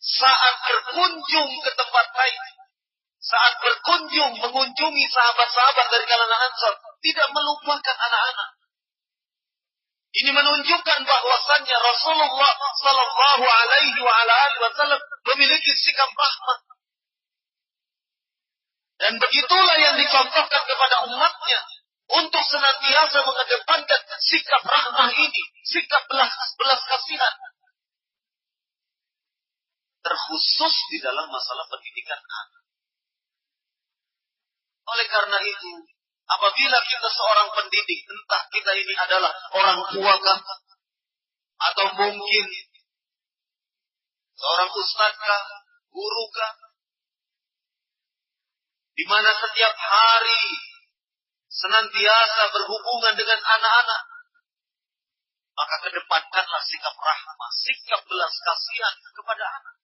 saat 0.02 0.54
berkunjung 0.66 1.50
ke 1.62 1.70
tempat 1.78 2.06
lain, 2.10 2.42
saat 3.22 3.54
berkunjung 3.62 4.34
mengunjungi 4.34 5.04
sahabat-sahabat 5.06 5.86
dari 5.94 6.04
kalangan 6.10 6.40
Ansar, 6.50 6.74
tidak 7.06 7.28
melupakan 7.30 7.96
anak-anak. 7.96 8.50
Ini 10.12 10.28
menunjukkan 10.28 10.98
bahwasannya 11.08 11.76
Rasulullah 11.78 12.52
Shallallahu 12.84 13.44
Alaihi 13.48 14.00
Wasallam 14.60 15.00
memiliki 15.32 15.72
sikap 15.72 16.10
rahmat. 16.12 16.60
Dan 19.00 19.16
begitulah 19.16 19.76
yang 19.80 19.96
dicontohkan 19.96 20.62
kepada 20.68 20.96
umatnya 21.08 21.60
untuk 22.12 22.44
senantiasa 22.44 23.18
mengedepankan 23.24 24.00
sikap 24.20 24.62
rahmah 24.66 25.10
ini, 25.16 25.42
sikap 25.64 26.04
belas, 26.12 26.34
belas 26.60 26.80
kasihan. 26.86 27.34
Terkhusus 30.02 30.74
di 30.90 30.98
dalam 30.98 31.30
masalah 31.30 31.62
pendidikan 31.70 32.18
anak. 32.18 32.62
Oleh 34.82 35.06
karena 35.06 35.38
itu, 35.46 35.72
apabila 36.26 36.78
kita 36.82 37.08
seorang 37.08 37.48
pendidik, 37.54 38.00
entah 38.02 38.42
kita 38.50 38.72
ini 38.74 38.94
adalah 38.98 39.30
orang 39.54 39.78
tua 39.94 40.14
kah, 40.18 40.38
atau 41.62 41.86
mungkin 42.02 42.46
seorang 44.34 44.70
ustadz 44.74 45.22
kah, 45.22 45.42
guru 45.94 46.24
kah, 46.34 46.52
di 48.98 49.04
mana 49.06 49.30
setiap 49.38 49.74
hari 49.78 50.44
senantiasa 51.46 52.42
berhubungan 52.50 53.14
dengan 53.14 53.38
anak-anak, 53.38 54.02
maka 55.52 55.76
kedepankanlah 55.84 56.62
sikap 56.64 56.96
rahmah, 56.96 57.50
sikap 57.54 58.00
belas 58.08 58.34
kasihan 58.34 58.94
kepada 59.14 59.44
anak. 59.46 59.76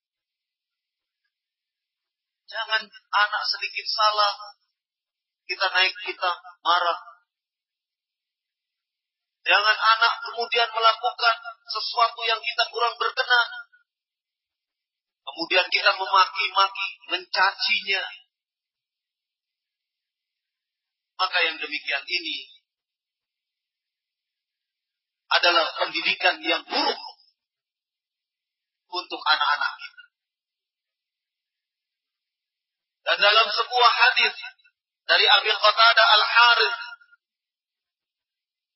Jangan 2.49 2.81
anak 3.13 3.43
sedikit 3.45 3.85
salah, 3.85 4.33
kita 5.45 5.69
naik 5.69 5.93
kita 6.01 6.31
marah. 6.65 6.99
Jangan 9.45 9.77
anak 9.77 10.13
kemudian 10.25 10.69
melakukan 10.73 11.35
sesuatu 11.69 12.21
yang 12.25 12.41
kita 12.41 12.63
kurang 12.73 12.97
berkenan. 12.97 13.49
Kemudian 15.29 15.69
kita 15.69 15.93
memaki-maki, 15.93 16.87
mencacinya, 17.13 18.03
maka 21.21 21.37
yang 21.45 21.61
demikian 21.61 22.01
ini 22.09 22.49
adalah 25.29 25.69
pendidikan 25.77 26.41
yang 26.41 26.65
buruk 26.65 27.01
untuk 28.89 29.21
anak-anak 29.21 29.71
kita. 29.77 29.98
Dan 33.09 33.17
dalam 33.17 33.47
sebuah 33.49 33.91
hadis 34.05 34.37
dari 35.09 35.25
Abi 35.25 35.49
Qatadah 35.49 36.07
Al-Harith 36.13 36.79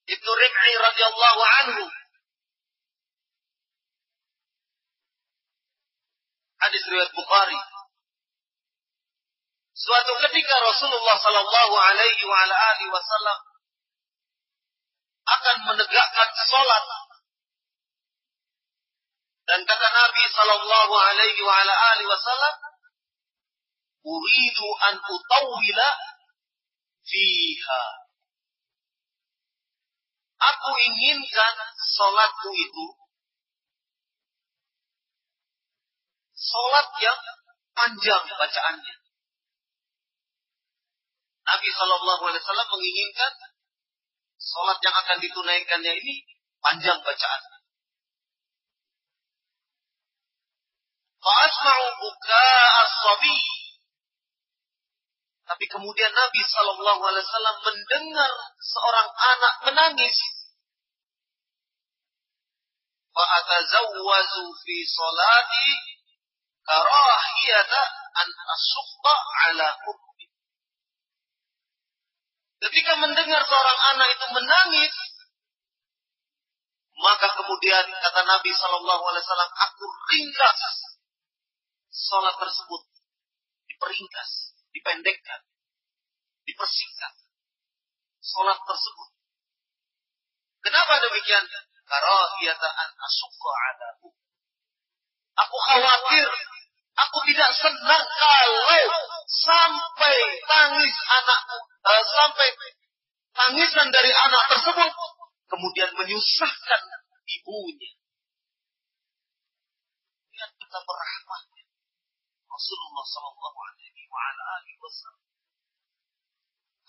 Ibnu 0.10 0.32
Rib'i 0.34 0.74
radhiyallahu 0.82 1.42
anhu 1.62 1.84
hadis 6.66 6.84
riwayat 6.90 7.14
Bukhari. 7.14 7.60
Suatu 9.78 10.12
ketika 10.28 10.56
Rasulullah 10.64 11.18
Sallallahu 11.20 11.76
Alaihi 11.76 12.88
Wasallam 12.90 13.40
akan 15.24 15.56
menegakkan 15.72 16.30
sholat. 16.48 16.86
Dan 19.44 19.60
kata 19.68 19.88
Nabi 19.92 20.24
Sallallahu 20.32 20.94
Alaihi 20.96 22.08
Wasallam, 22.08 22.56
"Uridu 24.04 24.70
an 24.88 24.96
utawila 25.00 25.90
fiha." 27.04 27.84
Aku 30.44 30.72
inginkan 30.76 31.56
Salatku 31.94 32.52
itu 32.52 32.86
salat 36.44 36.88
yang 37.00 37.20
panjang 37.72 38.24
bacaannya. 38.28 38.96
Nabi 41.44 41.70
Shallallahu 41.76 42.24
Alaihi 42.28 42.42
Wasallam 42.44 42.70
menginginkan 42.72 43.34
salat 44.40 44.80
yang 44.84 44.96
akan 44.96 45.18
ditunaikannya 45.24 45.94
ini 45.96 46.16
panjang 46.60 47.00
bacaan. 47.04 47.44
Fa'asma'u 51.24 51.86
buka 52.04 52.46
as-sabi. 52.84 53.63
Tapi 55.54 55.70
kemudian 55.70 56.10
Nabi 56.10 56.42
Shallallahu 56.50 57.02
Alaihi 57.14 57.22
Wasallam 57.30 57.58
mendengar 57.62 58.32
seorang 58.58 59.06
anak 59.06 59.56
menangis. 59.70 60.18
Fa'atazawwazu 63.14 64.50
fi 64.66 64.76
salati 64.82 65.70
karahiyata 66.66 67.82
an 68.18 68.28
asukta 68.34 69.14
ala 69.46 69.78
hubbi. 69.86 70.26
Ketika 72.66 72.98
mendengar 72.98 73.46
seorang 73.46 73.80
anak 73.94 74.10
itu 74.10 74.26
menangis, 74.34 74.96
maka 76.98 77.30
kemudian 77.38 77.86
kata 77.94 78.22
Nabi 78.26 78.50
Shallallahu 78.58 79.04
Alaihi 79.06 79.22
Wasallam, 79.22 79.54
aku 79.54 79.86
ringkas 80.18 80.70
sholat 81.94 82.42
tersebut, 82.42 82.82
diperingkas, 83.70 84.53
dipendekkan, 84.74 85.42
dipersingkat. 86.44 87.14
Sholat 88.24 88.60
tersebut. 88.66 89.10
Kenapa 90.64 91.00
demikian? 91.04 91.44
Karahiyata 91.84 92.70
an 92.72 92.90
asukka 92.96 93.52
adahu. 93.52 94.10
Aku 95.34 95.58
khawatir, 95.60 96.30
aku 96.96 97.18
tidak 97.28 97.52
senang 97.58 98.06
kalau 98.06 98.90
sampai 99.28 100.16
tangis 100.48 100.96
anakku, 101.10 101.58
uh, 101.60 102.04
sampai 102.06 102.48
tangisan 103.34 103.88
dari 103.92 104.12
anak 104.14 104.44
tersebut 104.56 104.92
kemudian 105.50 105.90
menyusahkan 106.00 106.82
ibunya. 107.28 107.92
Lihat 110.34 110.52
kita 110.58 110.80
berahmat 110.82 111.53
Rasulullah 112.54 113.06
Shallallahu 113.10 113.58
Alaihi 113.58 114.78
Wasallam 114.78 115.24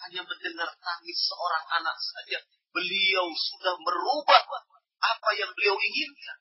hanya 0.05 0.21
mendengar 0.21 0.69
tangis 0.85 1.17
seorang 1.17 1.65
anak 1.81 1.97
saja, 1.97 2.39
beliau 2.77 3.27
sudah 3.33 3.73
merubah 3.81 4.43
apa 5.01 5.31
yang 5.41 5.49
beliau 5.57 5.77
inginkan. 5.81 6.39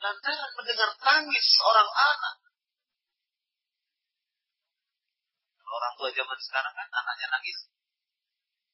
Lantaran 0.00 0.52
mendengar 0.56 0.90
tangis 0.96 1.44
seorang 1.60 1.88
anak. 1.88 2.36
Kalau 5.60 5.74
orang 5.80 5.94
tua 6.00 6.10
zaman 6.12 6.38
sekarang 6.40 6.72
kan 6.72 6.88
anaknya 6.88 7.26
nangis. 7.36 7.58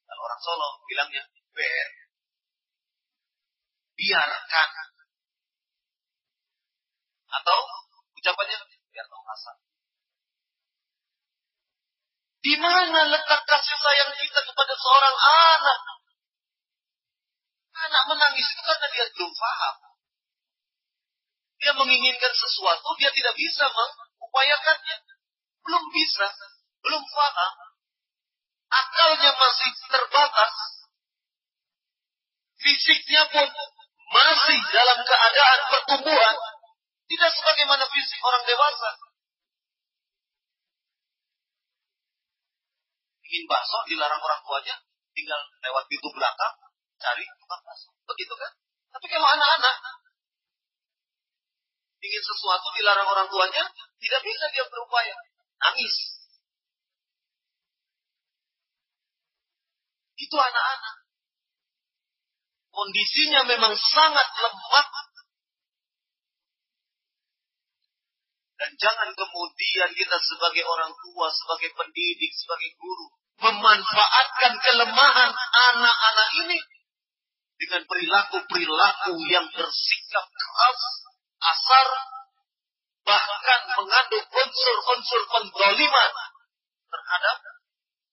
Kalau 0.06 0.22
orang 0.26 0.40
Solo 0.42 0.68
bilangnya 0.86 1.22
ber. 1.54 1.90
Biarkan. 3.94 4.70
Atau 7.30 7.58
ucapannya 8.20 8.56
biar 8.92 9.06
tahu 9.08 9.22
rasa. 9.24 9.52
Di 12.40 12.54
mana 12.56 13.00
letak 13.08 13.42
kasih 13.44 13.76
sayang 13.76 14.12
kita 14.16 14.40
kepada 14.44 14.74
seorang 14.76 15.16
anak? 15.56 15.80
Anak 17.80 18.02
menangis 18.12 18.48
itu 18.48 18.60
karena 18.64 18.86
dia 18.92 19.04
belum 19.16 19.32
paham. 19.32 19.76
Dia 21.60 21.72
menginginkan 21.76 22.32
sesuatu, 22.32 22.88
dia 22.96 23.12
tidak 23.12 23.36
bisa 23.36 23.68
mengupayakannya. 23.68 24.96
Belum 25.60 25.84
bisa, 25.92 26.28
belum 26.80 27.02
paham. 27.04 27.54
Akalnya 28.70 29.30
masih 29.36 29.70
terbatas. 29.92 30.54
Fisiknya 32.60 33.28
pun 33.28 33.48
masih 34.12 34.58
dalam 34.72 34.98
keadaan 35.04 35.60
pertumbuhan. 35.68 36.36
Tidak 37.10 37.30
sebagaimana 37.34 37.90
fisik 37.90 38.22
orang 38.22 38.46
dewasa. 38.46 38.90
Ingin 43.26 43.50
bakso 43.50 43.82
dilarang 43.90 44.22
orang 44.22 44.38
tuanya, 44.46 44.78
tinggal 45.10 45.42
lewat 45.58 45.90
pintu 45.90 46.06
belakang, 46.14 46.54
cari 47.02 47.26
tukang 47.26 47.62
bakso. 47.66 47.90
Begitu 48.06 48.34
kan? 48.38 48.54
Tapi 48.94 49.06
kalau 49.10 49.26
anak-anak, 49.26 49.76
ingin 51.98 52.22
sesuatu 52.22 52.70
dilarang 52.78 53.10
orang 53.10 53.26
tuanya, 53.26 53.66
tidak 53.98 54.20
bisa 54.22 54.44
dia 54.54 54.64
berupaya. 54.70 55.14
Nangis. 55.58 55.94
Itu 60.14 60.36
anak-anak. 60.38 60.94
Kondisinya 62.70 63.50
memang 63.50 63.74
sangat 63.74 64.28
lemah 64.30 64.86
Dan 68.60 68.76
jangan 68.76 69.08
kemudian 69.16 69.88
kita 69.96 70.16
sebagai 70.20 70.68
orang 70.68 70.92
tua, 70.92 71.32
sebagai 71.32 71.72
pendidik, 71.72 72.28
sebagai 72.36 72.76
guru, 72.76 73.08
memanfaatkan 73.40 74.52
kelemahan 74.60 75.32
anak-anak 75.72 76.28
ini 76.44 76.60
dengan 77.56 77.88
perilaku-perilaku 77.88 79.16
yang 79.32 79.48
bersikap 79.48 80.26
keras, 80.28 80.80
asar, 81.40 81.88
bahkan 83.00 83.60
mengandung 83.80 84.28
unsur-unsur 84.28 85.22
pendoliman 85.32 86.12
terhadap 86.84 87.36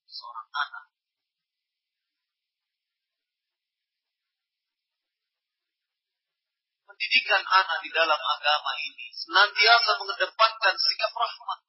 seorang 0.08 0.50
anak. 0.56 0.86
Pendidikan 6.98 7.46
anak 7.46 7.78
di 7.86 7.94
dalam 7.94 8.18
agama 8.18 8.74
ini 8.82 9.06
senantiasa 9.14 10.02
mengedepankan 10.02 10.74
sikap 10.82 11.14
rahmat. 11.14 11.60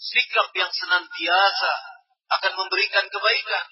Sikap 0.00 0.48
yang 0.56 0.72
senantiasa 0.72 1.74
akan 2.32 2.52
memberikan 2.64 3.04
kebaikan. 3.12 3.66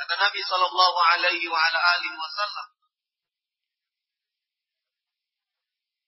Kata 0.00 0.14
Nabi 0.16 0.40
Shallallahu 0.40 0.98
Alaihi 1.12 1.46
Wasallam, 1.52 2.66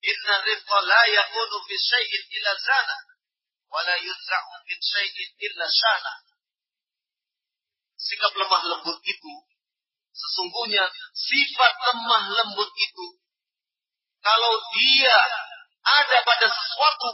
Inna 0.05 0.35
rizqa 0.45 0.79
la 0.85 1.03
yakunu 1.09 1.57
fi 1.65 1.75
syai'in 1.75 2.23
illa 2.37 2.53
zana 2.61 2.97
wa 3.73 3.81
la 3.89 3.97
yunza'u 3.97 4.55
min 4.69 4.79
syai'in 4.81 5.31
illa 5.49 5.67
syana. 5.69 6.13
Sikap 7.97 8.37
lemah 8.37 8.63
lembut 8.69 9.01
itu 9.01 9.35
sesungguhnya 10.15 10.85
sifat 11.11 11.75
lemah 11.91 12.25
lembut 12.31 12.71
itu 12.71 13.07
kalau 14.23 14.55
dia 14.79 15.19
ada 15.85 16.19
pada 16.23 16.47
sesuatu 16.47 17.11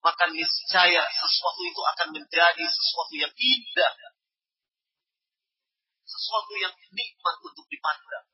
maka 0.00 0.24
niscaya 0.32 1.04
sesuatu 1.04 1.60
itu 1.68 1.80
akan 1.94 2.08
menjadi 2.16 2.64
sesuatu 2.64 3.14
yang 3.20 3.32
indah 3.32 3.92
sesuatu 6.08 6.52
yang 6.56 6.72
nikmat 6.72 7.36
untuk 7.44 7.66
dipandang 7.68 8.26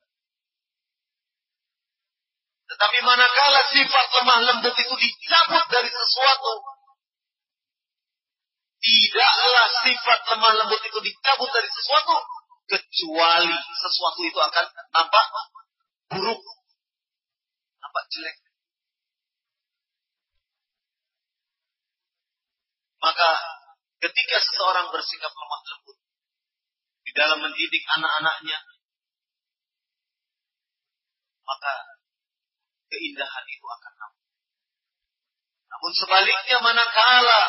tetapi 2.71 2.97
manakala 3.03 3.67
sifat 3.67 4.07
lemah 4.15 4.39
lembut 4.47 4.71
itu 4.71 4.95
dicabut 4.95 5.65
dari 5.67 5.91
sesuatu, 5.91 6.53
tidaklah 8.79 9.67
sifat 9.83 10.19
lemah 10.31 10.53
lembut 10.63 10.79
itu 10.79 10.99
dicabut 11.03 11.51
dari 11.51 11.67
sesuatu, 11.67 12.15
kecuali 12.71 13.57
sesuatu 13.75 14.21
itu 14.23 14.39
akan 14.39 14.65
nampak 14.95 15.25
buruk, 16.15 16.39
nampak 17.83 18.03
jelek. 18.15 18.39
Maka 23.03 23.29
ketika 23.99 24.37
seseorang 24.47 24.87
bersikap 24.95 25.35
lemah 25.35 25.61
lembut 25.75 25.97
di 27.03 27.11
dalam 27.19 27.43
mendidik 27.43 27.83
anak-anaknya, 27.99 28.63
maka 31.43 31.73
keindahan 32.91 33.45
itu 33.47 33.65
akan 33.65 33.93
nampak. 33.95 34.27
Namun 35.71 35.91
sebaliknya 35.95 36.57
manakala 36.59 37.41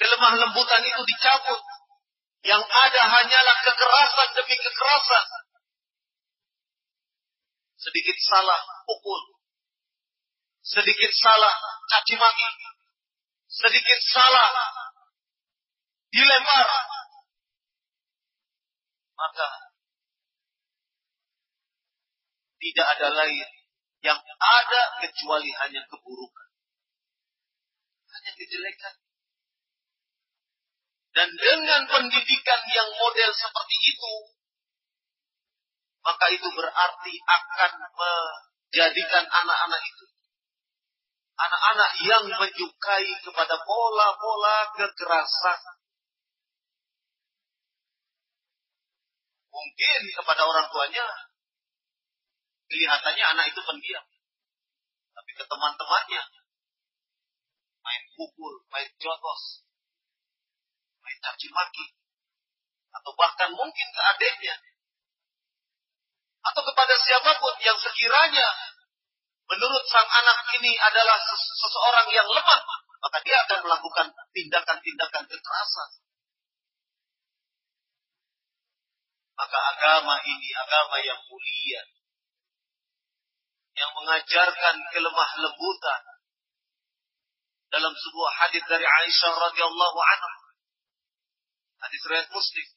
kelemah 0.00 0.32
lembutan 0.40 0.80
itu 0.84 1.02
dicabut, 1.04 1.60
yang 2.44 2.62
ada 2.62 3.02
hanyalah 3.10 3.56
kekerasan 3.64 4.28
demi 4.38 4.56
kekerasan. 4.56 5.26
Sedikit 7.76 8.16
salah 8.24 8.60
pukul, 8.88 9.22
sedikit 10.64 11.12
salah 11.12 11.54
caci 11.92 12.16
maki, 12.16 12.48
sedikit 13.50 14.00
salah 14.10 14.50
dilempar, 16.08 16.68
maka 19.16 19.48
tidak 22.56 22.86
ada 22.96 23.08
lain 23.12 23.55
yang 24.04 24.20
ada 24.40 24.82
kecuali 25.04 25.50
hanya 25.64 25.82
keburukan. 25.88 26.48
Hanya 28.12 28.32
kejelekan. 28.36 28.94
Dan 31.16 31.28
dengan 31.32 31.82
pendidikan 31.88 32.60
yang 32.68 32.88
model 32.92 33.30
seperti 33.32 33.76
itu, 33.88 34.14
maka 36.04 36.26
itu 36.28 36.48
berarti 36.52 37.14
akan 37.24 37.72
menjadikan 37.96 39.24
anak-anak 39.24 39.80
itu 39.80 40.06
anak-anak 41.36 41.90
yang 42.00 42.24
menyukai 42.32 43.08
kepada 43.20 43.60
pola-pola 43.60 44.58
kekerasan. 44.72 45.60
Mungkin 49.52 50.00
kepada 50.20 50.42
orang 50.44 50.68
tuanya 50.68 51.06
kelihatannya 52.66 53.24
anak 53.36 53.44
itu 53.50 53.60
pendiam. 53.62 54.06
Tapi 55.16 55.30
ke 55.32 55.44
teman-temannya 55.48 56.22
main 57.86 58.02
pukul, 58.18 58.54
main 58.74 58.90
jotos, 58.98 59.62
main 61.00 61.18
caci 61.22 61.48
maki, 61.54 61.86
atau 62.90 63.12
bahkan 63.14 63.54
mungkin 63.54 63.86
ke 63.94 64.00
adiknya, 64.02 64.58
atau 66.46 66.62
kepada 66.62 66.94
siapa 66.98 67.38
pun 67.38 67.54
yang 67.62 67.78
sekiranya 67.78 68.48
menurut 69.46 69.84
sang 69.86 70.06
anak 70.10 70.38
ini 70.58 70.74
adalah 70.78 71.18
seseorang 71.54 72.06
yang 72.10 72.26
lemah, 72.26 72.60
maka 73.02 73.18
dia 73.22 73.38
akan 73.46 73.58
melakukan 73.66 74.06
tindakan-tindakan 74.34 75.24
kekerasan. 75.30 75.90
Maka 79.36 79.58
agama 79.76 80.16
ini 80.26 80.50
agama 80.58 80.96
yang 81.02 81.20
mulia, 81.30 81.82
yang 83.76 83.90
mengajarkan 83.92 84.74
kelemah 84.96 85.30
lembutan. 85.44 86.02
Dalam 87.66 87.92
sebuah 87.92 88.32
hadis 88.46 88.64
dari 88.64 88.86
Aisyah 88.86 89.32
radhiyallahu 89.36 89.98
anha, 90.00 90.34
hadis 91.84 92.00
riwayat 92.08 92.30
Muslim, 92.32 92.68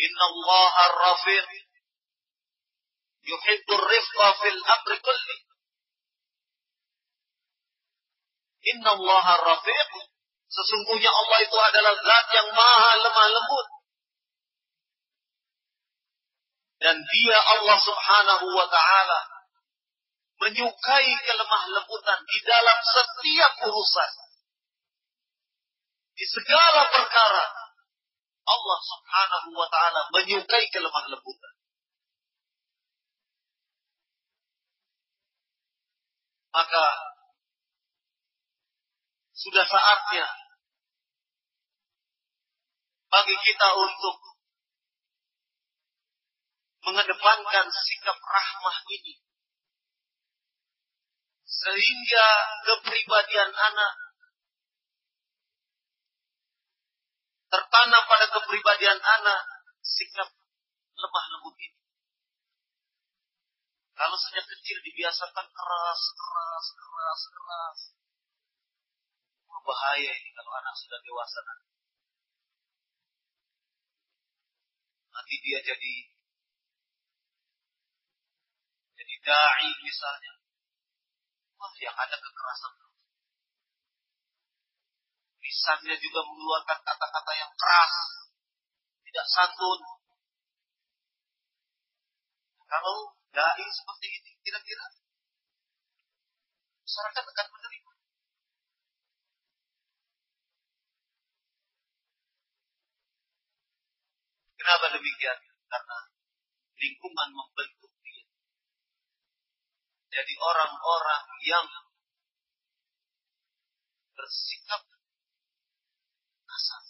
Inna 0.00 0.24
Allah 0.26 0.66
ar-rafiq 0.90 1.48
yuhibbur 3.24 3.80
rifqa 3.80 4.28
fil 4.42 4.60
amri 4.60 4.98
kulli. 5.00 5.38
Inna 8.60 8.90
Allah 8.92 9.26
rafiq. 9.40 9.90
Sesungguhnya 10.50 11.08
Allah 11.08 11.38
itu 11.46 11.56
adalah 11.56 11.94
zat 11.94 12.26
yang 12.34 12.48
maha 12.52 12.90
lemah 13.06 13.26
lembut. 13.32 13.68
Dan 16.80 16.96
dia 16.96 17.38
Allah 17.38 17.78
subhanahu 17.78 18.46
wa 18.50 18.66
ta'ala 18.66 19.39
menyukai 20.40 21.10
kelemah 21.20 21.64
lembutan 21.76 22.20
di 22.24 22.38
dalam 22.48 22.78
setiap 22.80 23.52
urusan. 23.68 24.12
Di 26.16 26.24
segala 26.24 26.88
perkara 26.88 27.44
Allah 28.48 28.78
subhanahu 28.80 29.48
wa 29.52 29.68
ta'ala 29.68 30.00
menyukai 30.16 30.64
kelemah 30.72 31.04
lembutan. 31.12 31.54
Maka 36.50 36.86
sudah 39.36 39.64
saatnya 39.64 40.26
bagi 43.10 43.36
kita 43.38 43.68
untuk 43.78 44.16
mengedepankan 46.90 47.66
sikap 47.70 48.18
rahmah 48.18 48.78
ini. 48.88 49.14
Sehingga 51.50 52.26
kepribadian 52.62 53.50
anak 53.50 53.92
tertanam 57.50 58.02
pada 58.06 58.26
kepribadian 58.30 59.02
anak 59.02 59.42
sikap 59.82 60.30
lemah 60.94 61.24
lembut 61.34 61.58
ini. 61.58 61.78
Kalau 63.98 64.16
sejak 64.16 64.46
kecil 64.48 64.80
dibiasakan 64.80 65.46
keras, 65.52 66.02
keras, 66.16 66.66
keras, 66.72 67.20
keras. 67.28 67.80
Bahaya 69.60 70.08
ini 70.16 70.30
kalau 70.32 70.56
anak 70.56 70.72
sudah 70.72 70.98
dewasa 71.04 71.38
nanti. 71.44 71.68
Nanti 75.12 75.34
dia 75.44 75.60
jadi 75.60 75.94
jadi 78.96 79.14
dai 79.20 79.68
misalnya. 79.84 80.39
Wah, 81.60 81.72
yang 81.76 81.92
ada 81.92 82.16
kekerasan 82.16 82.72
Lisannya 85.40 85.96
juga 86.00 86.20
mengeluarkan 86.24 86.78
kata-kata 86.84 87.32
yang 87.36 87.52
keras, 87.58 87.94
tidak 89.02 89.26
santun. 89.28 89.80
Kalau 92.70 93.18
dai 93.34 93.66
seperti 93.66 94.06
ini 94.14 94.30
kira-kira 94.46 94.86
masyarakat 96.86 97.24
akan 97.24 97.46
menerima. 97.50 97.92
Kenapa 104.60 104.86
demikian? 104.92 105.38
Karena 105.72 105.98
lingkungan 106.78 107.28
membentuk. 107.32 107.79
Jadi 110.10 110.34
orang-orang 110.42 111.24
yang 111.46 111.66
bersikap 114.18 114.82
kasar. 116.44 116.82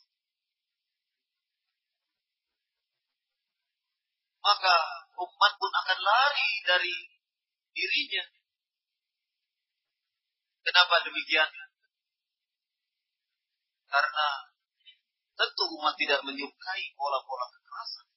Maka 4.41 4.77
umat 5.21 5.53
pun 5.61 5.73
akan 5.73 5.99
lari 6.01 6.51
dari 6.65 6.97
dirinya. 7.77 8.25
Kenapa 10.65 11.05
demikian? 11.05 11.51
Karena 13.91 14.27
tentu 15.37 15.65
umat 15.77 15.95
tidak 16.01 16.25
menyukai 16.25 16.85
pola-pola 16.97 17.47
kekerasan. 17.53 18.10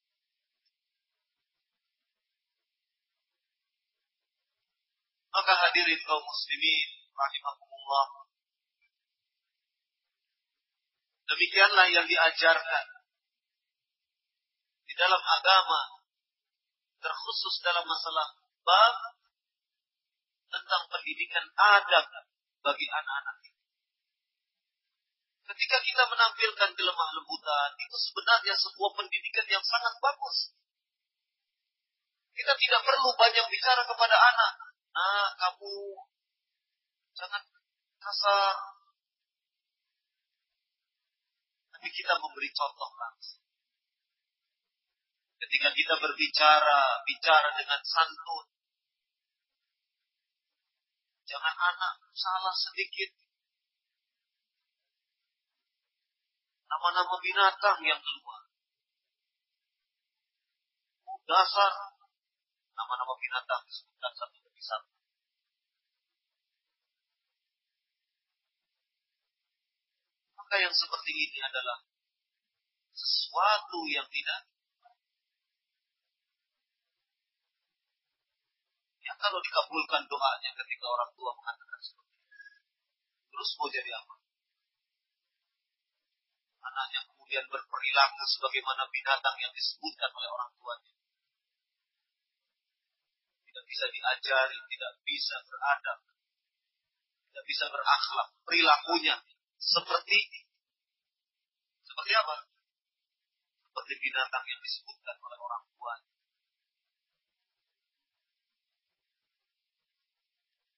Maka 5.33 5.53
hadirin 5.65 6.01
kaum 6.05 6.21
muslimin 6.21 6.87
rahimahumullah. 7.17 8.07
Demikianlah 11.25 11.87
yang 11.89 12.05
diajarkan 12.05 12.85
di 14.85 14.93
dalam 14.93 15.17
agama 15.17 15.81
terkhusus 17.01 17.65
dalam 17.65 17.81
masalah 17.89 18.29
bab 18.61 18.95
tentang 20.53 20.83
pendidikan 20.93 21.49
adab 21.57 22.05
bagi 22.61 22.85
anak-anak 22.85 23.35
kita. 23.41 23.63
Ketika 25.43 25.77
kita 25.81 26.03
menampilkan 26.07 26.69
kelemah 26.77 27.09
lembutan, 27.17 27.69
itu 27.81 27.97
sebenarnya 27.97 28.53
sebuah 28.55 28.91
pendidikan 28.95 29.47
yang 29.49 29.65
sangat 29.65 29.97
bagus. 29.97 30.53
Kita 32.33 32.53
tidak 32.53 32.81
perlu 32.85 33.09
banyak 33.17 33.45
bicara 33.49 33.81
kepada 33.83 34.15
anak. 34.15 34.72
Nah, 34.93 35.27
kamu 35.41 35.73
jangan 37.17 37.41
kasar. 37.97 38.55
Tapi 41.73 41.87
kita 41.89 42.13
memberi 42.21 42.49
contoh 42.53 42.91
langsung. 42.93 43.41
Ketika 45.41 45.69
kita 45.73 45.93
berbicara, 45.97 47.01
bicara 47.09 47.49
dengan 47.57 47.81
santun. 47.81 48.45
Jangan 51.25 51.55
anak 51.57 51.93
salah 52.13 52.53
sedikit. 52.53 53.17
Nama-nama 56.69 57.17
binatang 57.17 57.81
yang 57.81 57.97
keluar. 57.97 58.41
Dasar 61.23 61.73
nama-nama 62.77 63.13
binatang 63.17 63.61
disebutkan 63.65 64.13
satu 64.13 64.37
satu. 64.63 64.91
Maka 70.39 70.55
yang 70.63 70.73
seperti 70.73 71.11
ini 71.11 71.39
adalah 71.43 71.83
sesuatu 72.95 73.83
yang 73.91 74.07
tidak 74.07 74.53
kalau 79.23 79.39
dikabulkan 79.39 80.03
doanya 80.11 80.51
ketika 80.51 80.83
orang 80.83 81.07
tua 81.15 81.31
mengatakan 81.31 81.79
seperti 81.79 82.11
itu. 82.11 82.35
Terus 83.31 83.49
mau 83.55 83.69
jadi 83.71 83.91
apa? 83.95 84.15
Anaknya 86.67 87.01
kemudian 87.07 87.45
berperilaku 87.47 88.23
sebagaimana 88.27 88.83
binatang 88.91 89.35
yang 89.39 89.55
disebutkan 89.55 90.11
oleh 90.11 90.27
orang 90.27 90.51
tuanya. 90.59 90.93
Tidak 93.53 93.65
bisa 93.69 93.85
diajari, 93.93 94.57
tidak 94.57 94.93
bisa 95.05 95.35
beradab, 95.45 95.99
tidak 97.29 97.45
bisa 97.45 97.65
berakhlak, 97.69 98.27
perilakunya 98.49 99.15
seperti 99.61 100.49
seperti 101.85 102.11
apa? 102.17 102.49
Seperti 103.61 103.93
binatang 104.01 104.41
yang 104.49 104.57
disebutkan 104.65 105.15
oleh 105.21 105.37
orang 105.37 105.61
tuanya. 105.77 106.09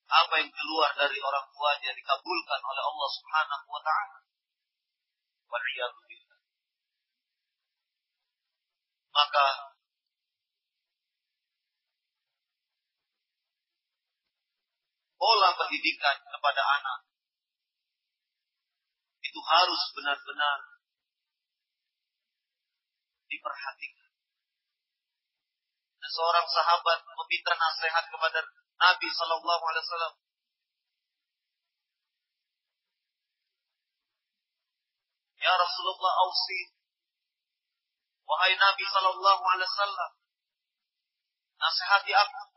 apa 0.06 0.34
yang 0.40 0.52
keluar 0.52 0.92
dari 0.96 1.18
orang 1.20 1.48
tuanya 1.52 1.92
dikabulkan 1.96 2.62
oleh 2.64 2.84
Allah 2.84 3.10
Subhanahu 3.16 3.68
wa 3.72 3.82
taala. 3.84 4.20
Maka 9.16 9.46
pola 15.26 15.58
pendidikan 15.58 16.22
kepada 16.30 16.62
anak 16.62 17.00
itu 19.26 19.42
harus 19.42 19.82
benar-benar 19.98 20.58
diperhatikan. 23.26 24.12
Dan 25.98 26.10
seorang 26.14 26.46
sahabat 26.46 27.00
meminta 27.10 27.58
nasihat 27.58 28.06
kepada 28.06 28.46
Nabi 28.78 29.08
Shallallahu 29.10 29.64
Alaihi 29.66 29.84
Wasallam. 29.90 30.16
Ya 35.42 35.54
Rasulullah 35.58 36.14
Ausi, 36.22 36.62
wahai 38.30 38.54
Nabi 38.54 38.86
Shallallahu 38.86 39.44
Alaihi 39.58 39.70
Wasallam, 39.74 40.12
nasihati 41.58 42.14
aku. 42.14 42.55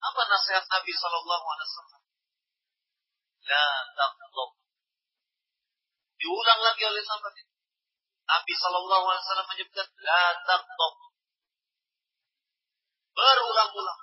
Apa 0.00 0.20
nasihat 0.32 0.64
Nabi 0.64 0.92
Shallallahu 0.96 1.44
Alaihi 1.44 1.68
Wasallam? 1.68 2.02
La 3.52 3.68
taqlub. 3.92 4.50
Diulang 6.16 6.60
lagi 6.64 6.82
oleh 6.88 7.02
sahabat 7.04 7.34
itu. 7.36 7.54
Nabi 8.24 8.52
Shallallahu 8.56 9.04
Alaihi 9.12 9.24
Wasallam 9.28 9.48
menyebutkan 9.52 9.88
la 10.00 10.24
taqlub. 10.48 10.94
Berulang-ulang. 13.12 14.00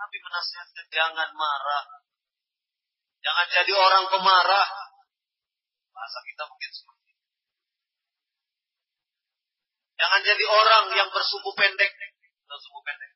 Nabi 0.00 0.16
menasihatkan 0.24 0.86
jangan 0.88 1.28
marah. 1.36 1.84
Jangan 3.20 3.46
jadi 3.52 3.72
orang 3.76 4.04
pemarah. 4.08 4.68
Bahasa 5.92 6.18
kita 6.24 6.48
mungkin 6.48 6.70
seperti 6.72 7.12
itu. 7.12 7.26
Jangan 10.00 10.20
jadi 10.24 10.44
orang 10.48 10.84
yang 10.96 11.08
bersumbu 11.12 11.52
pendek. 11.52 11.92
Bersumbu 12.50 12.82
pendek. 12.82 13.14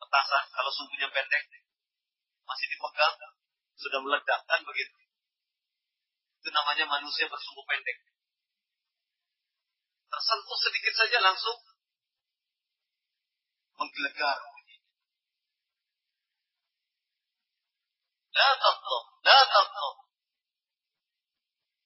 Petasan 0.00 0.44
kalau 0.56 0.72
sumbunya 0.72 1.08
pendek. 1.12 1.44
Masih 2.48 2.66
dipegang. 2.72 3.14
Sudah 3.76 4.00
meledak. 4.00 4.40
Kan 4.48 4.64
begitu. 4.64 4.96
Itu 6.40 6.48
namanya 6.48 6.88
manusia 6.88 7.28
bersumbu 7.28 7.60
pendek. 7.68 8.00
Tersentuh 10.08 10.58
sedikit 10.64 10.94
saja 10.96 11.20
langsung 11.20 11.60
menggelegar 13.76 14.40
La 18.38 18.54
taqlub, 18.54 19.04
la 19.26 19.38
taqlub. 19.50 19.96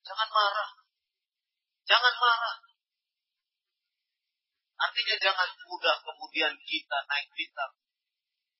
Jangan 0.05 0.29
marah. 0.37 0.71
Jangan 1.89 2.15
marah. 2.21 2.57
Artinya 4.83 5.17
jangan 5.23 5.49
mudah 5.71 5.97
kemudian 6.03 6.53
kita 6.59 6.99
naik 7.07 7.29
pitam. 7.39 7.71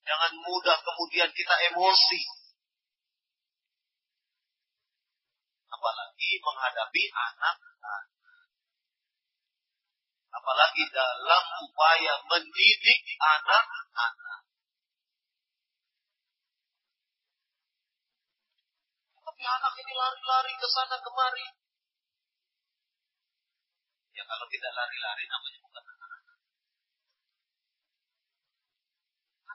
Jangan 0.07 0.33
mudah 0.39 0.79
kemudian 0.83 1.31
kita 1.35 1.55
emosi. 1.75 2.23
Apalagi 5.73 6.31
menghadapi 6.43 7.03
anak 7.11 7.57
Apalagi 10.33 10.85
dalam 10.89 11.45
upaya 11.61 12.15
mendidik 12.25 13.01
anak-anak. 13.21 14.43
Tapi 19.23 19.43
anak 19.45 19.73
ini 19.77 19.93
lari-lari 19.93 20.53
ke 20.57 20.69
sana 20.73 20.97
kemari. 21.05 21.47
Ya 24.17 24.25
kalau 24.25 24.47
tidak 24.49 24.73
lari-lari 24.73 25.25
namanya 25.29 25.59
bukan 25.61 25.85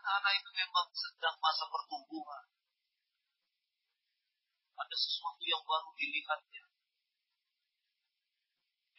Anak-anak 0.07 0.39
itu 0.39 0.49
memang 0.55 0.87
sedang 0.95 1.35
masa 1.43 1.67
pertumbuhan. 1.67 2.47
Ada 4.79 4.95
sesuatu 4.95 5.43
yang 5.43 5.59
baru 5.67 5.91
dilihatnya. 5.99 6.63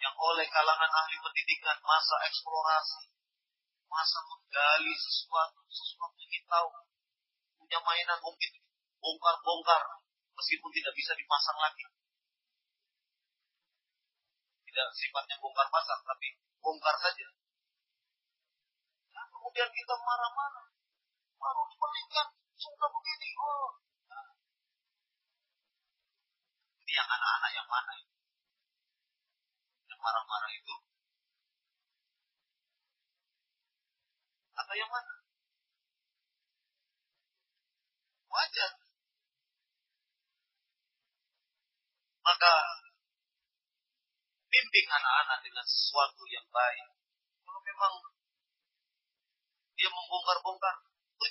Yang 0.04 0.16
oleh 0.20 0.44
kalangan 0.52 0.92
ahli 0.92 1.16
pendidikan 1.16 1.80
masa 1.80 2.12
eksplorasi. 2.28 3.08
Masa 3.88 4.20
menggali 4.20 4.92
sesuatu, 5.00 5.64
sesuatu 5.72 6.12
yang 6.20 6.28
kita 6.28 6.44
tahu. 6.44 6.76
Punya 7.56 7.80
mainan 7.80 8.20
mungkin 8.20 8.52
bongkar-bongkar 9.00 10.04
meskipun 10.36 10.70
tidak 10.76 10.92
bisa 10.92 11.16
dipasang 11.16 11.56
lagi. 11.56 11.88
Tidak 14.68 14.88
sifatnya 14.92 15.40
bongkar 15.40 15.72
pasang, 15.72 16.04
tapi 16.04 16.36
bongkar 16.60 17.00
saja. 17.00 17.32
Nah, 19.16 19.24
kemudian 19.32 19.72
kita 19.72 19.94
marah-marah. 19.96 20.77
Baru 21.78 21.94
dibelikan, 21.94 22.26
sudah 22.58 22.88
begini. 22.90 23.28
Oh. 23.38 23.70
Nah. 24.10 24.28
Yang 26.90 27.08
anak-anak 27.08 27.50
yang 27.54 27.68
mana? 27.70 27.92
Yang 29.86 30.00
marah-marah 30.02 30.50
itu? 30.50 30.74
Atau 34.58 34.74
yang 34.74 34.90
mana? 34.90 35.14
Wajar. 38.28 38.72
Maka 42.26 42.54
bimbing 44.48 44.88
anak-anak 44.90 45.38
dengan 45.46 45.64
sesuatu 45.64 46.26
yang 46.28 46.44
baik. 46.50 46.88
Kalau 47.46 47.60
memang 47.62 47.92
dia 49.78 49.88
membongkar-bongkar, 49.88 50.87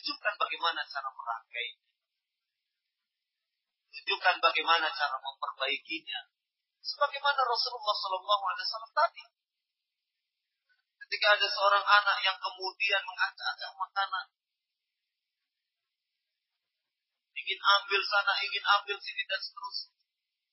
tunjukkan 0.08 0.36
bagaimana 0.40 0.88
cara 0.88 1.12
merangkai. 1.12 1.70
Tunjukkan 3.92 4.36
bagaimana 4.40 4.88
cara 4.88 5.20
memperbaikinya. 5.20 6.32
Sebagaimana 6.80 7.44
Rasulullah 7.44 7.92
SAW 7.92 8.88
tadi. 8.96 9.28
Ketika 11.04 11.28
ada 11.36 11.48
seorang 11.52 11.84
anak 11.84 12.24
yang 12.24 12.40
kemudian 12.40 13.04
mengacak-acak 13.04 13.72
makanan. 13.76 14.26
Ingin 17.36 17.60
ambil 17.60 18.02
sana, 18.08 18.32
ingin 18.48 18.64
ambil 18.64 18.96
sini, 19.04 19.28
dan 19.28 19.44
seterusnya. 19.44 19.92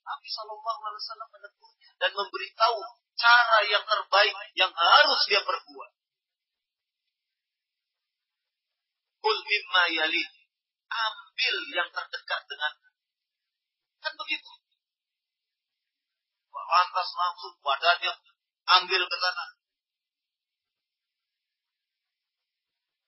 Nabi 0.03 0.29
Shallallahu 0.35 0.81
Alaihi 0.83 1.03
Wasallam 1.07 1.31
menegurnya 1.31 1.91
dan 2.03 2.11
memberitahu 2.11 2.79
cara 3.15 3.59
yang 3.71 3.87
terbaik 3.87 4.35
yang 4.59 4.73
harus 4.75 5.21
dia 5.31 5.47
perbuat. 5.47 5.91
Kul 9.25 9.39
mimma 9.41 9.83
yali. 9.89 10.25
Ambil 10.85 11.57
yang 11.73 11.89
terdekat 11.89 12.41
dengan 12.45 12.73
kan 14.05 14.13
begitu. 14.21 14.53
Lantas 16.53 17.09
langsung 17.17 17.57
badannya 17.65 18.13
ambil 18.69 19.03
ke 19.09 19.17
sana. 19.17 19.47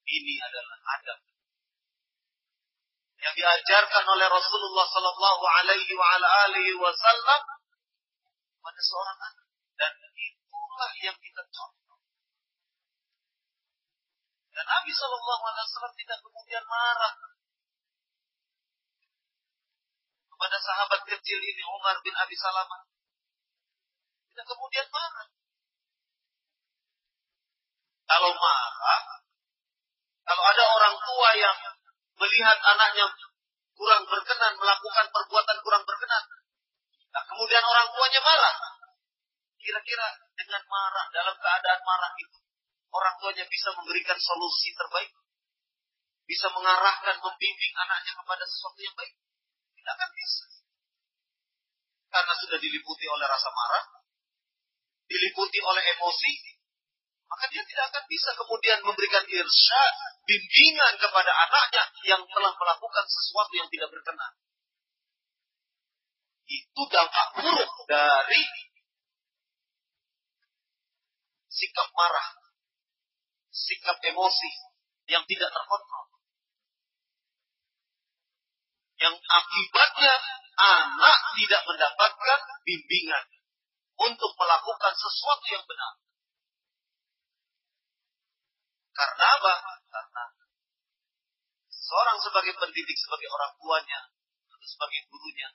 Ini 0.07 0.35
adalah 0.41 0.79
adab 0.97 1.19
yang 3.27 3.35
diajarkan 3.35 4.05
oleh 4.07 4.27
Rasulullah 4.31 4.87
Sallallahu 4.87 5.45
Alaihi 5.61 6.79
Wasallam 6.79 7.43
pada 8.63 8.81
seorang 8.83 9.19
anak 9.19 9.47
dan 9.75 9.93
itulah 10.15 10.93
yang 11.03 11.17
kita 11.19 11.43
contoh. 11.51 11.86
Dan 14.57 14.65
Nabi 14.65 14.89
Sallallahu 14.89 15.43
Alaihi 15.53 15.65
Wasallam 15.69 15.95
tidak 16.01 16.19
kemudian 16.25 16.65
marah 16.65 17.13
kepada 20.33 20.57
sahabat 20.57 21.01
kecil 21.05 21.41
ini 21.45 21.63
Umar 21.69 22.01
bin 22.01 22.17
Abi 22.17 22.33
Salamah. 22.41 22.89
Tidak 24.33 24.47
kemudian 24.49 24.89
marah. 24.89 25.29
Kalau 28.07 28.33
marah, 28.33 29.03
Kalau 30.27 30.43
ada 30.43 30.65
orang 30.73 30.97
tua 31.05 31.29
yang 31.37 31.57
melihat 32.17 32.59
anaknya 32.59 33.07
kurang 33.77 34.03
berkenan, 34.09 34.57
melakukan 34.57 35.07
perbuatan 35.13 35.57
kurang 35.63 35.85
berkenan, 35.85 36.25
nah 37.13 37.23
kemudian 37.29 37.63
orang 37.63 37.87
tuanya 37.93 38.21
marah. 38.25 38.57
Kira-kira 39.61 40.07
dengan 40.35 40.63
marah, 40.67 41.07
dalam 41.13 41.35
keadaan 41.37 41.81
marah 41.85 42.13
itu, 42.19 42.39
orang 42.97 43.15
tuanya 43.21 43.45
bisa 43.45 43.69
memberikan 43.77 44.17
solusi 44.17 44.73
terbaik? 44.73 45.13
Bisa 46.27 46.51
mengarahkan, 46.51 47.23
membimbing 47.23 47.75
anaknya 47.77 48.13
kepada 48.17 48.45
sesuatu 48.49 48.81
yang 48.83 48.97
baik? 48.97 49.15
Tidak 49.77 49.93
akan 49.95 50.11
bisa. 50.17 50.45
Karena 52.11 52.35
sudah 52.41 52.59
diliputi 52.59 53.07
oleh 53.07 53.27
rasa 53.29 53.49
marah, 53.53 53.85
diliputi 55.07 55.61
oleh 55.63 55.83
emosi, 55.95 56.33
maka 57.27 57.45
dia 57.51 57.63
tidak 57.67 57.85
akan 57.91 58.05
bisa 58.07 58.31
kemudian 58.35 58.79
memberikan 58.83 59.25
irsyad, 59.27 59.95
bimbingan 60.27 60.95
kepada 60.99 61.31
anaknya 61.47 61.85
yang 62.07 62.23
telah 62.27 62.53
melakukan 62.55 63.07
sesuatu 63.07 63.53
yang 63.55 63.69
tidak 63.71 63.91
berkenan. 63.91 64.33
Itu 66.47 66.83
dampak 66.87 67.27
buruk 67.43 67.73
dari 67.91 68.43
sikap 71.51 71.89
marah, 71.91 72.46
sikap 73.57 73.97
emosi 74.05 74.51
yang 75.09 75.25
tidak 75.25 75.49
terkontrol. 75.49 76.07
Yang 79.01 79.17
akibatnya 79.17 80.15
anak 80.57 81.19
tidak 81.37 81.63
mendapatkan 81.65 82.41
bimbingan 82.65 83.25
untuk 83.97 84.33
melakukan 84.37 84.93
sesuatu 84.93 85.45
yang 85.49 85.65
benar. 85.65 85.93
Karena 88.97 89.25
apa? 89.41 89.55
Karena 89.93 90.25
seorang 91.69 92.19
sebagai 92.21 92.57
pendidik, 92.57 92.97
sebagai 92.97 93.29
orang 93.29 93.53
tuanya, 93.61 94.01
atau 94.49 94.69
sebagai 94.69 95.01
gurunya, 95.13 95.49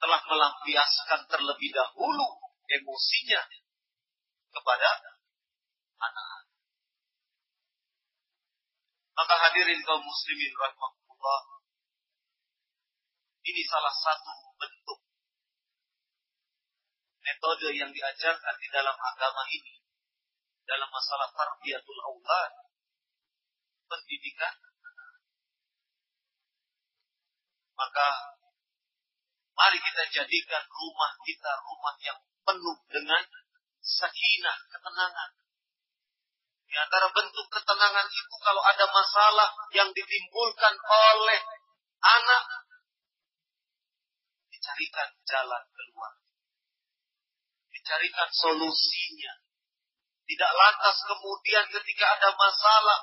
telah 0.00 0.20
melampiaskan 0.24 1.20
terlebih 1.28 1.70
dahulu 1.74 2.40
emosinya 2.70 3.42
kepada 4.54 5.09
anak. 6.00 6.48
Maka 9.14 9.34
hadirin 9.36 9.84
kaum 9.84 10.00
muslimin 10.00 10.52
rahmatullah, 10.56 11.40
ini 13.44 13.62
salah 13.68 13.92
satu 13.92 14.32
bentuk 14.56 15.00
metode 17.20 17.68
yang 17.76 17.90
diajarkan 17.92 18.54
di 18.58 18.68
dalam 18.72 18.96
agama 18.96 19.44
ini 19.52 19.80
dalam 20.64 20.88
masalah 20.88 21.28
tarbiyatul 21.34 22.00
aulad 22.04 22.52
pendidikan 23.90 24.54
maka 27.74 28.08
mari 29.56 29.78
kita 29.80 30.04
jadikan 30.20 30.64
rumah 30.68 31.12
kita 31.24 31.52
rumah 31.64 31.94
yang 32.04 32.18
penuh 32.44 32.78
dengan 32.92 33.24
sakinah 33.80 34.58
ketenangan 34.68 35.30
di 36.70 36.76
antara 36.78 37.10
bentuk 37.10 37.46
ketenangan 37.50 38.06
itu 38.06 38.36
kalau 38.46 38.62
ada 38.62 38.86
masalah 38.94 39.50
yang 39.74 39.90
ditimbulkan 39.90 40.74
oleh 40.78 41.40
anak 41.98 42.44
dicarikan 44.54 45.10
jalan 45.26 45.62
keluar 45.74 46.20
dicarikan 47.80 48.30
solusinya. 48.30 49.34
Tidak 50.28 50.52
lantas 50.54 50.96
kemudian 51.10 51.66
ketika 51.74 52.06
ada 52.06 52.30
masalah, 52.38 53.00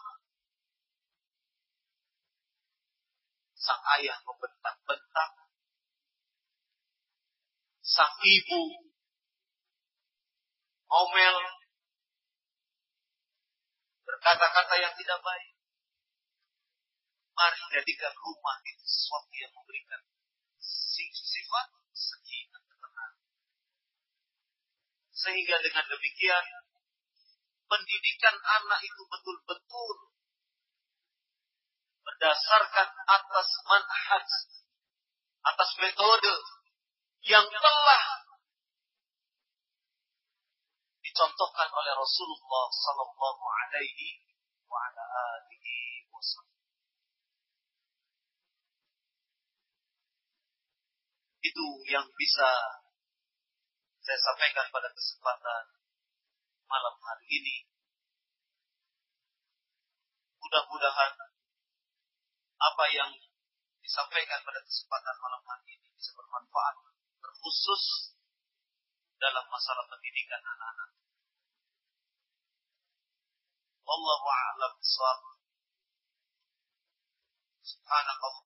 sang 3.52 3.84
ayah 4.00 4.16
membentak-bentak, 4.24 5.32
sang 7.84 8.16
ibu 8.24 8.62
omel, 10.88 11.38
berkata-kata 14.28 14.76
yang 14.76 14.92
tidak 14.92 15.24
baik. 15.24 15.56
Mari 17.32 17.64
jadikan 17.72 18.12
rumah 18.20 18.60
itu 18.68 18.84
sesuatu 18.84 19.32
yang 19.40 19.56
memberikan 19.56 20.04
sifat 20.60 21.68
sekian 21.96 22.60
sehingga 25.16 25.56
dengan 25.64 25.86
demikian 25.88 26.46
pendidikan 27.72 28.36
anak 28.36 28.84
itu 28.84 29.02
betul-betul 29.08 29.96
berdasarkan 32.04 32.90
atas 33.08 33.50
manhaj, 33.64 34.28
atas 35.56 35.70
metode 35.80 36.36
yang 37.32 37.48
telah 37.48 38.27
dicontohkan 41.18 41.66
oleh 41.74 41.98
Rasulullah 41.98 42.70
Sallallahu 42.70 43.42
Alaihi 43.42 44.22
wasallam. 44.70 46.62
Itu 51.42 51.66
yang 51.90 52.06
bisa 52.14 52.50
saya 53.98 54.20
sampaikan 54.30 54.70
pada 54.70 54.94
kesempatan 54.94 55.74
malam 56.70 56.96
hari 57.02 57.26
ini. 57.34 57.66
Mudah-mudahan 60.38 61.18
apa 62.62 62.86
yang 62.94 63.10
disampaikan 63.82 64.46
pada 64.46 64.62
kesempatan 64.62 65.18
malam 65.18 65.42
hari 65.50 65.82
ini 65.82 65.90
bisa 65.98 66.14
bermanfaat, 66.14 66.78
terkhusus 67.26 68.14
dalam 69.18 69.50
masalah 69.50 69.82
pendidikan 69.90 70.46
anak-anak. 70.46 71.07
Wallahu 73.88 74.28
a'lam 74.28 74.72
bishawab. 74.84 75.20
Subhanakallah 77.64 78.44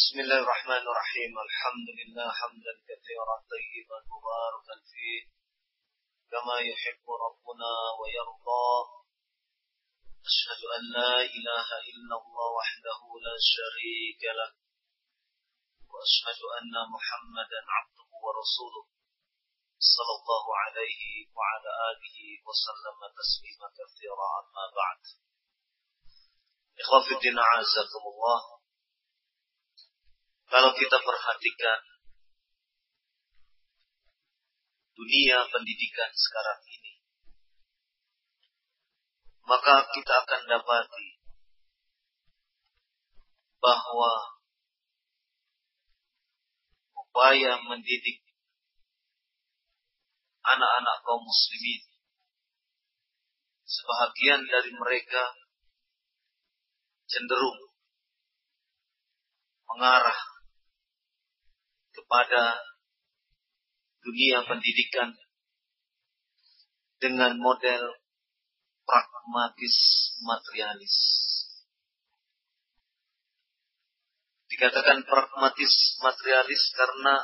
بسم 0.00 0.20
الله 0.20 0.38
الرحمن 0.38 0.82
الرحيم. 0.90 1.32
الحمد 1.48 1.88
لله 2.00 2.30
حمدا 2.40 2.74
كثيرا 2.88 3.36
طيبا 3.52 3.98
مباركا 4.12 4.76
فيه. 4.90 5.22
كما 6.30 6.56
يحب 6.70 7.04
ربنا 7.26 7.72
ويرضى. 8.00 8.70
أشهد 10.30 10.62
أن 10.76 10.82
لا 10.96 11.14
إله 11.36 11.68
إلا 11.92 12.14
الله 12.22 12.48
وحده 12.60 13.00
لا 13.26 13.36
شريك 13.54 14.22
له. 14.38 14.50
وأشهد 15.90 16.40
أن 16.58 16.74
محمدا 16.94 17.60
عبده 17.76 18.10
ورسوله. 18.24 18.84
صلى 19.96 20.12
الله 20.18 20.44
عليه 20.62 21.02
وعلى 21.36 21.70
آله 21.90 22.18
وسلم 22.46 22.98
تسليما 23.20 23.68
كثيرا. 23.78 24.28
أما 24.40 24.64
بعد. 24.80 25.00
إخوة 26.80 27.16
الدين 27.16 27.38
أعزكم 27.38 28.02
الله. 28.12 28.59
Kalau 30.50 30.74
kita 30.74 30.98
perhatikan 30.98 31.80
dunia 34.98 35.46
pendidikan 35.46 36.10
sekarang 36.10 36.60
ini, 36.66 36.92
maka 39.46 39.86
kita 39.94 40.10
akan 40.26 40.42
dapati 40.50 41.08
bahwa 43.62 44.42
upaya 46.98 47.54
mendidik 47.70 48.18
anak-anak 50.42 50.96
kaum 51.06 51.22
muslimin 51.22 51.82
sebahagian 53.70 54.42
dari 54.50 54.74
mereka 54.74 55.30
cenderung 57.06 57.70
mengarah 59.70 60.39
kepada 62.10 62.58
dunia 64.02 64.42
pendidikan 64.42 65.14
dengan 66.98 67.38
model 67.38 68.02
pragmatis 68.82 69.78
materialis. 70.18 70.96
Dikatakan 74.50 75.06
pragmatis 75.06 76.02
materialis 76.02 76.62
karena 76.74 77.14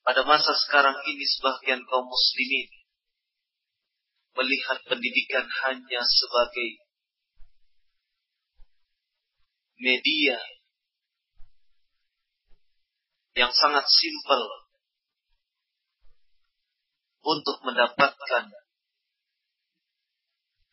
pada 0.00 0.24
masa 0.24 0.56
sekarang 0.64 0.96
ini 1.12 1.28
sebagian 1.28 1.84
kaum 1.84 2.08
muslimin 2.08 2.72
melihat 4.32 4.80
pendidikan 4.88 5.44
hanya 5.44 6.00
sebagai 6.08 6.88
media 9.76 10.40
yang 13.34 13.50
sangat 13.50 13.82
simpel 13.90 14.42
untuk 17.24 17.56
mendapatkan 17.66 18.44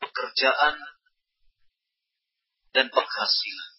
pekerjaan 0.02 0.76
dan 2.72 2.86
penghasilan. 2.92 3.72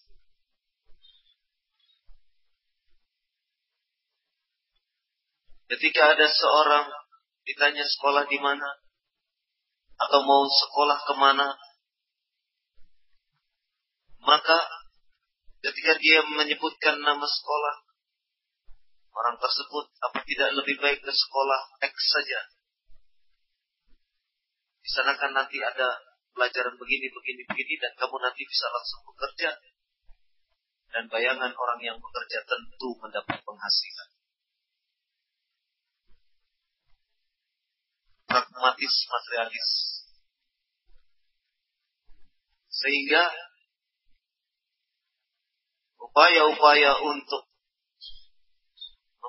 Ketika 5.73 6.01
ada 6.13 6.27
seorang 6.29 6.85
ditanya 7.49 7.87
sekolah 7.87 8.29
di 8.29 8.37
mana 8.37 8.69
atau 9.97 10.19
mau 10.21 10.45
sekolah 10.45 10.99
ke 11.07 11.13
mana, 11.17 11.47
maka 14.21 14.57
ketika 15.63 15.97
dia 15.97 16.21
menyebutkan 16.27 16.99
nama 17.01 17.25
sekolah, 17.25 17.75
orang 19.13 19.37
tersebut 19.37 19.85
apa 20.01 20.19
tidak 20.25 20.49
lebih 20.57 20.75
baik 20.81 20.99
ke 21.01 21.11
sekolah 21.13 21.61
X 21.85 21.95
saja? 22.17 22.39
Di 24.83 24.89
sana 24.91 25.15
kan 25.15 25.31
nanti 25.31 25.63
ada 25.63 25.95
pelajaran 26.33 26.75
begini, 26.75 27.07
begini, 27.13 27.41
begini, 27.47 27.73
dan 27.79 27.93
kamu 27.95 28.19
nanti 28.19 28.43
bisa 28.43 28.67
langsung 28.67 29.01
bekerja. 29.07 29.51
Dan 30.93 31.09
bayangan 31.09 31.53
orang 31.55 31.79
yang 31.81 31.97
bekerja 31.97 32.45
tentu 32.45 32.89
mendapat 33.01 33.41
penghasilan. 33.41 34.09
pragmatis 38.33 38.95
materialis. 39.13 39.69
Sehingga 42.73 43.29
upaya-upaya 46.01 46.97
untuk 47.05 47.45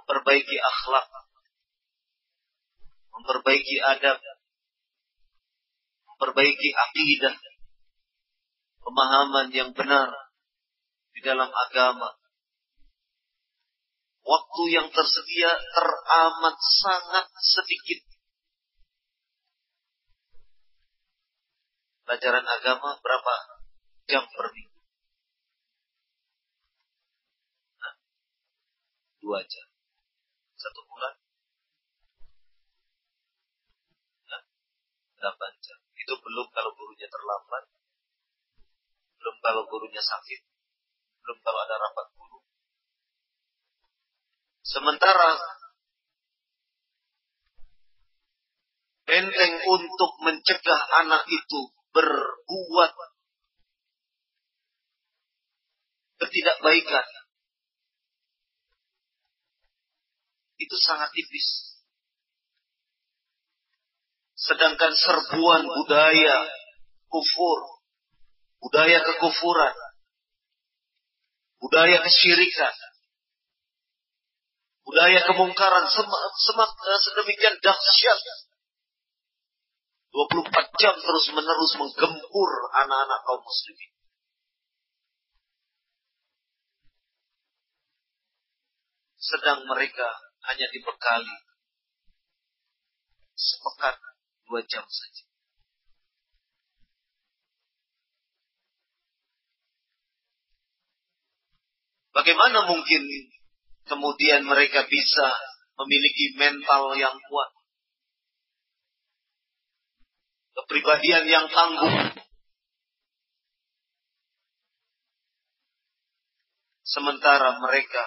memperbaiki 0.04 0.56
akhlak, 0.60 1.08
memperbaiki 3.08 3.76
adab, 3.80 4.20
memperbaiki 6.12 6.68
akidah, 6.76 7.32
pemahaman 8.84 9.48
yang 9.48 9.72
benar 9.72 10.12
di 11.16 11.24
dalam 11.24 11.48
agama. 11.48 12.12
Waktu 14.24 14.62
yang 14.72 14.88
tersedia 14.92 15.52
teramat 15.72 16.56
sangat 16.84 17.28
sedikit. 17.40 18.14
pelajaran 22.04 22.44
agama 22.44 23.00
berapa 23.00 23.34
jam 24.06 24.24
per 24.28 24.46
minggu? 24.52 24.80
Nah, 27.80 27.94
dua 29.24 29.40
jam. 29.48 29.68
8 35.24 35.64
jam. 35.64 35.78
Itu 35.96 36.12
belum 36.20 36.46
kalau 36.52 36.76
gurunya 36.76 37.08
terlambat, 37.08 37.64
belum 39.16 39.36
kalau 39.40 39.64
gurunya 39.64 40.04
sakit, 40.04 40.40
belum 41.24 41.38
kalau 41.40 41.58
ada 41.64 41.80
rapat 41.80 42.06
guru. 42.12 42.38
Sementara 44.60 45.40
benteng 49.04 49.54
untuk 49.68 50.12
mencegah 50.24 50.80
anak 51.04 51.24
itu 51.28 51.60
berbuat 51.92 52.92
ketidakbaikan 56.24 57.06
itu 60.56 60.76
sangat 60.80 61.12
tipis 61.12 61.73
Sedangkan 64.44 64.92
serbuan 64.92 65.64
budaya 65.64 66.44
kufur, 67.08 67.80
budaya 68.60 69.00
kekufuran, 69.00 69.72
budaya 71.64 72.04
kesyirikan, 72.04 72.76
budaya 74.84 75.24
kemungkaran 75.24 75.88
semak, 75.88 76.22
semak, 76.36 76.70
sedemikian 76.76 77.56
dahsyat 77.64 78.20
24 80.12 80.52
jam 80.76 80.94
terus 80.94 81.26
menerus 81.32 81.72
menggempur 81.80 82.50
anak-anak 82.84 83.20
kaum 83.24 83.40
muslimin. 83.40 83.92
Sedang 89.16 89.64
mereka 89.64 90.20
hanya 90.52 90.68
dibekali 90.68 91.32
sepekan 93.34 93.96
dua 94.48 94.60
jam 94.64 94.84
saja. 94.84 95.24
Bagaimana 102.14 102.70
mungkin 102.70 103.02
kemudian 103.90 104.46
mereka 104.46 104.86
bisa 104.86 105.28
memiliki 105.74 106.38
mental 106.38 106.94
yang 106.94 107.18
kuat? 107.18 107.50
kepribadian 110.54 111.26
yang 111.26 111.46
tangguh. 111.50 112.22
Sementara 116.86 117.58
mereka 117.58 118.04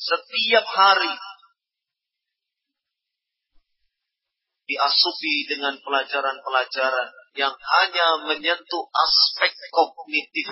setiap 0.00 0.64
hari 0.64 1.12
diasupi 4.70 5.50
dengan 5.50 5.74
pelajaran-pelajaran 5.82 7.10
yang 7.34 7.50
hanya 7.50 8.06
menyentuh 8.30 8.84
aspek 8.94 9.50
kognitif. 9.74 10.46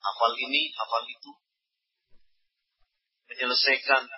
Hafal 0.00 0.32
ini, 0.40 0.72
hafal 0.72 1.04
itu. 1.04 1.32
Menyelesaikan 3.28 4.08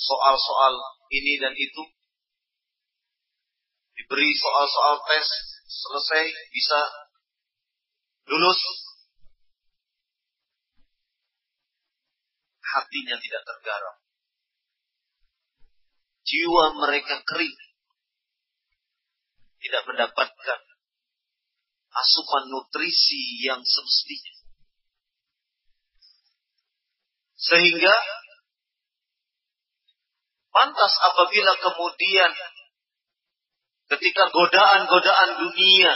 soal-soal 0.00 0.74
ini 1.12 1.36
dan 1.36 1.52
itu 1.52 1.84
diberi 3.92 4.32
soal-soal 4.40 5.04
tes, 5.04 5.28
selesai, 5.68 6.32
bisa 6.48 6.80
lulus. 8.24 8.60
Hatinya 12.64 13.20
tidak 13.20 13.42
tergarap. 13.44 14.07
Jiwa 16.28 16.76
mereka 16.76 17.24
kering. 17.24 17.56
Tidak 19.58 19.82
mendapatkan 19.88 20.60
asupan 21.88 22.52
nutrisi 22.52 23.48
yang 23.48 23.64
semestinya. 23.64 24.34
Sehingga 27.38 27.94
pantas 30.52 30.92
apabila 31.00 31.52
kemudian 31.58 32.32
ketika 33.88 34.28
godaan-godaan 34.28 35.30
dunia, 35.48 35.94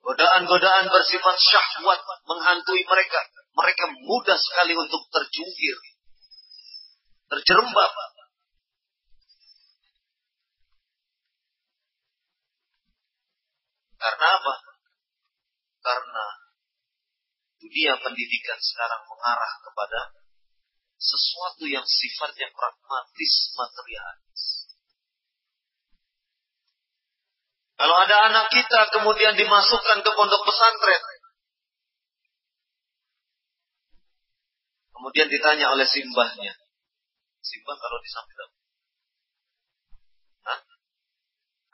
godaan-godaan 0.00 0.86
bersifat 0.88 1.36
syahwat 1.36 2.00
menghantui 2.24 2.82
mereka, 2.88 3.20
mereka 3.52 3.84
mudah 3.90 4.38
sekali 4.38 4.72
untuk 4.78 5.02
terjungkir, 5.12 5.76
terjerembab. 7.36 7.92
Karena 14.06 14.38
apa? 14.38 14.54
Karena 15.82 16.26
dunia 17.58 17.98
pendidikan 17.98 18.54
sekarang 18.62 19.02
mengarah 19.10 19.50
kepada 19.66 20.14
sesuatu 20.94 21.66
yang 21.66 21.82
sifatnya 21.82 22.54
pragmatis 22.54 23.34
material. 23.58 24.14
Kalau 27.76 27.96
ada 27.98 28.16
anak 28.30 28.46
kita 28.54 28.94
kemudian 28.94 29.34
dimasukkan 29.34 29.98
ke 30.06 30.10
pondok 30.14 30.42
pesantren. 30.46 31.02
Kemudian 34.94 35.26
ditanya 35.26 35.74
oleh 35.74 35.84
simbahnya. 35.84 36.54
Simpan 37.42 37.76
kalau 37.76 37.98
di 37.98 38.10
samping? 38.14 38.54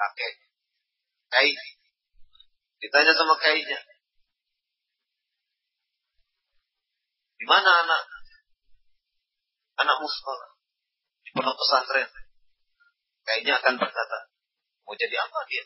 Kakek. 0.00 0.34
Ditanya 2.82 3.14
sama 3.14 3.38
kainya. 3.38 3.78
Di 7.38 7.46
mana 7.46 7.70
anak? 7.86 8.02
Anakmu 9.78 10.10
sekolah. 10.10 10.50
Di 11.22 11.30
pondok 11.30 11.54
pesantren. 11.54 12.10
Kayaknya 13.22 13.62
akan 13.62 13.74
berkata, 13.78 14.18
mau 14.82 14.98
jadi 14.98 15.14
apa 15.14 15.38
dia? 15.46 15.64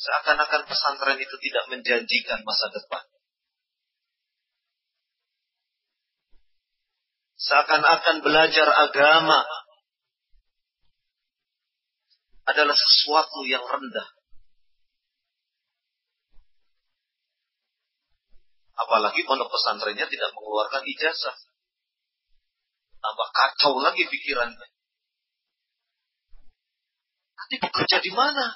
Seakan-akan 0.00 0.62
pesantren 0.64 1.20
itu 1.20 1.36
tidak 1.44 1.64
menjanjikan 1.68 2.40
masa 2.40 2.72
depan. 2.72 3.04
Seakan-akan 7.36 8.24
belajar 8.24 8.68
agama 8.88 9.44
adalah 12.46 12.76
sesuatu 12.78 13.42
yang 13.46 13.66
rendah. 13.66 14.08
Apalagi 18.76 19.26
pondok 19.26 19.50
pesantrennya 19.50 20.06
tidak 20.06 20.30
mengeluarkan 20.36 20.84
ijazah. 20.86 21.36
Tambah 23.02 23.28
kacau 23.34 23.82
lagi 23.82 24.06
pikirannya. 24.06 24.68
Nanti 27.36 27.54
bekerja 27.62 27.98
di 28.02 28.12
mana? 28.14 28.46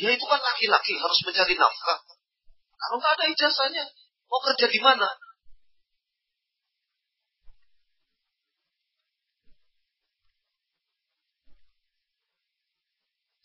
Dia 0.00 0.16
itu 0.16 0.24
kan 0.24 0.40
laki-laki 0.40 0.96
harus 0.96 1.20
mencari 1.28 1.54
nafkah. 1.60 2.00
Kalau 2.80 2.96
nggak 2.96 3.14
ada 3.20 3.24
ijazahnya, 3.36 3.84
mau 4.32 4.40
kerja 4.48 4.66
di 4.72 4.80
mana? 4.80 5.08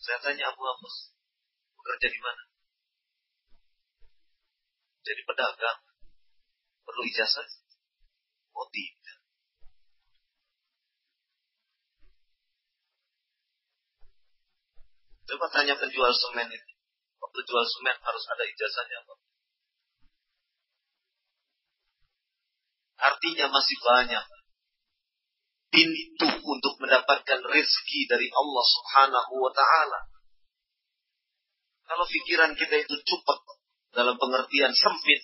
Saya 0.05 0.21
tanya 0.21 0.53
Abu 0.53 0.61
Amos, 0.61 1.17
bekerja 1.81 2.13
di 2.13 2.21
mana? 2.21 2.43
jadi 5.05 5.21
pedagang 5.21 5.79
perlu 6.81 7.01
ijazah? 7.05 7.45
Oh 8.57 8.67
tidak. 8.73 9.17
Coba 15.25 15.45
tanya 15.53 15.77
penjual 15.77 16.13
semen 16.13 16.49
itu. 16.49 16.71
Waktu 17.21 17.39
jual 17.45 17.65
semen 17.65 17.97
harus 18.01 18.23
ada 18.29 18.43
ijazahnya 18.45 18.99
Pak. 19.05 19.19
Artinya 22.95 23.45
masih 23.53 23.77
banyak 23.81 24.25
pintu 25.75 26.29
untuk 26.39 26.73
mendapatkan 26.79 27.39
rezeki 27.43 28.01
dari 28.07 28.31
Allah 28.31 28.65
Subhanahu 28.65 29.33
wa 29.43 29.51
taala. 29.51 29.99
Kalau 31.85 32.05
pikiran 32.07 32.55
kita 32.55 32.81
itu 32.81 32.95
cepat 33.03 33.39
dalam 33.91 34.15
pengertian 34.15 34.71
sempit. 34.71 35.21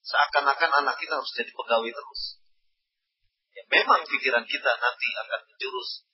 Seakan-akan 0.00 0.80
anak 0.80 0.96
kita 0.96 1.18
harus 1.18 1.28
jadi 1.36 1.52
pegawai 1.52 1.90
terus. 1.92 2.22
Ya, 3.52 3.62
memang 3.68 4.06
pikiran 4.08 4.46
kita 4.48 4.70
nanti 4.80 5.08
akan 5.26 5.40
menjurus. 5.44 6.06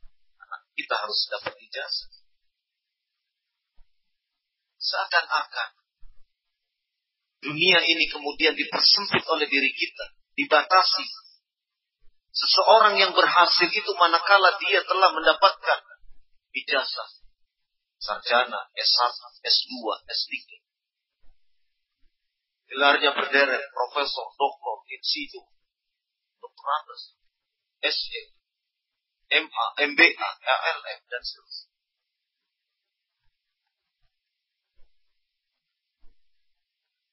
Anak 0.42 0.60
kita 0.74 0.94
harus 0.96 1.20
dapat 1.30 1.54
ijazah. 1.54 2.10
Seakan-akan 4.76 5.70
dunia 7.46 7.78
ini 7.86 8.10
kemudian 8.10 8.58
dipersempit 8.58 9.22
oleh 9.30 9.46
diri 9.46 9.70
kita. 9.70 10.06
Dibatasi. 10.34 11.25
Seseorang 12.36 13.00
yang 13.00 13.16
berhasil 13.16 13.68
itu 13.72 13.92
manakala 13.96 14.60
dia 14.60 14.84
telah 14.84 15.08
mendapatkan 15.16 15.80
ijazah. 16.52 17.10
Sarjana, 17.96 18.60
S1, 18.76 19.16
S2, 19.40 19.72
S3 20.04 20.32
Gelarnya 22.66 23.14
berderet, 23.16 23.62
profesor, 23.72 24.36
doktor, 24.36 24.84
insidu, 24.90 25.48
doktoratus, 26.42 27.16
SE, 27.80 28.22
MA, 29.32 29.64
MBA, 29.86 30.28
ALM, 30.44 31.00
dan 31.08 31.22
seterusnya. 31.24 31.72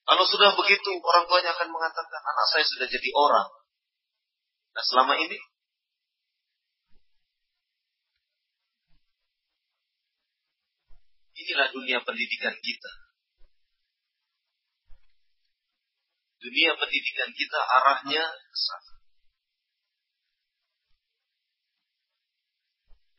Kalau 0.04 0.26
sudah 0.28 0.52
begitu, 0.58 0.92
orang 1.00 1.26
tuanya 1.32 1.56
akan 1.56 1.70
mengatakan, 1.72 2.22
anak 2.22 2.46
saya 2.52 2.66
sudah 2.68 2.88
jadi 2.92 3.10
orang. 3.16 3.63
Nah 4.74 4.84
selama 4.84 5.14
ini, 5.22 5.38
inilah 11.38 11.68
dunia 11.70 12.02
pendidikan 12.02 12.58
kita. 12.58 13.04
dunia 16.44 16.76
pendidikan 16.76 17.32
kita 17.32 17.60
arahnya 17.64 18.24
ke 18.28 18.58
sana. 18.60 18.94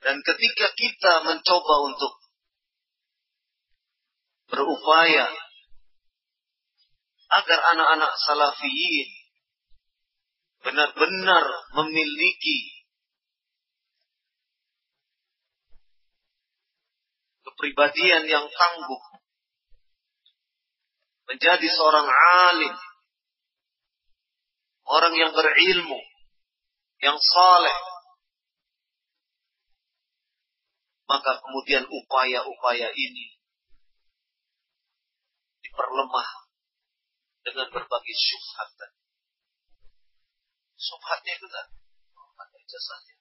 Dan 0.05 0.17
ketika 0.21 0.69
kita 0.77 1.13
mencoba 1.25 1.75
untuk 1.89 2.13
berupaya 4.53 5.33
agar 7.33 7.61
anak-anak 7.73 8.13
salafiyin 8.21 9.09
benar-benar 10.65 11.45
memiliki 11.77 12.75
kepribadian 17.45 18.25
yang 18.25 18.49
tangguh, 18.49 19.03
menjadi 21.29 21.69
seorang 21.69 22.09
alim, 22.49 22.75
orang 24.89 25.15
yang 25.21 25.31
berilmu, 25.37 26.01
yang 27.05 27.21
saleh, 27.21 27.79
maka 31.05 31.45
kemudian 31.45 31.85
upaya-upaya 31.85 32.89
ini 32.89 33.37
diperlemah 35.61 36.29
dengan 37.45 37.69
berbagai 37.69 38.17
syubhat 38.17 38.69
tadi. 38.81 39.04
Syubhatnya 40.85 41.33
itu 41.41 41.49
tadi, 41.49 41.75
ada 42.13 42.57
ijazahnya. 42.61 43.17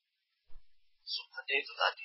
Syubhatnya 1.07 1.55
itu 1.63 1.71
tadi. 1.79 2.03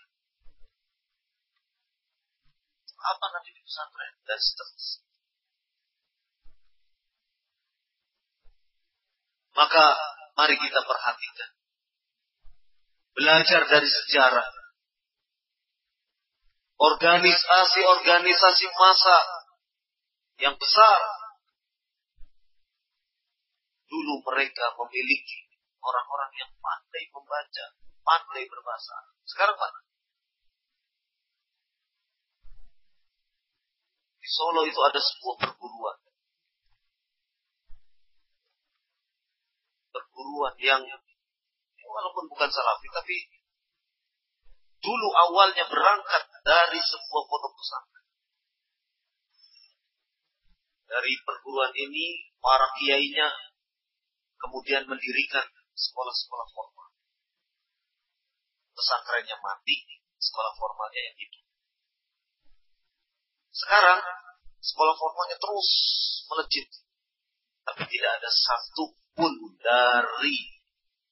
Apa 2.98 3.26
nanti 3.35 3.51
di 3.51 3.62
pesantren 3.66 4.14
dan 4.22 4.39
seterusnya. 4.39 5.02
Maka 9.59 9.85
mari 10.39 10.55
kita 10.62 10.80
perhatikan. 10.86 11.51
Belajar 13.18 13.66
dari 13.66 13.90
sejarah. 13.90 14.47
Organisasi-organisasi 16.78 18.66
masa 18.78 19.18
yang 20.39 20.55
besar. 20.55 21.01
Dulu 23.90 24.22
mereka 24.22 24.78
memiliki 24.78 25.47
orang-orang 25.78 26.30
yang 26.38 26.50
pandai 26.59 27.05
membaca, 27.10 27.66
pandai 28.02 28.44
berbahasa. 28.46 28.96
Sekarang 29.26 29.56
mana? 29.59 29.80
Di 34.18 34.28
Solo 34.28 34.62
itu 34.66 34.80
ada 34.82 35.00
sebuah 35.00 35.36
perguruan 35.40 35.98
perguruan 40.18 40.55
yang 40.59 40.82
walaupun 41.82 42.24
bukan 42.30 42.50
salafi 42.50 42.88
tapi 42.94 43.16
dulu 44.78 45.09
awalnya 45.14 45.66
berangkat 45.66 46.22
dari 46.46 46.78
sebuah 46.78 47.22
pondok 47.26 47.52
pesantren. 47.59 48.06
Dari 50.88 51.12
perguruan 51.26 51.74
ini 51.74 52.06
para 52.38 52.70
kiainya 52.78 53.28
kemudian 54.38 54.86
mendirikan 54.86 55.46
sekolah-sekolah 55.78 56.48
formal. 56.50 56.90
Pesantrennya 58.74 59.38
mati, 59.38 60.02
sekolah 60.18 60.52
formalnya 60.59 61.00
yang 61.06 61.16
hidup. 61.18 61.44
Sekarang 63.55 64.02
sekolah 64.59 64.94
formalnya 64.98 65.38
terus 65.38 65.70
melejit. 66.30 66.68
Tapi 67.62 67.82
tidak 67.86 68.12
ada 68.22 68.30
satu 68.30 68.94
pun 69.14 69.34
dari 69.59 70.59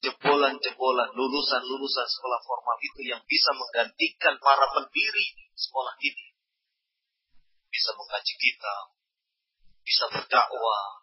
jebolan-jebolan 0.06 1.10
lulusan-lulusan 1.18 2.06
sekolah 2.06 2.40
formal 2.47 2.76
itu 2.78 3.10
yang 3.10 3.20
bisa 3.26 3.51
menggantikan 3.56 4.38
para 4.38 4.66
pendiri 4.70 5.26
sekolah 5.59 5.94
ini. 5.98 6.26
Bisa 7.66 7.90
mengkaji 7.93 8.34
kitab, 8.38 8.94
bisa 9.82 10.05
berdakwah. 10.14 10.95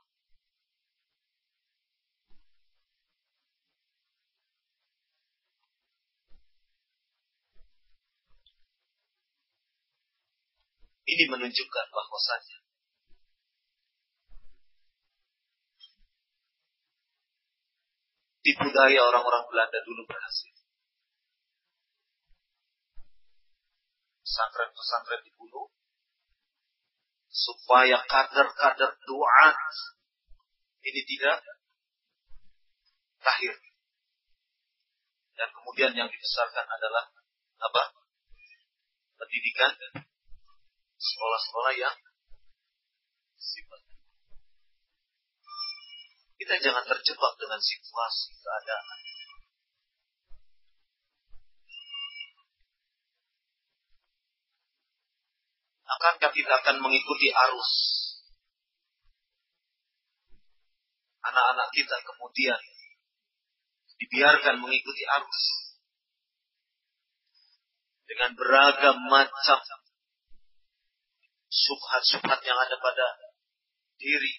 Ini 11.14 11.30
menunjukkan 11.30 11.85
bahwasanya 11.94 12.57
di 18.41 18.52
budaya 18.57 18.99
orang-orang 19.14 19.45
Belanda 19.45 19.80
dulu 19.85 20.10
berhasil. 20.10 20.57
Pesantren-pesantren 24.26 25.22
dibunuh 25.22 25.69
supaya 27.30 28.02
kader-kader 28.10 28.91
doa 29.06 29.48
ini 30.81 31.02
tidak 31.06 31.45
lahir. 33.23 33.53
Dan 35.38 35.49
kemudian 35.53 35.94
yang 35.94 36.10
dibesarkan 36.10 36.65
adalah 36.68 37.06
apa? 37.64 37.84
Pendidikan 39.22 39.72
sekolah-sekolah 41.04 41.74
yang 41.76 41.96
sifat. 43.36 43.82
Kita 46.40 46.56
jangan 46.64 46.84
terjebak 46.88 47.34
dengan 47.36 47.60
situasi 47.60 48.32
keadaan. 48.40 49.00
Akankah 55.84 56.32
kita 56.34 56.54
akan 56.64 56.82
mengikuti 56.82 57.30
arus? 57.30 57.72
Anak-anak 61.24 61.70
kita 61.72 61.96
kemudian 62.04 62.60
dibiarkan 64.04 64.60
mengikuti 64.60 65.04
arus 65.08 65.44
dengan 68.04 68.36
beragam 68.36 69.00
macam 69.08 69.60
subhat-subhat 71.54 72.42
yang 72.42 72.58
ada 72.58 72.76
pada 72.82 73.08
diri. 74.02 74.34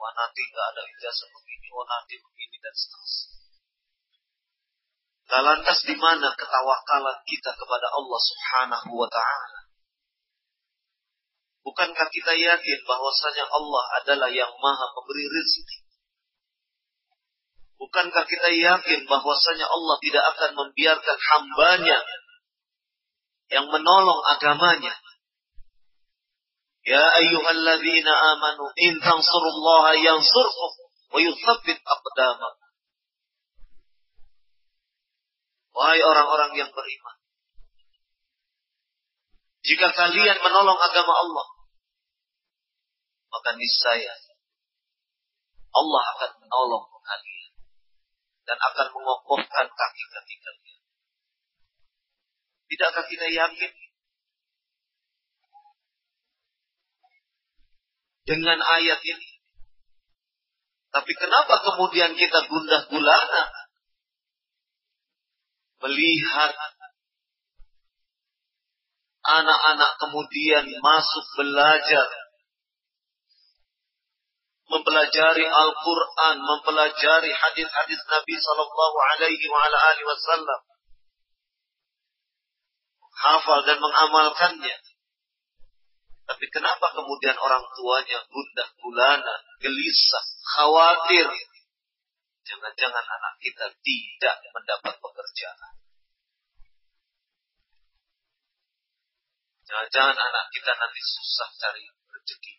Wah 0.00 0.12
nanti 0.16 0.40
nggak 0.48 0.66
ada 0.72 0.82
ijazah 0.88 1.28
begini, 1.28 1.68
wah 1.76 1.84
nanti 1.84 2.16
begini 2.16 2.56
dan 2.56 2.72
seterusnya. 2.72 3.40
Nah, 5.30 5.40
lantas 5.46 5.78
di 5.86 5.94
mana 5.94 6.34
ketawakalan 6.34 7.18
kita 7.22 7.54
kepada 7.54 7.86
Allah 7.94 8.18
Subhanahu 8.18 8.90
wa 8.98 9.06
taala? 9.06 9.60
Bukankah 11.62 12.08
kita 12.10 12.34
yakin 12.34 12.78
bahwasanya 12.82 13.46
Allah 13.46 13.84
adalah 14.02 14.26
yang 14.32 14.50
Maha 14.58 14.90
Pemberi 14.90 15.28
rezeki? 15.28 15.78
Bukankah 17.78 18.24
kita 18.26 18.50
yakin 18.58 19.00
bahwasanya 19.06 19.70
Allah 19.70 19.96
tidak 20.02 20.24
akan 20.34 20.50
membiarkan 20.56 21.18
hambanya 21.30 21.98
yang 23.50 23.66
menolong 23.66 24.20
agamanya. 24.38 24.94
Ya 26.86 27.02
ayyuhalladzina 27.02 28.12
amanu 28.34 28.72
in 28.78 28.96
tansurullaha 29.02 29.98
yansurkum 30.00 30.72
wa 31.12 31.18
yuthabbit 31.18 31.78
aqdamakum. 31.82 32.70
Wahai 35.76 36.00
orang-orang 36.02 36.56
yang 36.56 36.70
beriman. 36.72 37.16
Jika 39.60 39.92
kalian 39.92 40.38
menolong 40.40 40.80
agama 40.80 41.14
Allah, 41.20 41.46
maka 43.30 43.50
niscaya 43.54 44.14
Allah 45.70 46.02
akan 46.16 46.30
menolong 46.42 46.84
kalian 46.90 47.52
dan 48.48 48.58
akan 48.58 48.86
mengokohkan 48.90 49.66
kaki-kaki 49.70 50.36
kalian. 50.42 50.79
Tidakkah 52.70 53.04
kita 53.10 53.26
yakin? 53.34 53.72
Dengan 58.30 58.58
ayat 58.62 59.02
ini? 59.02 59.28
Tapi 60.90 61.12
kenapa 61.18 61.54
kemudian 61.66 62.14
kita 62.14 62.46
gundah 62.46 62.86
gulana 62.86 63.44
melihat 65.80 66.52
anak-anak 69.24 69.90
kemudian 69.98 70.64
masuk 70.80 71.24
belajar. 71.38 72.08
Mempelajari 74.70 75.46
Al-Quran, 75.50 76.36
mempelajari 76.38 77.30
hadis-hadis 77.34 78.00
Nabi 78.06 78.34
Sallallahu 78.38 78.98
Alaihi 79.02 79.50
Wasallam, 80.06 80.60
hafal 83.20 83.60
dan 83.68 83.76
mengamalkannya. 83.78 84.76
Tapi 86.24 86.46
kenapa 86.48 86.94
kemudian 86.94 87.36
orang 87.36 87.66
tuanya 87.74 88.22
gundah 88.30 88.68
gulana, 88.78 89.34
gelisah, 89.60 90.24
khawatir? 90.56 91.26
Jangan-jangan 92.46 93.04
anak 93.04 93.34
kita 93.42 93.66
tidak 93.82 94.34
mendapat 94.54 94.94
pekerjaan. 94.96 95.74
Jangan-jangan 99.66 100.18
anak 100.18 100.44
kita 100.50 100.72
nanti 100.74 101.02
susah 101.02 101.50
cari 101.58 101.84
rezeki. 101.86 102.54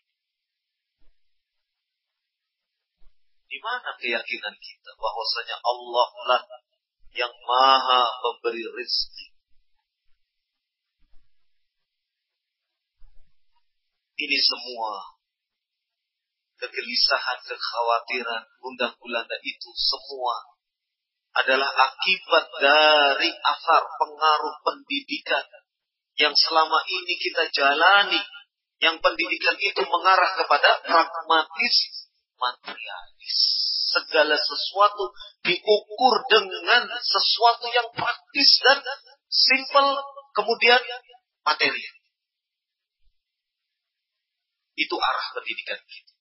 Di 3.52 3.58
mana 3.60 3.92
keyakinan 4.00 4.56
kita 4.56 4.90
bahwasanya 4.96 5.56
Allah 5.60 6.08
lah 6.24 6.42
yang 7.12 7.32
maha 7.44 8.04
memberi 8.24 8.64
rezeki 8.64 9.31
Ini 14.22 14.38
semua 14.38 15.18
kegelisahan, 16.62 17.42
kekhawatiran, 17.42 18.42
gundah 18.62 18.94
gulana 18.94 19.36
itu 19.42 19.70
semua 19.74 20.46
adalah 21.42 21.66
akibat 21.66 22.44
dari 22.62 23.30
asar 23.34 23.82
pengaruh 23.98 24.54
pendidikan 24.62 25.42
yang 26.20 26.34
selama 26.38 26.78
ini 26.86 27.14
kita 27.18 27.50
jalani. 27.50 28.22
Yang 28.82 28.98
pendidikan 28.98 29.54
itu 29.62 29.78
mengarah 29.86 30.34
kepada 30.34 30.82
pragmatis, 30.82 31.76
materialis. 32.34 33.38
Segala 33.94 34.34
sesuatu 34.34 35.14
diukur 35.46 36.14
dengan 36.26 36.90
sesuatu 36.98 37.70
yang 37.70 37.86
praktis 37.94 38.50
dan 38.66 38.82
simple, 39.30 40.02
kemudian 40.34 40.82
material. 41.46 42.01
Itu 44.72 44.96
arah 44.96 45.26
pendidikan 45.36 45.80
kita. 45.84 46.12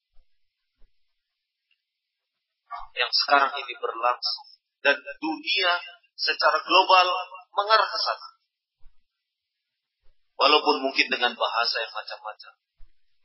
Yang 2.95 3.11
sekarang 3.23 3.52
ini 3.56 3.73
berlangsung. 3.80 4.48
Dan 4.82 4.98
dunia 5.22 5.72
secara 6.18 6.57
global 6.65 7.07
mengarah 7.53 7.88
ke 7.88 7.99
sana. 8.02 8.30
Walaupun 10.41 10.82
mungkin 10.82 11.07
dengan 11.07 11.38
bahasa 11.38 11.86
yang 11.86 11.94
macam-macam. 11.94 12.53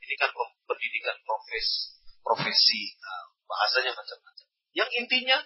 Ini 0.04 0.14
kan 0.20 0.30
pendidikan 0.68 1.16
profes, 1.24 1.98
profesi, 2.20 2.94
nah, 3.00 3.32
bahasanya 3.48 3.96
macam-macam. 3.96 4.46
Yang 4.76 4.90
intinya 5.00 5.38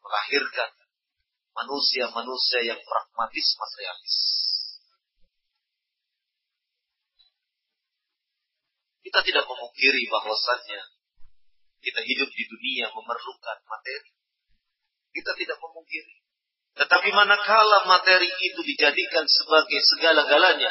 melahirkan 0.00 0.70
manusia-manusia 1.52 2.60
yang 2.64 2.80
pragmatis 2.80 3.48
materialis. 3.60 4.16
Kita 9.10 9.26
tidak 9.26 9.42
memungkiri 9.50 10.06
bahwasannya 10.06 10.82
kita 11.82 12.00
hidup 12.06 12.30
di 12.30 12.44
dunia 12.46 12.94
memerlukan 12.94 13.58
materi. 13.66 14.14
Kita 15.10 15.34
tidak 15.34 15.58
memungkiri. 15.58 16.14
Tetapi 16.78 17.10
manakala 17.10 17.90
materi 17.90 18.30
itu 18.30 18.60
dijadikan 18.62 19.26
sebagai 19.26 19.82
segala-galanya, 19.82 20.70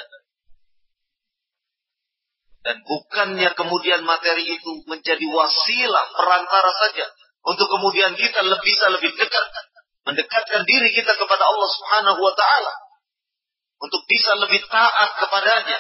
dan 2.64 2.80
bukannya 2.88 3.50
kemudian 3.60 4.08
materi 4.08 4.48
itu 4.48 4.72
menjadi 4.88 5.26
wasilah 5.28 6.06
perantara 6.16 6.72
saja 6.88 7.12
untuk 7.44 7.68
kemudian 7.68 8.16
kita 8.16 8.40
lebih 8.40 8.64
bisa 8.64 8.88
lebih 8.88 9.12
dekat 9.20 9.46
mendekatkan 10.08 10.64
diri 10.64 10.96
kita 10.96 11.12
kepada 11.12 11.44
Allah 11.44 11.70
Subhanahu 11.76 12.20
wa 12.24 12.34
taala 12.40 12.74
untuk 13.84 14.00
bisa 14.08 14.32
lebih 14.40 14.64
taat 14.72 15.10
kepadanya 15.24 15.80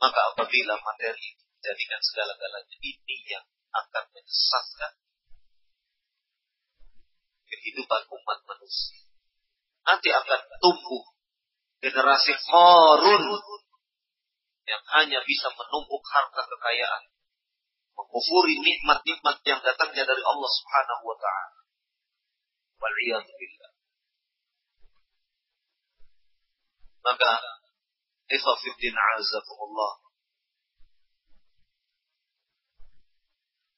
Maka 0.00 0.20
apabila 0.32 0.80
materi 0.80 1.36
itu 1.36 1.44
dijadikan 1.60 2.00
segala-galanya, 2.00 2.76
ini 2.80 3.16
yang 3.28 3.44
akan 3.68 4.04
menyesatkan 4.16 4.92
kehidupan 7.44 8.02
umat 8.08 8.38
manusia. 8.48 9.04
Nanti 9.84 10.08
akan 10.08 10.40
tumbuh 10.64 11.04
generasi 11.84 12.32
korun 12.48 13.24
yang 14.64 14.82
hanya 14.96 15.20
bisa 15.20 15.52
menumpuk 15.52 16.00
harta 16.08 16.48
kekayaan, 16.48 17.04
mengkufuri 17.92 18.56
nikmat-nikmat 18.56 19.36
yang 19.44 19.60
datangnya 19.60 20.08
dari 20.08 20.22
Allah 20.24 20.50
Subhanahu 20.50 21.02
wa 21.04 21.16
taala. 21.20 21.60
Waliyadzubillah. 22.80 23.72
Maka 27.04 27.59
ikhwafiddin 28.30 28.94
azakumullah. 28.94 29.94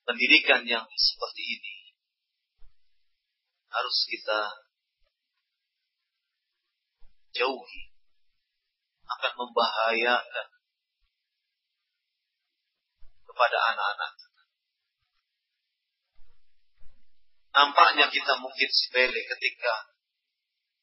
Pendidikan 0.03 0.67
yang 0.69 0.85
seperti 0.93 1.43
ini 1.57 1.77
harus 3.73 3.97
kita 4.05 4.41
jauhi 7.33 7.83
akan 9.09 9.33
membahayakan 9.41 10.49
kepada 13.25 13.59
anak-anak. 13.73 14.13
Nampaknya 17.53 18.07
kita 18.09 18.33
mungkin 18.41 18.69
sepele 18.69 19.21
ketika 19.29 19.93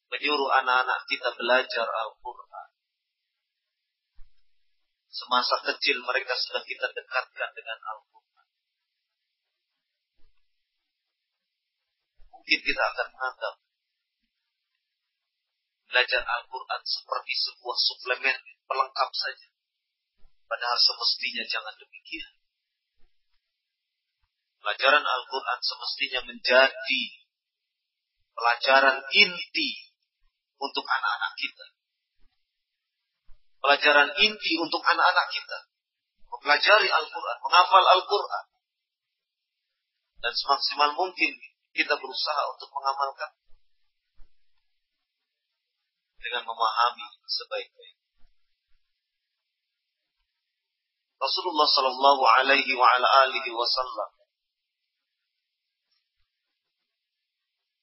menyuruh 0.10 0.50
anak-anak 0.62 1.06
kita 1.06 1.30
belajar 1.38 1.86
Al-Quran. 1.86 2.70
Semasa 5.10 5.58
kecil 5.66 5.98
mereka 6.06 6.38
sudah 6.38 6.62
kita 6.62 6.86
dekatkan 6.94 7.50
dengan 7.58 7.78
Al-Quran. 7.82 8.48
Mungkin 12.30 12.60
kita 12.62 12.84
akan 12.94 13.08
menganggap 13.10 13.56
belajar 15.90 16.22
Al-Quran 16.22 16.82
seperti 16.86 17.34
sebuah 17.34 17.78
suplemen 17.78 18.38
pelengkap 18.70 19.10
saja. 19.18 19.50
Padahal 20.46 20.78
semestinya 20.78 21.46
jangan 21.46 21.74
demikian. 21.78 22.34
Pelajaran 24.62 25.06
Al-Quran 25.06 25.60
semestinya 25.66 26.22
menjadi 26.30 27.04
pelajaran 28.38 28.98
inti 29.10 29.72
untuk 30.62 30.86
anak-anak 30.86 31.34
kita. 31.34 31.66
Pelajaran 33.60 34.10
inti 34.24 34.52
untuk 34.60 34.80
anak-anak 34.80 35.28
kita. 35.32 35.58
Mempelajari 36.30 36.88
Al-Quran, 36.88 37.38
menghafal 37.44 37.86
Al-Quran. 38.00 38.46
Dan 40.20 40.34
semaksimal 40.36 40.96
mungkin 40.96 41.32
kita 41.76 41.96
berusaha 41.96 42.44
untuk 42.56 42.70
mengamalkan 42.76 43.32
dengan 46.20 46.44
memahami 46.44 47.08
sebaik-baik. 47.24 47.96
Rasulullah 51.20 51.68
Sallallahu 51.68 52.24
Alaihi 52.40 52.72
wa 52.80 52.88
ala 52.96 53.08
alihi 53.28 53.52
Wasallam 53.52 54.12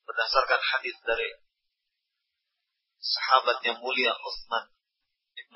berdasarkan 0.09 0.61
hadis 0.73 0.97
dari 1.05 1.29
sahabat 2.97 3.61
yang 3.69 3.77
mulia 3.85 4.17
Utsman 4.17 4.73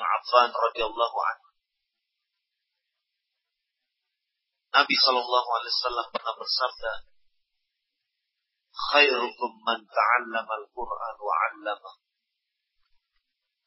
Affan 0.01 0.51
radhiyallahu 0.51 1.19
anhu. 1.21 1.49
Nabi 4.71 4.95
Sallallahu 4.95 5.49
Alaihi 5.51 5.75
Wasallam 5.75 6.07
pernah 6.15 6.35
bersabda, 6.39 6.93
"Khairukum 8.71 9.53
man 9.67 9.83
ta'allama 9.83 10.53
al-Quran 10.63 11.15
wa 11.21 11.35
'allama." 11.35 11.93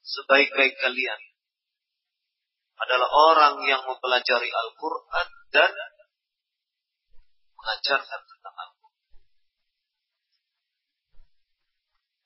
Sebaik-baik 0.03 0.79
kalian 0.83 1.21
adalah 2.75 3.09
orang 3.31 3.55
yang 3.63 3.87
mempelajari 3.87 4.51
Al-Quran 4.51 5.27
dan 5.55 5.71
mengajarkan 7.55 8.21
tentang 8.27 8.55
Al-Quran. 8.59 9.05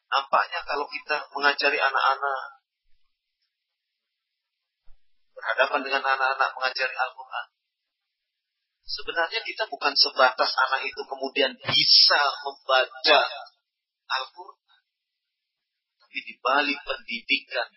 Nampaknya 0.08 0.60
kalau 0.66 0.86
kita 0.90 1.30
mengajari 1.38 1.78
anak-anak, 1.78 2.57
berhadapan 5.38 5.86
dengan 5.86 6.02
anak-anak 6.02 6.50
mengajari 6.58 6.96
Al-Quran, 6.98 7.48
sebenarnya 8.90 9.40
kita 9.46 9.70
bukan 9.70 9.94
sebatas 9.94 10.52
anak 10.68 10.82
itu 10.90 11.02
kemudian 11.06 11.54
bisa 11.54 12.22
membaca 12.42 13.22
Al-Quran. 14.18 14.82
Tapi 16.02 16.18
di 16.26 16.34
balik 16.42 16.80
pendidikan 16.82 17.70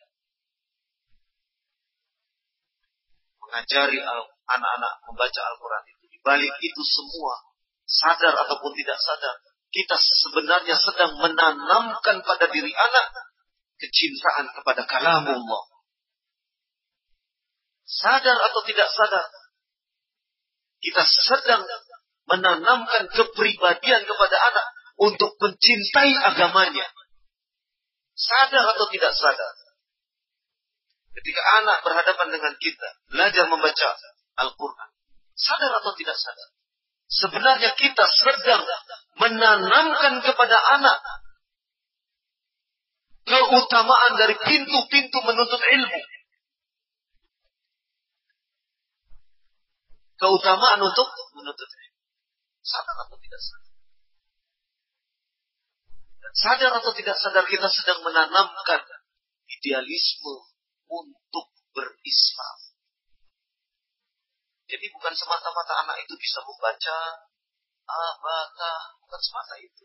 mengajari 3.51 3.99
anak-anak 4.47 4.95
membaca 5.11 5.41
Al-Quran 5.53 5.85
itu. 5.91 6.05
Di 6.07 6.19
balik 6.23 6.55
itu 6.63 6.83
semua, 6.87 7.35
sadar 7.85 8.35
ataupun 8.47 8.73
tidak 8.79 8.99
sadar, 9.03 9.37
kita 9.71 9.99
sebenarnya 9.99 10.75
sedang 10.79 11.19
menanamkan 11.19 12.23
pada 12.23 12.47
diri 12.51 12.71
anak 12.71 13.07
kecintaan 13.79 14.51
kepada 14.55 14.83
kalamullah. 14.87 15.70
Sadar 17.91 18.39
atau 18.39 18.63
tidak 18.71 18.87
sadar, 18.95 19.27
kita 20.79 21.03
sedang 21.03 21.67
menanamkan 22.31 23.11
kepribadian 23.11 24.07
kepada 24.07 24.37
anak 24.39 24.67
untuk 25.03 25.35
mencintai 25.43 26.15
agamanya. 26.31 26.87
Sadar 28.15 28.63
atau 28.63 28.87
tidak 28.95 29.11
sadar. 29.11 29.53
Ketika 31.11 31.43
anak 31.65 31.83
berhadapan 31.83 32.29
dengan 32.31 32.55
kita, 32.63 32.89
belajar 33.11 33.45
membaca 33.51 33.89
Al-Quran. 34.39 34.91
Sadar 35.35 35.73
atau 35.83 35.93
tidak 35.99 36.15
sadar? 36.15 36.49
Sebenarnya 37.11 37.75
kita 37.75 38.07
sedang 38.07 38.63
menanamkan 39.19 40.23
kepada 40.23 40.57
anak 40.79 40.99
keutamaan 43.27 44.13
dari 44.15 44.39
pintu-pintu 44.39 45.19
menuntut 45.27 45.59
ilmu. 45.59 46.01
Keutamaan 50.21 50.81
untuk 50.85 51.09
menuntut 51.33 51.65
ilmu. 51.65 52.01
Sadar 52.61 52.97
atau 53.09 53.17
tidak 53.17 53.41
sadar? 53.41 53.71
sadar 56.31 56.73
atau 56.79 56.93
tidak 56.95 57.17
sadar 57.19 57.45
kita 57.47 57.67
sedang 57.67 58.07
menanamkan 58.07 58.83
idealisme 59.51 60.47
untuk 60.87 61.47
berislam. 61.75 62.59
Jadi 64.71 64.87
bukan 64.95 65.15
semata-mata 65.19 65.75
anak 65.83 65.97
itu 66.07 66.15
bisa 66.15 66.39
membaca 66.47 67.27
abata, 67.91 68.75
bukan 69.03 69.21
semata 69.21 69.55
itu. 69.59 69.85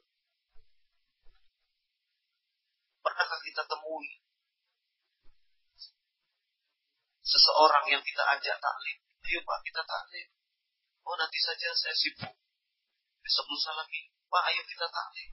Pernahkah 3.02 3.40
kita 3.41 3.66
temui 3.66 4.22
seseorang 7.26 7.86
yang 7.90 8.02
kita 8.06 8.22
ajak 8.38 8.57
taklim? 8.62 9.05
Ayo 9.26 9.39
Pak, 9.41 9.60
kita 9.65 9.81
taklim. 9.81 10.27
Oh 11.06 11.15
nanti 11.18 11.38
saja 11.41 11.73
saya 11.73 11.95
sibuk. 11.97 12.34
Besok 13.26 13.45
lusa 13.49 13.73
lagi. 13.73 14.14
Pak, 14.30 14.43
ayo 14.53 14.61
kita 14.69 14.85
taklim. 14.85 15.30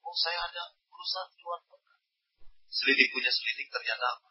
Oh 0.00 0.16
saya 0.16 0.48
ada 0.48 0.72
urusan 0.88 1.26
keluar 1.36 1.60
kota. 1.68 1.94
Selidik 2.72 3.12
punya 3.12 3.28
selidik 3.28 3.68
ternyata 3.68 4.30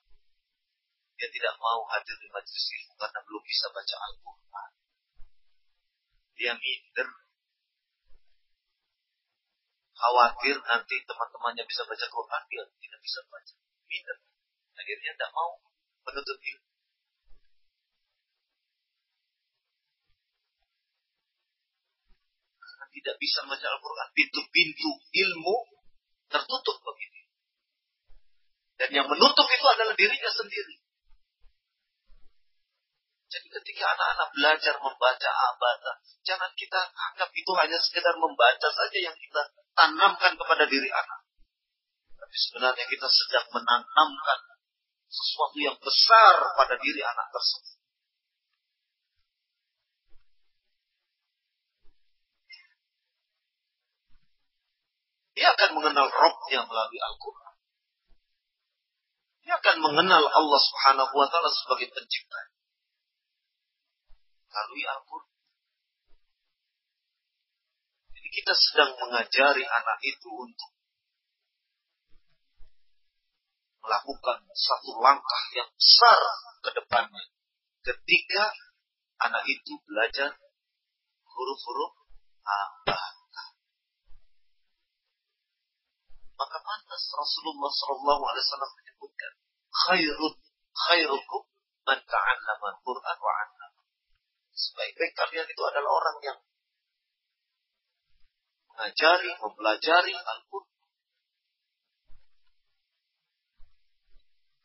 dia 1.20 1.28
tidak 1.36 1.56
mau 1.60 1.84
hadir 1.92 2.16
di 2.16 2.32
majelis 2.32 2.66
ilmu 2.80 2.96
karena 2.96 3.20
belum 3.28 3.44
bisa 3.44 3.68
baca 3.76 3.96
Al-Quran. 4.08 4.72
Dia 6.40 6.54
minder. 6.56 7.10
Khawatir 10.00 10.56
nanti 10.64 10.96
teman-temannya 11.04 11.68
bisa 11.68 11.84
baca 11.84 12.08
Quran, 12.08 12.42
dia 12.48 12.64
tidak 12.80 13.00
bisa 13.04 13.20
baca. 13.28 13.54
Minder. 13.92 14.18
Akhirnya 14.80 15.12
tidak 15.12 15.32
mau 15.36 15.60
menuntut 16.08 16.40
ilmu. 16.40 16.69
Tidak 23.00 23.16
bisa 23.16 23.48
membaca 23.48 23.68
Al-Quran. 23.72 24.08
Pintu-pintu 24.12 24.90
ilmu 25.00 25.58
tertutup 26.28 26.78
begini. 26.84 27.22
Dan 28.76 28.90
yang 28.92 29.08
menutup 29.08 29.48
itu 29.48 29.66
adalah 29.72 29.96
dirinya 29.96 30.32
sendiri. 30.32 30.76
Jadi 33.30 33.48
ketika 33.62 33.84
anak-anak 33.94 34.30
belajar 34.34 34.76
membaca 34.82 35.30
abada, 35.54 35.92
jangan 36.26 36.50
kita 36.58 36.80
anggap 36.92 37.30
itu 37.30 37.52
hanya 37.62 37.78
sekedar 37.78 38.16
membaca 38.18 38.68
saja 38.74 38.98
yang 39.00 39.14
kita 39.14 39.42
tanamkan 39.78 40.34
kepada 40.34 40.66
diri 40.66 40.90
anak. 40.90 41.20
Tapi 42.20 42.36
sebenarnya 42.36 42.86
kita 42.90 43.08
sedang 43.08 43.48
menanamkan 43.54 44.40
sesuatu 45.08 45.58
yang 45.62 45.78
besar 45.78 46.36
pada 46.58 46.76
diri 46.82 47.02
anak 47.06 47.28
tersebut. 47.30 47.79
Dia 55.40 55.56
akan 55.56 55.80
mengenal 55.80 56.12
Robnya 56.12 56.68
melalui 56.68 57.00
Al-Quran. 57.00 57.50
mengenal 59.80 60.24
Allah 60.28 60.60
Subhanahu 60.60 61.14
wa 61.16 61.28
taala 61.32 61.48
sebagai 61.48 61.88
pencipta. 61.96 62.52
Melalui 64.52 64.84
Al-Qur'an. 64.84 65.32
Jadi 68.20 68.30
kita 68.36 68.54
sedang 68.54 68.92
mengajari 69.00 69.64
anak 69.64 70.00
itu 70.04 70.28
untuk 70.28 70.72
melakukan 73.80 74.44
satu 74.52 74.92
langkah 75.00 75.44
yang 75.56 75.72
besar 75.72 76.20
ke 76.60 76.70
depannya. 76.76 77.26
Ketika 77.80 78.52
anak 79.24 79.48
itu 79.48 79.80
belajar 79.88 80.36
huruf-huruf 81.24 81.96
apa. 82.44 83.19
Maka 86.40 86.58
pantas 86.64 87.04
Rasulullah 87.12 87.68
Shallallahu 87.68 88.24
Alaihi 88.24 88.44
Wasallam 88.48 88.72
menyebutkan 88.80 89.32
khairut 89.70 90.36
khairukum 90.72 91.44
man 91.84 92.00
ta'allama 92.00 92.70
Quran 92.80 93.18
wa 93.20 93.32
'allama. 93.36 93.84
Sebaik-baik 94.56 95.14
kalian 95.20 95.48
itu 95.52 95.64
adalah 95.68 95.92
orang 95.92 96.18
yang 96.24 96.40
mengajari, 98.72 99.32
mempelajari 99.36 100.16
Al-Quran 100.16 100.70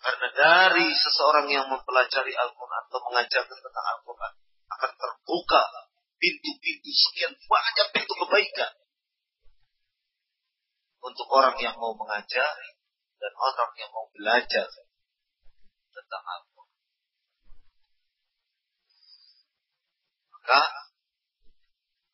Karena 0.05 0.29
dari 0.37 0.93
seseorang 0.93 1.49
yang 1.49 1.65
mempelajari 1.73 2.37
Al-Quran 2.37 2.83
atau 2.93 3.01
mengajarkan 3.09 3.57
tentang 3.57 3.87
Al-Quran 3.97 4.33
akan 4.69 4.91
terbuka 5.01 5.63
pintu-pintu 6.21 6.93
sekian 6.93 7.33
banyak 7.49 7.89
pintu 7.97 8.13
kebaikan 8.13 8.84
untuk 11.05 11.29
orang 11.29 11.57
yang 11.61 11.77
mau 11.77 11.93
mengajari 11.93 12.71
dan 13.21 13.33
orang 13.37 13.71
yang 13.77 13.91
mau 13.93 14.09
belajar 14.09 14.69
tentang 15.93 16.25
Al-Quran. 16.25 16.81
Maka 20.33 20.61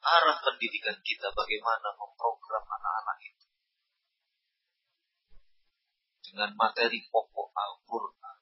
arah 0.01 0.39
pendidikan 0.43 0.99
kita 1.07 1.31
bagaimana 1.31 1.95
memprogram 1.95 2.65
anak-anak 2.67 3.19
itu 3.23 3.47
dengan 6.31 6.51
materi 6.59 6.99
pokok 7.11 7.49
Al-Quran, 7.55 8.39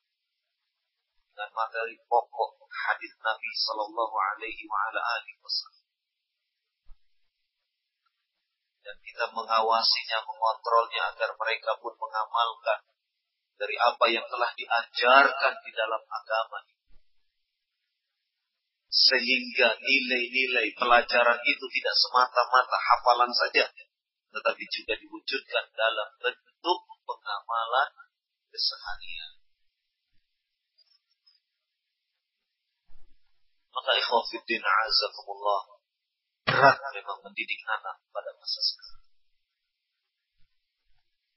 dengan 1.32 1.50
materi 1.52 1.96
pokok 2.08 2.58
hadis 2.88 3.12
Nabi 3.20 3.50
Sallallahu 3.52 4.16
Alaihi 4.16 4.64
Wasallam. 4.68 5.87
Dan 8.88 8.96
kita 9.04 9.28
mengawasinya, 9.36 10.24
mengontrolnya 10.24 11.12
agar 11.12 11.36
mereka 11.36 11.76
pun 11.76 11.92
mengamalkan 12.00 12.80
dari 13.60 13.76
apa 13.76 14.04
yang 14.08 14.24
telah 14.24 14.48
diajarkan 14.56 15.54
di 15.60 15.70
dalam 15.76 16.00
agama 16.08 16.64
Sehingga 18.88 19.76
nilai-nilai 19.76 20.72
pelajaran 20.72 21.36
itu 21.44 21.64
tidak 21.68 21.94
semata-mata 22.00 22.78
hafalan 22.80 23.28
saja, 23.36 23.68
tetapi 24.32 24.64
juga 24.72 24.96
diwujudkan 24.96 25.68
dalam 25.76 26.08
bentuk 26.24 26.80
pengamalan 27.04 27.92
keseharian. 28.48 29.36
Maka 33.68 33.90
ikhwafiddin 34.00 34.64
azakumullah 34.64 35.77
berat 36.48 36.80
memang 36.96 37.18
mendidik 37.20 37.60
anak 37.68 38.00
pada 38.08 38.32
masa 38.40 38.60
sekarang. 38.64 39.04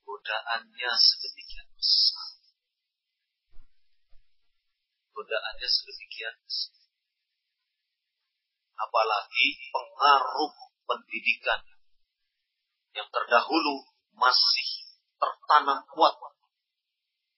Godaannya 0.08 0.92
sedemikian 0.96 1.68
besar. 1.76 2.30
Godaannya 5.12 5.68
sedemikian 5.68 6.36
besar. 6.48 6.80
Apalagi 8.80 9.48
pengaruh 9.70 10.54
pendidikan 10.88 11.62
yang 12.96 13.08
terdahulu 13.12 13.84
masih 14.16 14.70
tertanam 15.20 15.86
kuat 15.92 16.16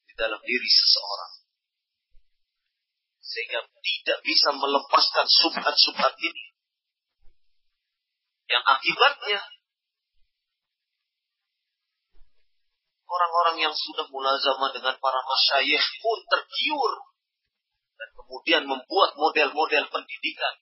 di 0.08 0.14
dalam 0.16 0.40
diri 0.45 0.70
seseorang. 0.70 1.34
Sehingga 3.20 3.66
tidak 3.66 4.20
bisa 4.22 4.54
melepaskan 4.54 5.26
subhat-subhat 5.26 6.16
ini. 6.22 6.53
Yang 8.52 8.64
akibatnya 8.64 9.40
orang-orang 13.14 13.57
yang 13.70 13.76
sudah 13.78 14.10
mulazamah 14.10 14.74
dengan 14.74 14.98
para 14.98 15.22
masyayikh 15.22 15.86
pun 16.02 16.20
tergiur 16.26 16.94
dan 17.94 18.10
kemudian 18.18 18.64
membuat 18.65 19.14
model-model 19.14 19.86
pendidikan. 19.94 20.56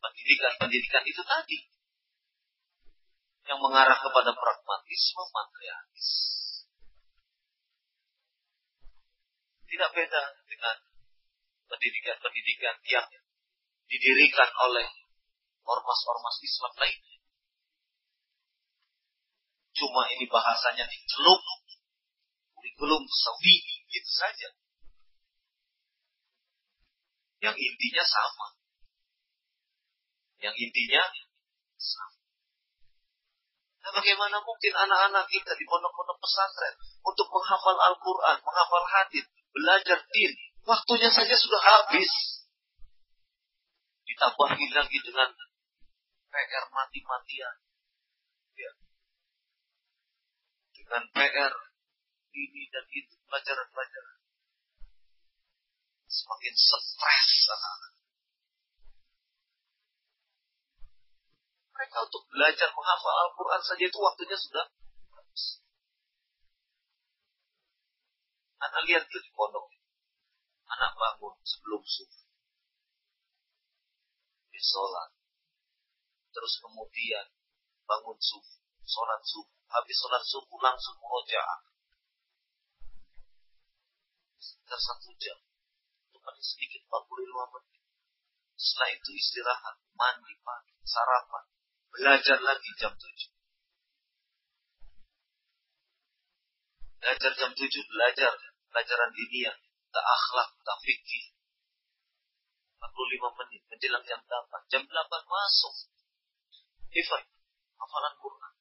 Pendidikan-pendidikan 0.00 1.04
itu 1.04 1.22
tadi 1.24 1.58
yang 3.48 3.58
mengarah 3.60 3.96
kepada 3.96 4.30
pragmatisme 4.36 5.22
materialis. 5.32 6.08
Tidak 9.64 9.90
beda 9.96 10.22
dengan 10.44 10.76
pendidikan-pendidikan 11.72 12.76
yang 12.90 13.06
didirikan 13.90 14.50
oleh 14.70 14.99
ormas-ormas 15.70 16.36
Islam 16.42 16.72
lainnya. 16.74 17.18
Cuma 19.78 20.02
ini 20.10 20.26
bahasanya 20.26 20.84
dicelup, 20.90 21.40
kurikulum 22.58 23.02
sawi, 23.06 23.56
gitu 23.88 24.10
saja. 24.10 24.48
Yang 27.40 27.56
intinya 27.56 28.04
sama. 28.04 28.46
Yang 30.42 30.56
intinya 30.68 31.02
sama. 31.80 32.20
Nah, 33.80 33.90
bagaimana 33.96 34.36
mungkin 34.44 34.76
anak-anak 34.76 35.24
kita 35.32 35.56
di 35.56 35.64
pondok-pondok 35.64 36.20
pesantren 36.20 36.76
untuk 37.00 37.26
menghafal 37.32 37.76
Al-Quran, 37.80 38.36
menghafal 38.44 38.84
hadis, 39.00 39.24
belajar 39.56 39.98
din, 40.12 40.32
waktunya 40.68 41.08
saja 41.08 41.32
sudah 41.32 41.62
habis. 41.64 42.12
Ditambahi 44.04 44.66
lagi 44.76 44.98
dengan 45.00 45.32
PR 46.30 46.64
mati-matian. 46.70 47.56
Ya. 48.54 48.72
Dengan 50.78 51.02
PR 51.10 51.54
ini 52.30 52.62
dan 52.70 52.86
itu, 52.94 53.14
pelajaran-pelajaran. 53.26 54.18
Semakin 56.10 56.54
stres 56.54 57.34
anak-anak. 57.50 57.94
Mereka 61.74 61.96
untuk 62.06 62.22
belajar 62.28 62.68
menghafal 62.74 63.14
Al-Quran 63.26 63.62
saja 63.64 63.84
itu 63.88 63.98
waktunya 63.98 64.36
sudah 64.36 64.66
habis. 65.16 65.44
Anak 68.60 68.82
lihat 68.84 69.02
tuh 69.08 69.22
di 69.22 69.30
pondok. 69.32 69.70
Anak 70.70 70.92
bangun 70.94 71.34
sebelum 71.40 71.82
subuh. 71.82 72.22
Dia 74.52 74.62
sholat. 74.62 75.19
Terus 76.30 76.54
kemudian 76.62 77.26
bangun 77.86 78.18
subuh. 78.18 78.58
Sholat 78.86 79.22
subuh. 79.22 79.58
Habis 79.70 79.96
sholat 79.98 80.22
subuh 80.26 80.58
langsung 80.62 80.96
murojaah. 80.98 81.60
Sekitar 84.40 84.80
satu 84.80 85.10
jam. 85.18 85.38
Itu 86.10 86.18
sedikit 86.42 86.82
45 86.88 87.54
menit. 87.54 87.82
Setelah 88.60 88.90
itu 88.92 89.10
istirahat, 89.16 89.76
mandi 89.96 90.36
pagi, 90.44 90.76
sarapan, 90.84 91.44
Belajar 91.90 92.38
lagi 92.38 92.70
jam 92.78 92.94
7. 92.94 93.02
Belajar 97.02 97.32
jam 97.34 97.50
7, 97.50 97.66
belajar 97.66 98.32
pelajaran 98.70 99.10
diniyah, 99.10 99.56
tak 99.90 100.04
akhlak, 100.06 100.50
tak 100.62 100.78
fikih. 100.86 101.34
45 102.78 103.38
menit 103.42 103.62
menjelang 103.66 104.04
jam 104.06 104.20
8. 104.22 104.70
Jam 104.70 104.82
8 104.86 105.26
masuk. 105.26 105.74
Hifai, 106.90 107.22
hafalan 107.78 108.14
Quran. 108.18 108.52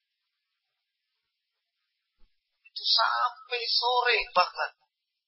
Itu 2.61 2.84
sampai 2.85 3.61
sore 3.65 4.18
bahkan. 4.38 4.72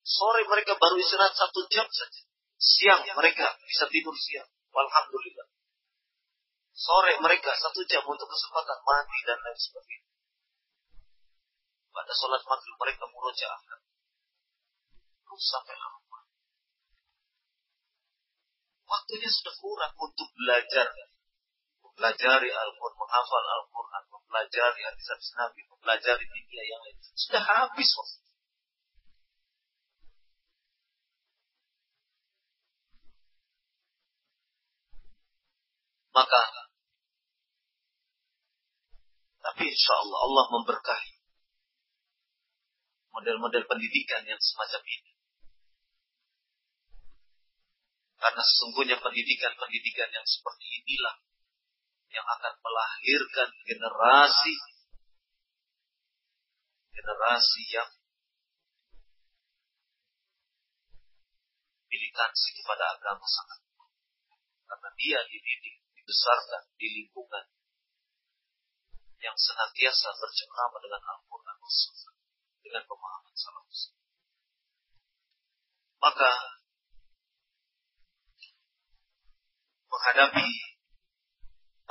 Sore 0.05 0.45
mereka 0.45 0.77
baru 0.77 1.01
istirahat 1.01 1.33
satu 1.33 1.65
jam 1.69 1.89
saja. 1.89 2.21
Siang 2.61 3.01
mereka 3.17 3.57
bisa 3.65 3.89
tidur 3.89 4.13
siang. 4.13 4.45
Alhamdulillah. 4.69 5.49
Sore 6.77 7.17
mereka 7.21 7.53
satu 7.57 7.81
jam 7.89 8.05
untuk 8.05 8.29
kesempatan 8.29 8.79
mandi 8.85 9.19
dan 9.25 9.37
lain 9.41 9.57
sebagainya. 9.57 10.09
Pada 11.91 12.13
sholat 12.15 12.41
maghrib 12.45 12.75
mereka 12.77 13.03
murojaah. 13.09 13.61
Terus 15.25 15.43
sampai 15.49 15.75
lama. 15.75 16.19
Waktunya 18.87 19.29
sudah 19.29 19.55
kurang 19.57 19.93
untuk 19.99 20.29
belajar 20.37 20.87
mempelajari 22.01 22.49
Al-Quran, 22.49 22.97
menghafal 22.97 23.45
Al-Quran, 23.61 24.03
mempelajari 24.09 24.81
hadis 24.89 25.29
Nabi, 25.37 25.61
mempelajari 25.69 26.25
media 26.33 26.61
yang 26.65 26.81
lain. 26.81 26.97
Sudah 27.13 27.43
habis 27.45 27.89
waktu. 27.93 28.25
Maka, 36.11 36.41
tapi 39.45 39.63
insya 39.69 39.93
Allah 40.01 40.19
Allah 40.25 40.45
memberkahi 40.57 41.13
model-model 43.13 43.63
pendidikan 43.69 44.25
yang 44.25 44.41
semacam 44.41 44.81
ini. 44.89 45.13
Karena 48.17 48.41
sesungguhnya 48.41 48.97
pendidikan-pendidikan 48.97 50.09
yang 50.09 50.25
seperti 50.25 50.65
inilah 50.81 51.15
yang 52.11 52.27
akan 52.27 52.53
melahirkan 52.59 53.49
generasi 53.63 54.55
generasi 56.91 57.63
yang 57.71 57.89
militansi 61.87 62.49
kepada 62.55 62.95
agama 62.99 63.25
sangat 63.25 63.59
karena 64.67 64.89
dia 64.95 65.19
dididik 65.27 65.75
dibesarkan 65.95 66.63
di 66.79 66.87
lingkungan 67.01 67.45
yang 69.21 69.35
senantiasa 69.37 70.11
bercengkrama 70.17 70.77
dengan 70.81 71.01
Al-Quran 71.03 71.57
dengan 72.71 72.83
pemahaman 72.87 73.35
salafus. 73.35 73.81
Maka 76.01 76.31
menghadapi 79.91 80.49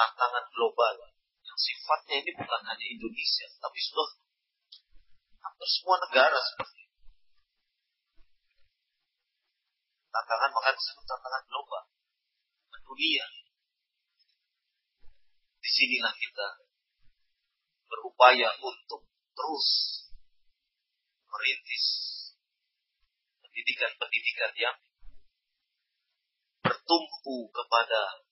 tantangan 0.01 0.49
global 0.57 0.97
yang 1.45 1.59
sifatnya 1.61 2.25
ini 2.25 2.33
bukan 2.33 2.63
hanya 2.65 2.87
Indonesia, 2.89 3.49
tapi 3.61 3.79
sudah 3.85 4.09
hampir 5.45 5.69
semua 5.69 6.01
negara 6.01 6.41
seperti 6.41 6.89
itu. 6.89 6.97
Tantangan 10.09 10.51
maka 10.57 10.73
disebut 10.73 11.05
tantangan 11.05 11.45
global, 11.53 11.85
dunia. 12.81 13.27
Di 15.61 15.69
sinilah 15.69 16.17
kita 16.17 16.49
berupaya 17.93 18.57
untuk 18.65 19.05
terus 19.37 19.69
merintis 21.29 21.87
pendidikan-pendidikan 23.45 24.53
yang 24.57 24.77
bertumpu 26.65 27.53
kepada 27.53 28.30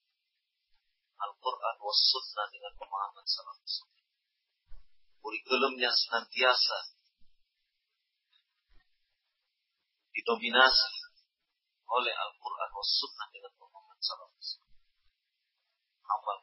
Al-Quran 1.19 1.75
was 1.83 1.99
sunnah 1.99 2.47
dengan 2.47 2.73
pemahaman 2.79 3.25
salafus. 3.27 3.83
Kurikulumnya 5.19 5.91
senantiasa 5.91 6.95
didominasi 10.15 10.95
oleh 11.91 12.13
Al-Quran 12.15 12.69
was 12.71 12.89
sunnah 12.95 13.27
dengan 13.35 13.51
pemahaman 13.59 13.99
salafus. 13.99 14.63
Amal 16.07 16.39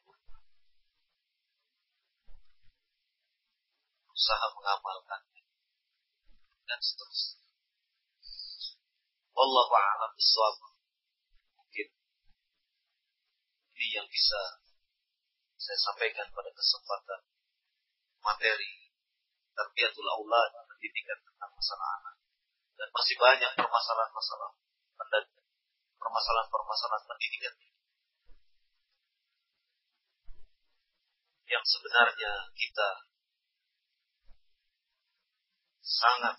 usaha 4.27 4.47
mengamalkannya 4.59 5.45
dan 6.67 6.81
seterusnya. 6.83 7.47
Wallahu 9.37 9.71
a'lam 9.71 10.11
bishawab. 10.19 10.75
Mungkin 11.61 11.89
ini 13.77 13.87
yang 13.95 14.09
bisa 14.11 14.66
saya 15.67 15.83
sampaikan 15.83 16.31
pada 16.31 16.47
kesempatan 16.55 17.27
materi 18.23 18.87
terbiatul 19.51 20.07
aulad 20.07 20.51
pendidikan 20.71 21.19
tentang 21.27 21.51
masalah 21.51 21.89
anak. 21.99 22.15
Dan 22.79 22.89
masih 22.95 23.19
banyak 23.19 23.51
permasalahan-masalah 23.59 24.51
permasalahan-permasalahan 25.99 27.05
pendidikan. 27.11 27.55
Yang 31.51 31.65
sebenarnya 31.67 32.33
kita 32.55 32.89
sangat 35.83 36.37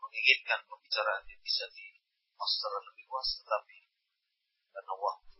menginginkan 0.00 0.64
pembicaraan 0.64 1.28
yang 1.28 1.42
bisa 1.44 1.68
di 1.76 1.92
lebih 2.64 3.04
luas, 3.08 3.28
tetapi 3.40 3.78
karena 4.72 4.94
waktu 4.96 5.33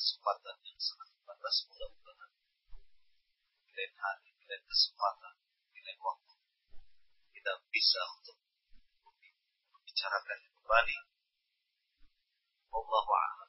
kesempatan 0.00 0.56
yang 0.64 0.80
sangat 0.80 1.12
terbatas 1.12 1.56
mudah-mudahan. 1.68 2.32
Di 3.68 3.72
lain 3.76 3.94
hari, 4.00 4.32
di 4.32 4.44
lain 4.48 4.64
kesempatan, 4.64 5.34
di 5.76 5.80
lain 5.84 6.00
waktu. 6.00 6.34
Kita 7.36 7.52
bisa 7.68 8.00
untuk 8.16 8.36
membicarakan 9.76 10.40
kembali. 10.56 10.98
Allahu 12.72 13.12
a'lam 13.12 13.40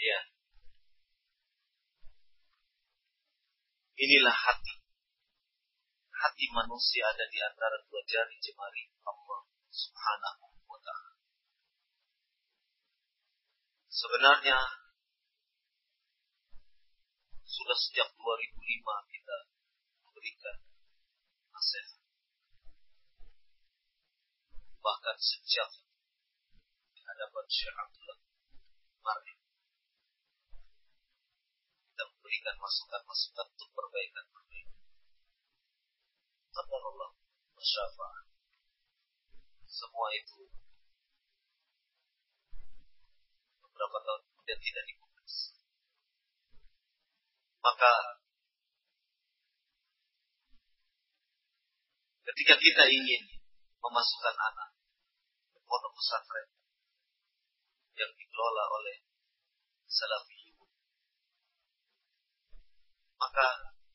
Iya. 0.00 0.20
Inilah 4.00 4.32
hati. 4.32 4.80
Hati 6.08 6.44
manusia 6.56 7.04
ada 7.04 7.28
di 7.28 7.36
antara 7.36 7.76
dua 7.84 8.00
jari 8.08 8.40
jemari 8.40 8.88
Allah 9.04 9.44
Subhanahu 9.68 10.44
wa 10.64 10.80
taala. 10.80 11.20
Sebenarnya 13.92 14.56
sudah 17.44 17.76
sejak 17.76 18.08
2005 18.16 19.12
kita 19.12 19.36
memberikan 20.08 20.56
nasihat. 21.52 22.00
Bahkan 24.80 25.16
sejak 25.20 25.70
di 26.96 27.00
hadapan 27.04 27.44
Syekh 27.52 27.76
Abdullah 27.76 28.20
Marif 29.04 29.39
memberikan 32.30 32.62
masukan-masukan 32.62 33.46
untuk 33.58 33.70
perbaikan-perbaikan. 33.74 34.78
Allah 36.62 37.10
bersyafaat. 37.58 38.24
Semua 39.66 40.14
itu 40.14 40.46
beberapa 43.66 43.98
tahun 43.98 44.22
kemudian 44.30 44.60
tidak 44.62 44.84
dibahas. 44.86 45.34
Maka 47.66 47.92
ketika 52.30 52.54
kita 52.62 52.84
ingin 52.94 53.42
memasukkan 53.82 54.36
anak 54.38 54.70
ke 55.50 55.58
pondok 55.66 55.98
pesantren 55.98 56.46
yang 57.98 58.14
dikelola 58.14 58.64
oleh 58.70 59.02
Salafi 59.90 60.39
maka 63.20 63.46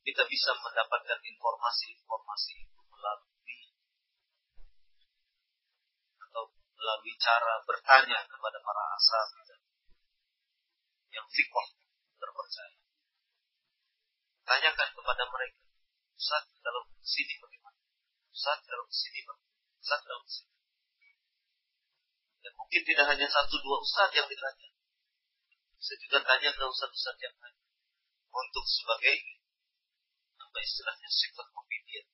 kita 0.05 0.21
bisa 0.29 0.53
mendapatkan 0.61 1.17
informasi-informasi 1.17 2.61
itu 2.61 2.81
melalui 2.93 3.59
atau 6.21 6.53
melalui 6.77 7.13
cara 7.17 7.57
bertanya 7.65 8.21
kepada 8.29 8.57
para 8.61 8.83
asal 8.93 9.25
yang 11.09 11.25
fikih 11.33 11.67
terpercaya. 12.21 12.77
Tanyakan 14.45 14.89
kepada 14.93 15.23
mereka, 15.25 15.63
Ustaz 16.13 16.45
kalau 16.61 16.85
sini 17.01 17.33
bagaimana? 17.41 17.81
Ustaz 18.29 18.61
kalau 18.61 18.85
sini 18.93 19.25
bagaimana? 19.25 19.57
Ustaz 19.81 20.01
kalau 20.05 20.21
sini. 20.29 20.53
Dan 22.45 22.53
mungkin 22.61 22.81
tidak 22.85 23.05
hanya 23.09 23.25
satu 23.25 23.57
dua 23.57 23.81
ustaz 23.81 24.13
yang 24.13 24.29
ditanya. 24.29 24.69
Saya 25.81 25.97
juga 25.97 26.21
tanya 26.21 26.53
ke 26.53 26.61
ustaz-ustaz 26.61 27.17
yang 27.17 27.33
lain 27.41 27.64
untuk 28.35 28.65
sebagai 28.67 29.15
apa 30.35 30.57
istilahnya 30.59 31.07
sifat 31.07 31.47
opinion. 31.55 32.05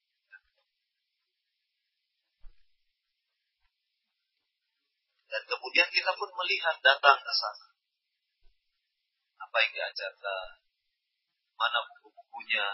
Dan 5.31 5.41
kemudian 5.47 5.89
kita 5.89 6.11
pun 6.13 6.29
melihat 6.35 6.77
datang 6.83 7.17
ke 7.23 7.33
sana. 7.33 7.67
Apa 9.41 9.57
yang 9.65 9.71
diajarkan, 9.73 10.49
mana 11.55 11.79
buku-bukunya, 11.87 12.67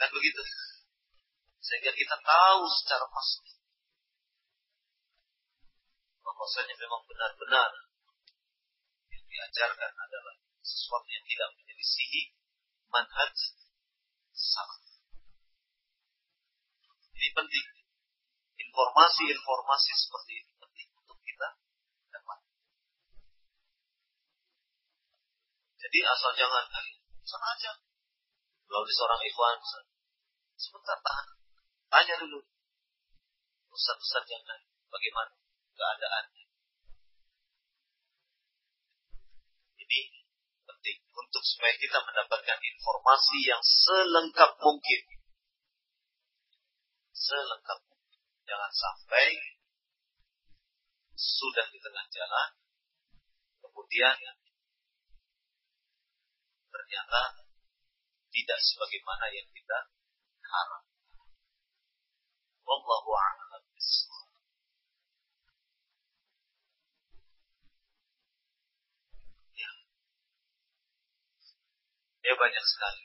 dan 0.00 0.08
begitu. 0.10 0.40
Sehingga 1.60 1.92
kita 1.92 2.16
tahu 2.18 2.62
secara 2.72 3.06
pasti 3.12 3.52
bahwasanya 6.24 6.72
memang 6.72 7.04
benar-benar 7.04 7.90
diajarkan 9.30 9.92
adalah 9.92 10.34
sesuatu 10.60 11.08
yang 11.08 11.24
tidak 11.24 11.48
menyelisihi 11.54 12.39
manhaj 12.90 13.36
salaf. 14.34 14.82
Ini 17.16 17.28
penting. 17.32 17.66
Informasi-informasi 18.60 19.92
seperti 19.96 20.32
ini 20.44 20.52
penting 20.60 20.88
untuk 20.94 21.18
kita 21.26 21.48
dapat. 22.14 22.38
Jadi 25.80 25.98
asal 26.06 26.30
jangan 26.38 26.64
sengaja 27.26 27.72
melalui 28.70 28.94
seorang 28.94 29.18
ikhwan 29.26 29.58
sebentar 30.54 30.98
tahan 31.02 31.26
tanya 31.90 32.14
dulu 32.22 32.38
ustaz-ustaz 33.74 34.22
yang 34.30 34.46
lain 34.46 34.62
bagaimana 34.86 35.34
keadaannya 35.74 36.46
ini 39.82 40.00
penting 40.70 40.96
untuk 41.20 41.42
supaya 41.44 41.74
kita 41.76 41.98
mendapatkan 42.00 42.58
informasi 42.58 43.36
yang 43.44 43.62
selengkap 43.62 44.50
mungkin. 44.60 45.02
Selengkap 47.12 47.78
mungkin. 47.84 48.20
Jangan 48.48 48.72
sampai 48.72 49.26
sudah 51.20 51.68
di 51.68 51.78
tengah 51.78 52.06
jalan 52.08 52.50
kemudian 53.60 54.16
ternyata 56.70 57.20
tidak 58.30 58.58
sebagaimana 58.62 59.26
yang 59.34 59.48
kita 59.52 59.78
harap. 60.46 60.82
Wallahu 62.64 63.10
Ya. 69.58 69.70
Ya 72.20 72.34
banyak 72.36 72.64
sekali. 72.64 73.04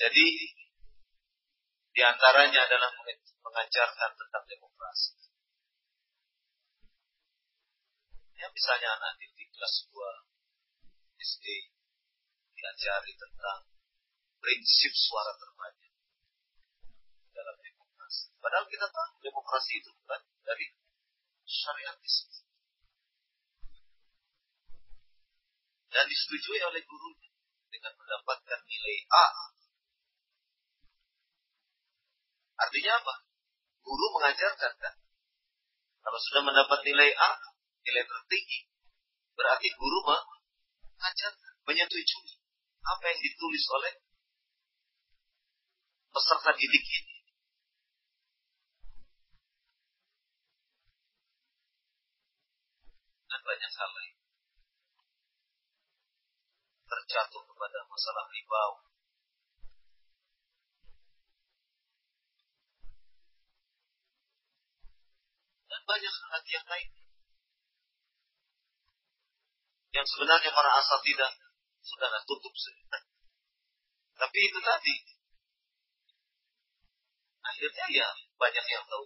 Jadi 0.00 0.26
di 1.92 2.00
antaranya 2.00 2.64
adalah 2.64 2.88
mengajarkan 3.44 4.10
tentang 4.16 4.44
demokrasi. 4.48 5.20
Ya, 8.40 8.48
misalnya 8.48 8.96
anak 8.96 9.20
di 9.20 9.44
kelas 9.52 9.84
2 9.92 10.24
SD 11.20 11.44
diajari 12.56 13.12
tentang 13.12 13.68
prinsip 14.40 14.92
suara 14.96 15.36
terbanyak 15.36 15.92
dalam 17.36 17.56
demokrasi. 17.60 18.32
Padahal 18.40 18.64
kita 18.72 18.88
tahu 18.88 19.08
demokrasi 19.20 19.84
itu 19.84 19.92
bukan 20.00 20.20
dari 20.40 20.66
syariat 21.50 21.98
Islam. 21.98 22.46
Dan 25.90 26.04
disetujui 26.06 26.62
oleh 26.62 26.82
gurunya 26.86 27.30
dengan 27.74 27.92
mendapatkan 27.98 28.60
nilai 28.62 28.98
A. 29.10 29.26
Artinya 32.62 32.92
apa? 33.02 33.14
Guru 33.82 34.06
mengajarkan 34.14 34.72
kan? 34.78 34.94
Kalau 36.00 36.20
sudah 36.22 36.42
mendapat 36.46 36.78
nilai 36.86 37.10
A, 37.18 37.30
nilai 37.82 38.06
tertinggi. 38.06 38.70
Berarti 39.34 39.68
guru 39.74 39.98
mengajar, 40.06 41.32
menyetujui 41.66 42.34
apa 42.80 43.04
yang 43.12 43.20
ditulis 43.20 43.64
oleh 43.74 43.92
peserta 46.10 46.50
didik 46.54 46.84
ini. 46.84 47.09
Dan 53.30 53.40
banyak 53.46 53.70
hal 53.70 53.90
lain. 53.94 54.16
Terjatuh 56.90 57.42
kepada 57.46 57.78
masalah 57.86 58.24
riba. 58.34 58.62
Dan 65.70 65.80
banyak 65.86 66.10
hal 66.10 66.42
yang 66.50 66.66
lain 66.66 66.90
yang 69.90 70.06
sebenarnya 70.06 70.50
para 70.54 70.70
tidak 71.02 71.32
sudahlah 71.82 72.22
tutup 72.22 72.54
sudah. 72.54 73.02
Tapi 74.14 74.38
itu 74.38 74.58
tadi 74.62 74.96
akhirnya 77.40 77.86
ya 77.90 78.08
banyak 78.38 78.64
yang 78.70 78.84
tahu. 78.86 79.04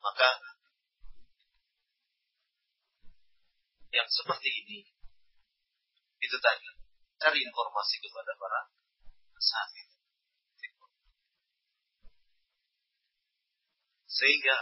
Maka 0.00 0.28
yang 3.90 4.08
seperti 4.08 4.48
ini 4.48 4.78
itu 6.20 6.36
tadi 6.40 6.68
cari 7.20 7.40
informasi 7.44 8.00
kepada 8.00 8.32
para 8.38 8.60
asatid 9.36 9.90
sehingga 14.20 14.56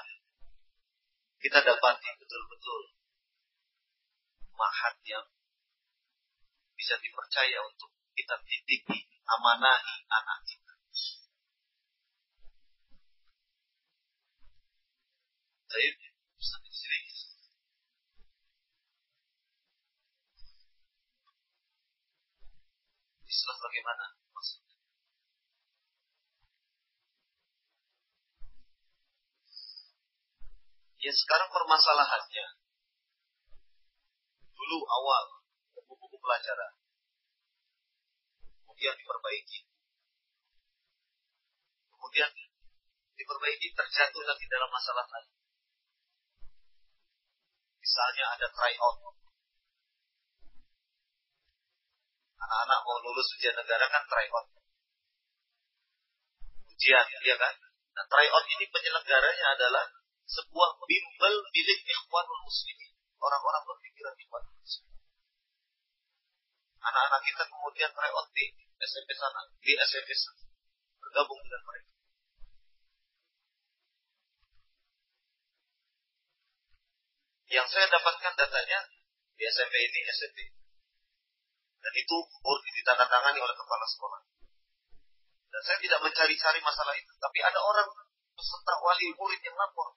kita 1.42 1.58
dapati 1.66 2.08
betul-betul 2.14 2.82
mahat 4.54 4.94
yang 5.02 5.26
bisa 6.78 6.94
dipercaya 7.02 7.58
untuk 7.66 7.90
kita 8.14 8.38
titipi, 8.46 8.98
amanahi 9.26 10.06
anak 10.06 10.38
kita. 10.46 10.67
Saya 15.68 15.90
bisa. 16.00 16.56
Islah 23.28 23.56
bagaimana 23.60 24.04
maksudnya? 24.34 24.76
Ya 30.98 31.12
sekarang 31.14 31.48
permasalahannya. 31.54 32.46
Dulu 34.56 34.78
awal 34.88 35.24
buku-buku 35.76 36.16
pelajaran. 36.18 36.72
Kemudian 38.64 38.96
diperbaiki. 38.98 39.60
Kemudian 41.94 42.30
diperbaiki 43.14 43.68
terjatuh 43.76 44.22
lagi 44.26 44.44
dalam 44.50 44.72
masalah 44.72 45.06
lain. 45.06 45.37
Misalnya 47.88 48.24
ada 48.36 48.46
try 48.52 48.76
out. 48.84 49.00
Anak-anak 52.36 52.80
mau 52.84 53.00
lulus 53.00 53.32
ujian 53.32 53.56
negara 53.56 53.88
kan 53.88 54.04
try 54.04 54.28
out. 54.28 54.44
Ujian, 56.68 57.06
ya 57.24 57.36
kan? 57.40 57.54
Nah, 57.96 58.04
try 58.12 58.28
out 58.28 58.44
ini 58.44 58.68
penyelenggaranya 58.68 59.46
adalah 59.56 59.88
sebuah 60.28 60.84
bimbel 60.84 61.34
milik 61.48 61.80
ikhwanul 61.88 62.44
muslimin. 62.44 62.92
Orang-orang 63.24 63.64
berpikiran 63.64 64.12
ikhwanul 64.20 64.56
muslimin. 64.60 65.00
Anak-anak 66.84 67.24
kita 67.24 67.44
kemudian 67.48 67.90
tryout 67.96 68.28
di 68.36 68.52
SMP 68.84 69.16
sana, 69.16 69.48
di 69.64 69.72
SMP 69.80 70.12
sana. 70.12 70.44
Bergabung 71.00 71.40
dengan 71.40 71.62
mereka. 71.64 71.97
Yang 77.48 77.66
saya 77.72 77.86
dapatkan 77.88 78.32
datanya 78.36 78.78
di 79.38 79.42
SMP 79.48 79.74
ini 79.80 80.00
SMP. 80.12 80.38
Dan 81.80 81.92
itu 81.96 82.16
murni 82.44 82.70
ditandatangani 82.76 83.40
oleh 83.40 83.56
kepala 83.56 83.86
sekolah. 83.88 84.20
Dan 85.48 85.60
saya 85.64 85.78
tidak 85.80 86.00
mencari-cari 86.04 86.60
masalah 86.60 86.92
itu. 86.92 87.12
Tapi 87.16 87.38
ada 87.40 87.60
orang 87.64 87.88
peserta 88.36 88.74
wali 88.84 89.08
murid 89.16 89.40
yang 89.40 89.56
lapor. 89.56 89.96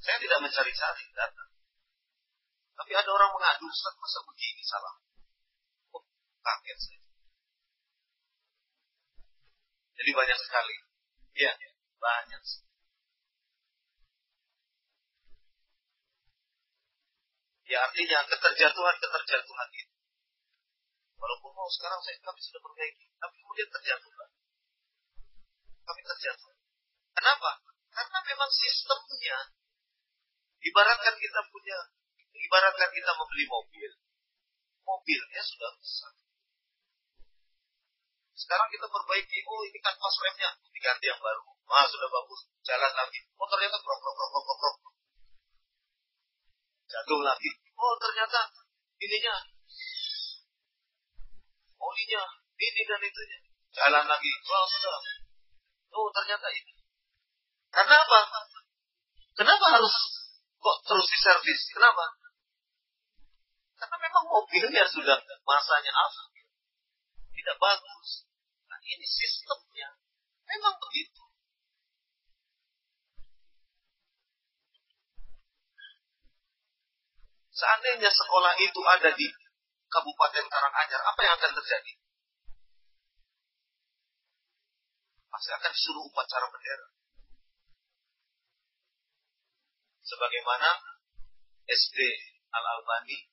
Saya 0.00 0.16
tidak 0.20 0.38
mencari-cari 0.40 1.04
data. 1.12 1.44
Tapi 2.74 2.92
ada 2.92 3.10
orang 3.12 3.30
mengadu, 3.36 3.68
Ustaz, 3.68 3.94
masa 4.00 4.20
begini 4.24 4.62
salah. 4.64 4.94
Oh, 5.94 6.04
kaget 6.44 6.78
saya. 6.80 7.00
Jadi 9.94 10.10
banyak 10.10 10.38
sekali. 10.40 10.76
Iya, 11.34 11.52
banyak 12.04 12.42
Ya 17.64 17.80
artinya 17.80 18.28
keterjatuhan-keterjatuhan 18.28 19.70
itu. 19.72 19.96
Walaupun 21.16 21.50
mau 21.56 21.64
sekarang 21.72 21.96
saya 22.04 22.20
kami 22.20 22.36
sudah 22.44 22.60
perbaiki, 22.60 23.08
tapi 23.16 23.34
kemudian 23.40 23.68
terjatuh. 23.72 24.12
Kami 25.88 26.00
terjatuh. 26.04 26.52
Kenapa? 27.16 27.50
Karena 27.88 28.18
memang 28.20 28.50
sistemnya 28.52 29.38
Ibaratkan 30.64 31.14
kita 31.20 31.40
punya, 31.52 31.78
ibaratkan 32.32 32.88
kita 32.88 33.12
membeli 33.12 33.44
mobil. 33.44 33.90
mobilnya 34.84 35.40
sudah 35.40 35.70
rusak. 35.76 36.14
Sekarang 38.34 38.66
kita 38.66 38.86
perbaiki, 38.90 39.38
oh 39.46 39.62
ini 39.62 39.78
kan 39.78 39.94
pas 39.94 40.14
remnya, 40.18 40.50
diganti 40.74 41.06
yang 41.06 41.22
baru. 41.22 41.42
Ah 41.70 41.86
sudah 41.86 42.10
bagus, 42.10 42.40
jalan 42.66 42.92
lagi. 42.92 43.22
Oh 43.38 43.46
ternyata 43.46 43.78
krok 43.78 43.98
krok 44.02 44.14
krok 44.18 44.30
krok 44.30 44.58
krok. 44.58 44.76
Jatuh 46.90 47.22
lagi. 47.22 47.50
Oh 47.78 47.94
ternyata 48.02 48.40
ininya, 48.98 49.34
olinya, 51.78 52.22
ini 52.58 52.82
dan 52.82 53.02
itunya. 53.06 53.38
Jalan 53.74 54.04
lagi, 54.06 54.30
oh 54.50 54.66
sudah. 54.66 54.98
Oh 55.94 56.10
ternyata 56.10 56.50
ini. 56.50 56.74
Karena 57.70 57.96
apa? 58.02 58.20
Kenapa 59.34 59.66
harus 59.78 59.94
kok 60.58 60.76
terus 60.86 61.06
diservis? 61.10 61.60
Kenapa? 61.74 62.06
Karena 63.78 63.96
memang 63.98 64.24
mobilnya 64.30 64.86
sudah 64.86 65.18
masanya 65.42 65.90
apa? 65.90 66.33
Tidak 67.44 67.60
bagus. 67.60 68.24
Nah 68.72 68.80
ini 68.88 69.04
sistemnya. 69.04 70.00
Memang 70.48 70.80
begitu. 70.80 71.20
Seandainya 77.52 78.08
sekolah 78.08 78.56
itu 78.64 78.80
ada 78.88 79.12
di 79.12 79.28
Kabupaten 79.92 80.44
Karanganyar, 80.48 81.00
apa 81.04 81.20
yang 81.20 81.36
akan 81.36 81.52
terjadi? 81.60 81.92
Pasti 85.28 85.50
akan 85.52 85.70
disuruh 85.76 86.08
upacara 86.08 86.48
bendera. 86.48 86.88
Sebagaimana 90.00 90.80
SD 91.68 91.98
Al-Albani 92.56 93.28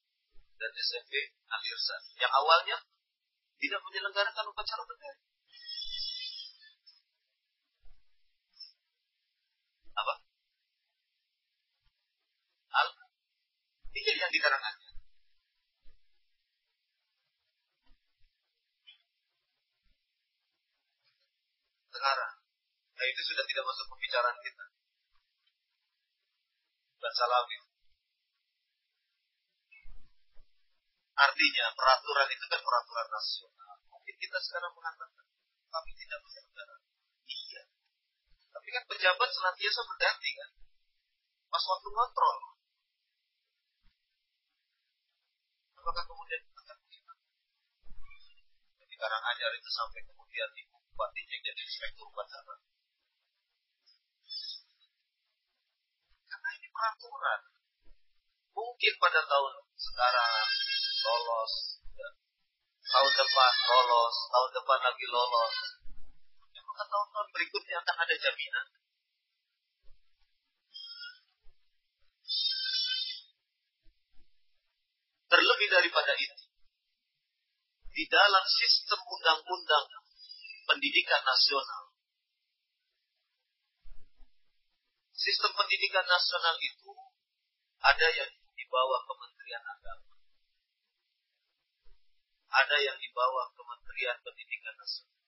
dan 0.60 0.72
SMP 0.76 1.32
Al-Irsan. 1.48 2.02
Yang 2.20 2.32
awalnya 2.36 2.78
tidak 3.62 3.80
menyelenggarakan 3.86 4.50
upacara 4.50 4.84
bendera. 4.90 5.22
Apa? 10.02 10.14
Al 12.74 12.88
ini 13.94 14.12
yang 14.18 14.32
di 14.34 14.40
Karanganyar. 14.42 14.90
Sekarang, 21.92 22.34
nah 22.98 23.06
itu 23.06 23.22
sudah 23.30 23.46
tidak 23.46 23.64
masuk 23.70 23.86
pembicaraan 23.94 24.38
kita. 24.42 24.66
Baca 26.98 27.26
lagi. 27.30 27.71
Artinya 31.12 31.66
peraturan 31.76 32.28
itu 32.32 32.46
kan 32.48 32.62
peraturan 32.64 33.08
nasional. 33.12 33.76
Mungkin 33.92 34.16
kita 34.16 34.38
sekarang 34.40 34.72
mengatakan 34.72 35.26
kami 35.72 35.92
tidak 35.96 36.20
menyelenggarakan. 36.24 36.92
Iya. 37.28 37.62
Tapi 38.52 38.68
kan 38.72 38.84
pejabat 38.88 39.30
senantiasa 39.32 39.82
berganti 39.88 40.30
kan. 40.40 40.50
Pas 41.52 41.64
waktu 41.68 41.90
kontrol. 41.92 42.38
Apakah 45.82 46.04
kemudian 46.08 46.42
akan 46.56 46.78
begitu? 46.88 47.14
Jadi 48.80 48.96
Karanganyar 48.96 49.52
itu 49.58 49.70
sampai 49.74 50.00
kemudian 50.06 50.50
di 50.56 50.64
bupatinya 50.72 51.38
jadi 51.44 51.62
inspektur 51.66 52.08
upacara. 52.08 52.56
Karena 56.32 56.50
ini 56.56 56.68
peraturan. 56.72 57.42
Mungkin 58.56 58.94
pada 59.02 59.22
tahun 59.26 59.54
sekarang 59.76 60.61
lolos, 61.02 61.54
ya. 61.98 62.10
tahun 62.86 63.12
depan 63.18 63.54
lolos, 63.66 64.16
tahun 64.30 64.50
depan 64.56 64.80
lagi 64.86 65.06
lolos. 65.10 65.56
Maka 66.72 66.84
tahun-tahun 66.88 67.30
berikutnya 67.36 67.76
akan 67.84 67.96
ada 68.00 68.16
jaminan. 68.16 68.68
Terlebih 75.32 75.68
daripada 75.72 76.14
itu, 76.16 76.44
di 77.92 78.04
dalam 78.08 78.44
sistem 78.48 79.00
undang-undang 79.04 79.86
pendidikan 80.68 81.24
nasional, 81.24 81.92
sistem 85.16 85.52
pendidikan 85.56 86.08
nasional 86.08 86.56
itu 86.60 86.92
ada 87.80 88.08
yang 88.12 88.32
di 88.32 88.64
bawah 88.68 89.00
Kementerian 89.08 89.64
Agama 89.64 90.11
ada 92.52 92.76
yang 92.84 92.98
di 93.00 93.08
bawah 93.16 93.48
Kementerian 93.56 94.20
Pendidikan 94.20 94.76
Nasional. 94.76 95.20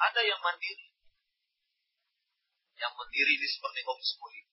Ada 0.00 0.20
yang 0.26 0.40
mandiri. 0.42 0.90
Yang 2.74 2.92
mandiri 2.98 3.32
ini 3.38 3.46
seperti 3.46 3.80
homeschooling. 3.86 4.48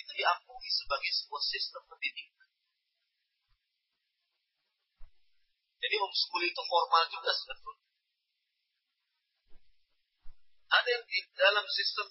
Itu 0.00 0.10
diakui 0.16 0.68
sebagai 0.72 1.10
sebuah 1.12 1.42
sistem 1.44 1.82
pendidikan. 1.84 2.48
Jadi 5.84 5.94
homeschooling 6.00 6.52
itu 6.54 6.62
formal 6.64 7.04
juga 7.12 7.30
sebetulnya. 7.36 7.86
Ada 10.66 10.88
yang 10.88 11.04
di 11.04 11.18
dalam 11.36 11.64
sistem, 11.68 12.06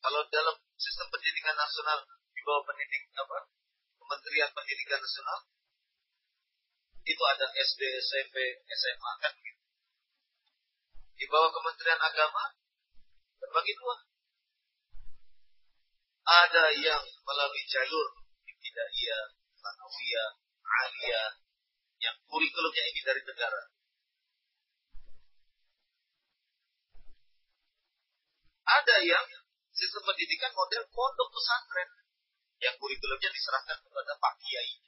kalau 0.00 0.24
dalam 0.32 0.56
sistem 0.80 1.06
pendidikan 1.12 1.54
nasional 1.54 2.02
di 2.32 2.40
bawah 2.42 2.64
pendidik 2.64 3.04
apa? 3.14 3.38
Kementerian 4.00 4.50
Pendidikan 4.50 4.98
Nasional, 4.98 5.38
itu 7.10 7.22
ada 7.26 7.46
SD, 7.50 7.82
SMP, 8.06 8.36
SMA 8.70 9.12
kan 9.18 9.32
begitu. 9.34 9.62
Di 11.18 11.26
bawah 11.26 11.50
Kementerian 11.50 12.00
Agama 12.00 12.54
terbagi 13.42 13.74
dua. 13.74 13.96
Ada 16.30 16.64
yang 16.78 17.02
melalui 17.26 17.62
jalur 17.66 18.08
ibtidaiyah, 18.46 19.24
sanawiyah, 19.58 20.30
aliyah, 20.62 21.30
yang 21.98 22.16
kurikulumnya 22.30 22.84
ini 22.94 23.00
dari 23.02 23.22
negara. 23.26 23.62
Ada 28.70 28.96
yang 29.02 29.26
sistem 29.74 30.06
pendidikan 30.06 30.54
model 30.54 30.86
pondok 30.94 31.28
pesantren 31.34 31.90
yang 32.62 32.78
kurikulumnya 32.78 33.34
diserahkan 33.34 33.82
kepada 33.82 34.12
pak 34.14 34.34
kiai. 34.46 34.78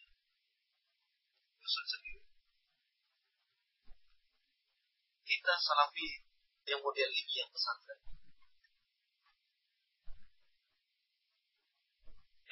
Kita 5.33 5.57
salafi 5.57 6.21
yang 6.69 6.85
model 6.85 7.09
ini 7.09 7.33
yang 7.41 7.49
pesantren. 7.49 7.97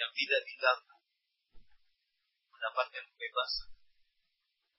Yang 0.00 0.10
tidak 0.16 0.40
diganggu. 0.48 0.96
Mendapatkan 2.56 3.04
kebebasan. 3.04 3.68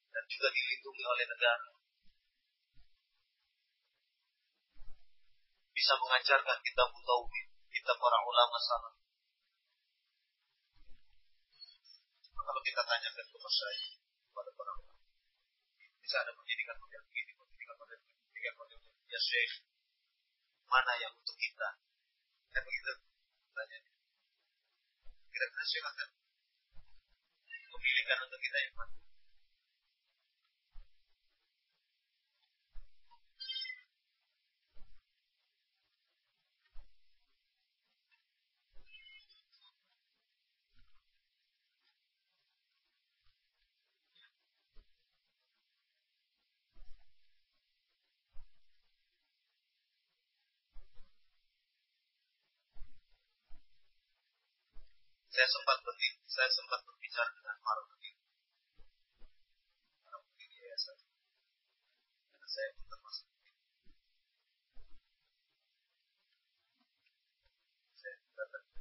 Dan 0.10 0.24
juga 0.34 0.50
dilindungi 0.50 1.04
oleh 1.06 1.26
negara. 1.30 1.70
Bisa 5.78 5.94
mengajarkan 6.02 6.58
kita 6.58 6.84
tauhid, 7.06 7.48
kita 7.70 7.94
para 8.02 8.18
ulama 8.26 8.58
salaf. 8.66 8.98
Kalau 12.34 12.62
kita 12.66 12.82
tanyakan 12.82 13.26
ke 13.30 13.38
masyarakat, 13.38 13.94
kepada 14.26 14.50
para 14.58 14.72
ulama. 14.74 15.06
Bisa 16.02 16.18
ada 16.26 16.34
pendidikan 16.34 16.82
model 16.82 17.02
begini, 17.06 17.41
pendidikan 18.42 18.58
model 18.58 18.78
begini. 18.82 19.06
Ya 19.06 19.20
Syekh, 19.22 19.53
mana 20.66 20.94
yang 20.98 21.14
untuk 21.14 21.38
kita? 21.38 21.70
Kan 22.50 22.61
begitu 22.66 22.92
tanya. 23.53 23.78
Kira-kira 25.30 25.66
Syekh 25.70 25.86
akan 25.86 26.10
memilihkan 27.45 28.18
untuk 28.26 28.40
kita 28.42 28.58
yang 28.66 28.74
mana? 28.74 29.01
saya 55.42 55.58
sempat 56.53 56.86
berbicara 56.86 57.34
dengan 57.34 57.58
para 57.66 57.82
pendiri 57.90 58.14
para 60.06 60.22
pendiri 60.22 60.53
yayasan. 60.53 61.02
Saya 62.45 62.70
pun 62.78 62.86
termasuk. 62.86 63.26
Saya 67.98 68.14
katakan 68.38 68.72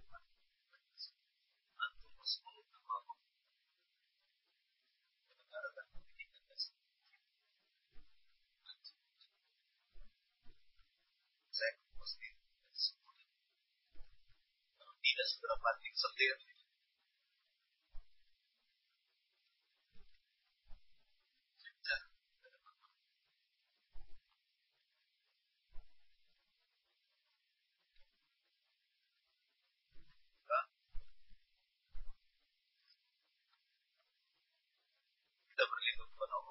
tidak 15.10 15.26
segera 15.26 15.56
banting 15.58 15.94
setir. 15.98 16.38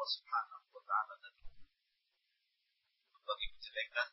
Subhanahu 0.10 0.74
wa 0.74 0.82
taala 0.90 1.14
tadi. 1.22 1.46
Bagi 3.22 3.46
kejelekan 3.54 4.10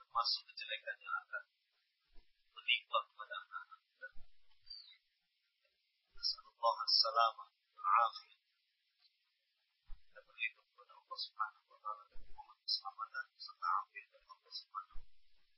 termasuk 0.00 0.40
kejelekan 0.48 0.96
yang 1.04 1.14
akan 1.20 1.44
طريقا 2.70 3.00
ولا 3.18 3.38
معنى 3.50 3.76
نسأل 6.18 6.46
الله 6.54 6.76
السلامة 6.84 7.44
والعافية 7.74 8.38
نبغي 10.16 10.46
الله 11.02 11.16
سبحانه 11.26 11.62
وتعالى 11.70 12.04
لكم 12.14 12.46
keselamatan 12.62 13.26
serta 13.42 13.68
hampir 13.74 14.06
dan 14.14 14.22
Allah 14.22 14.52
Subhanahu 14.54 15.02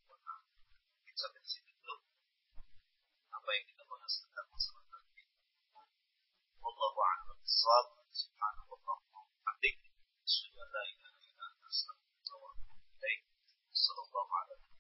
wa 0.09 0.17
Ta'ala. 0.25 0.57
Kita 1.05 1.29
dari 1.37 1.45
sini 1.45 1.73
dulu 1.85 2.01
apa 3.29 3.49
yang 3.61 3.65
kita 3.69 3.85
bahas 3.93 4.15
tentang 4.17 4.49
masalah 4.49 4.85
tadi. 4.89 5.29
Allah 6.65 6.91
wa'ala 6.97 7.33
bisawab 7.45 8.09
subhanahu 8.09 8.73
wa 8.73 8.81
ta'ala 8.89 9.21
adik 9.53 9.77
sudah 10.25 10.65
la 10.65 10.83
ilaha 10.89 11.21
illa 11.29 11.45
anta 11.45 11.69
astaghfiruka 11.69 12.35
wa 12.41 12.49
atubu 12.57 12.89
ilaik. 12.97 13.21
Sallallahu 13.77 14.33
alaihi 14.33 14.72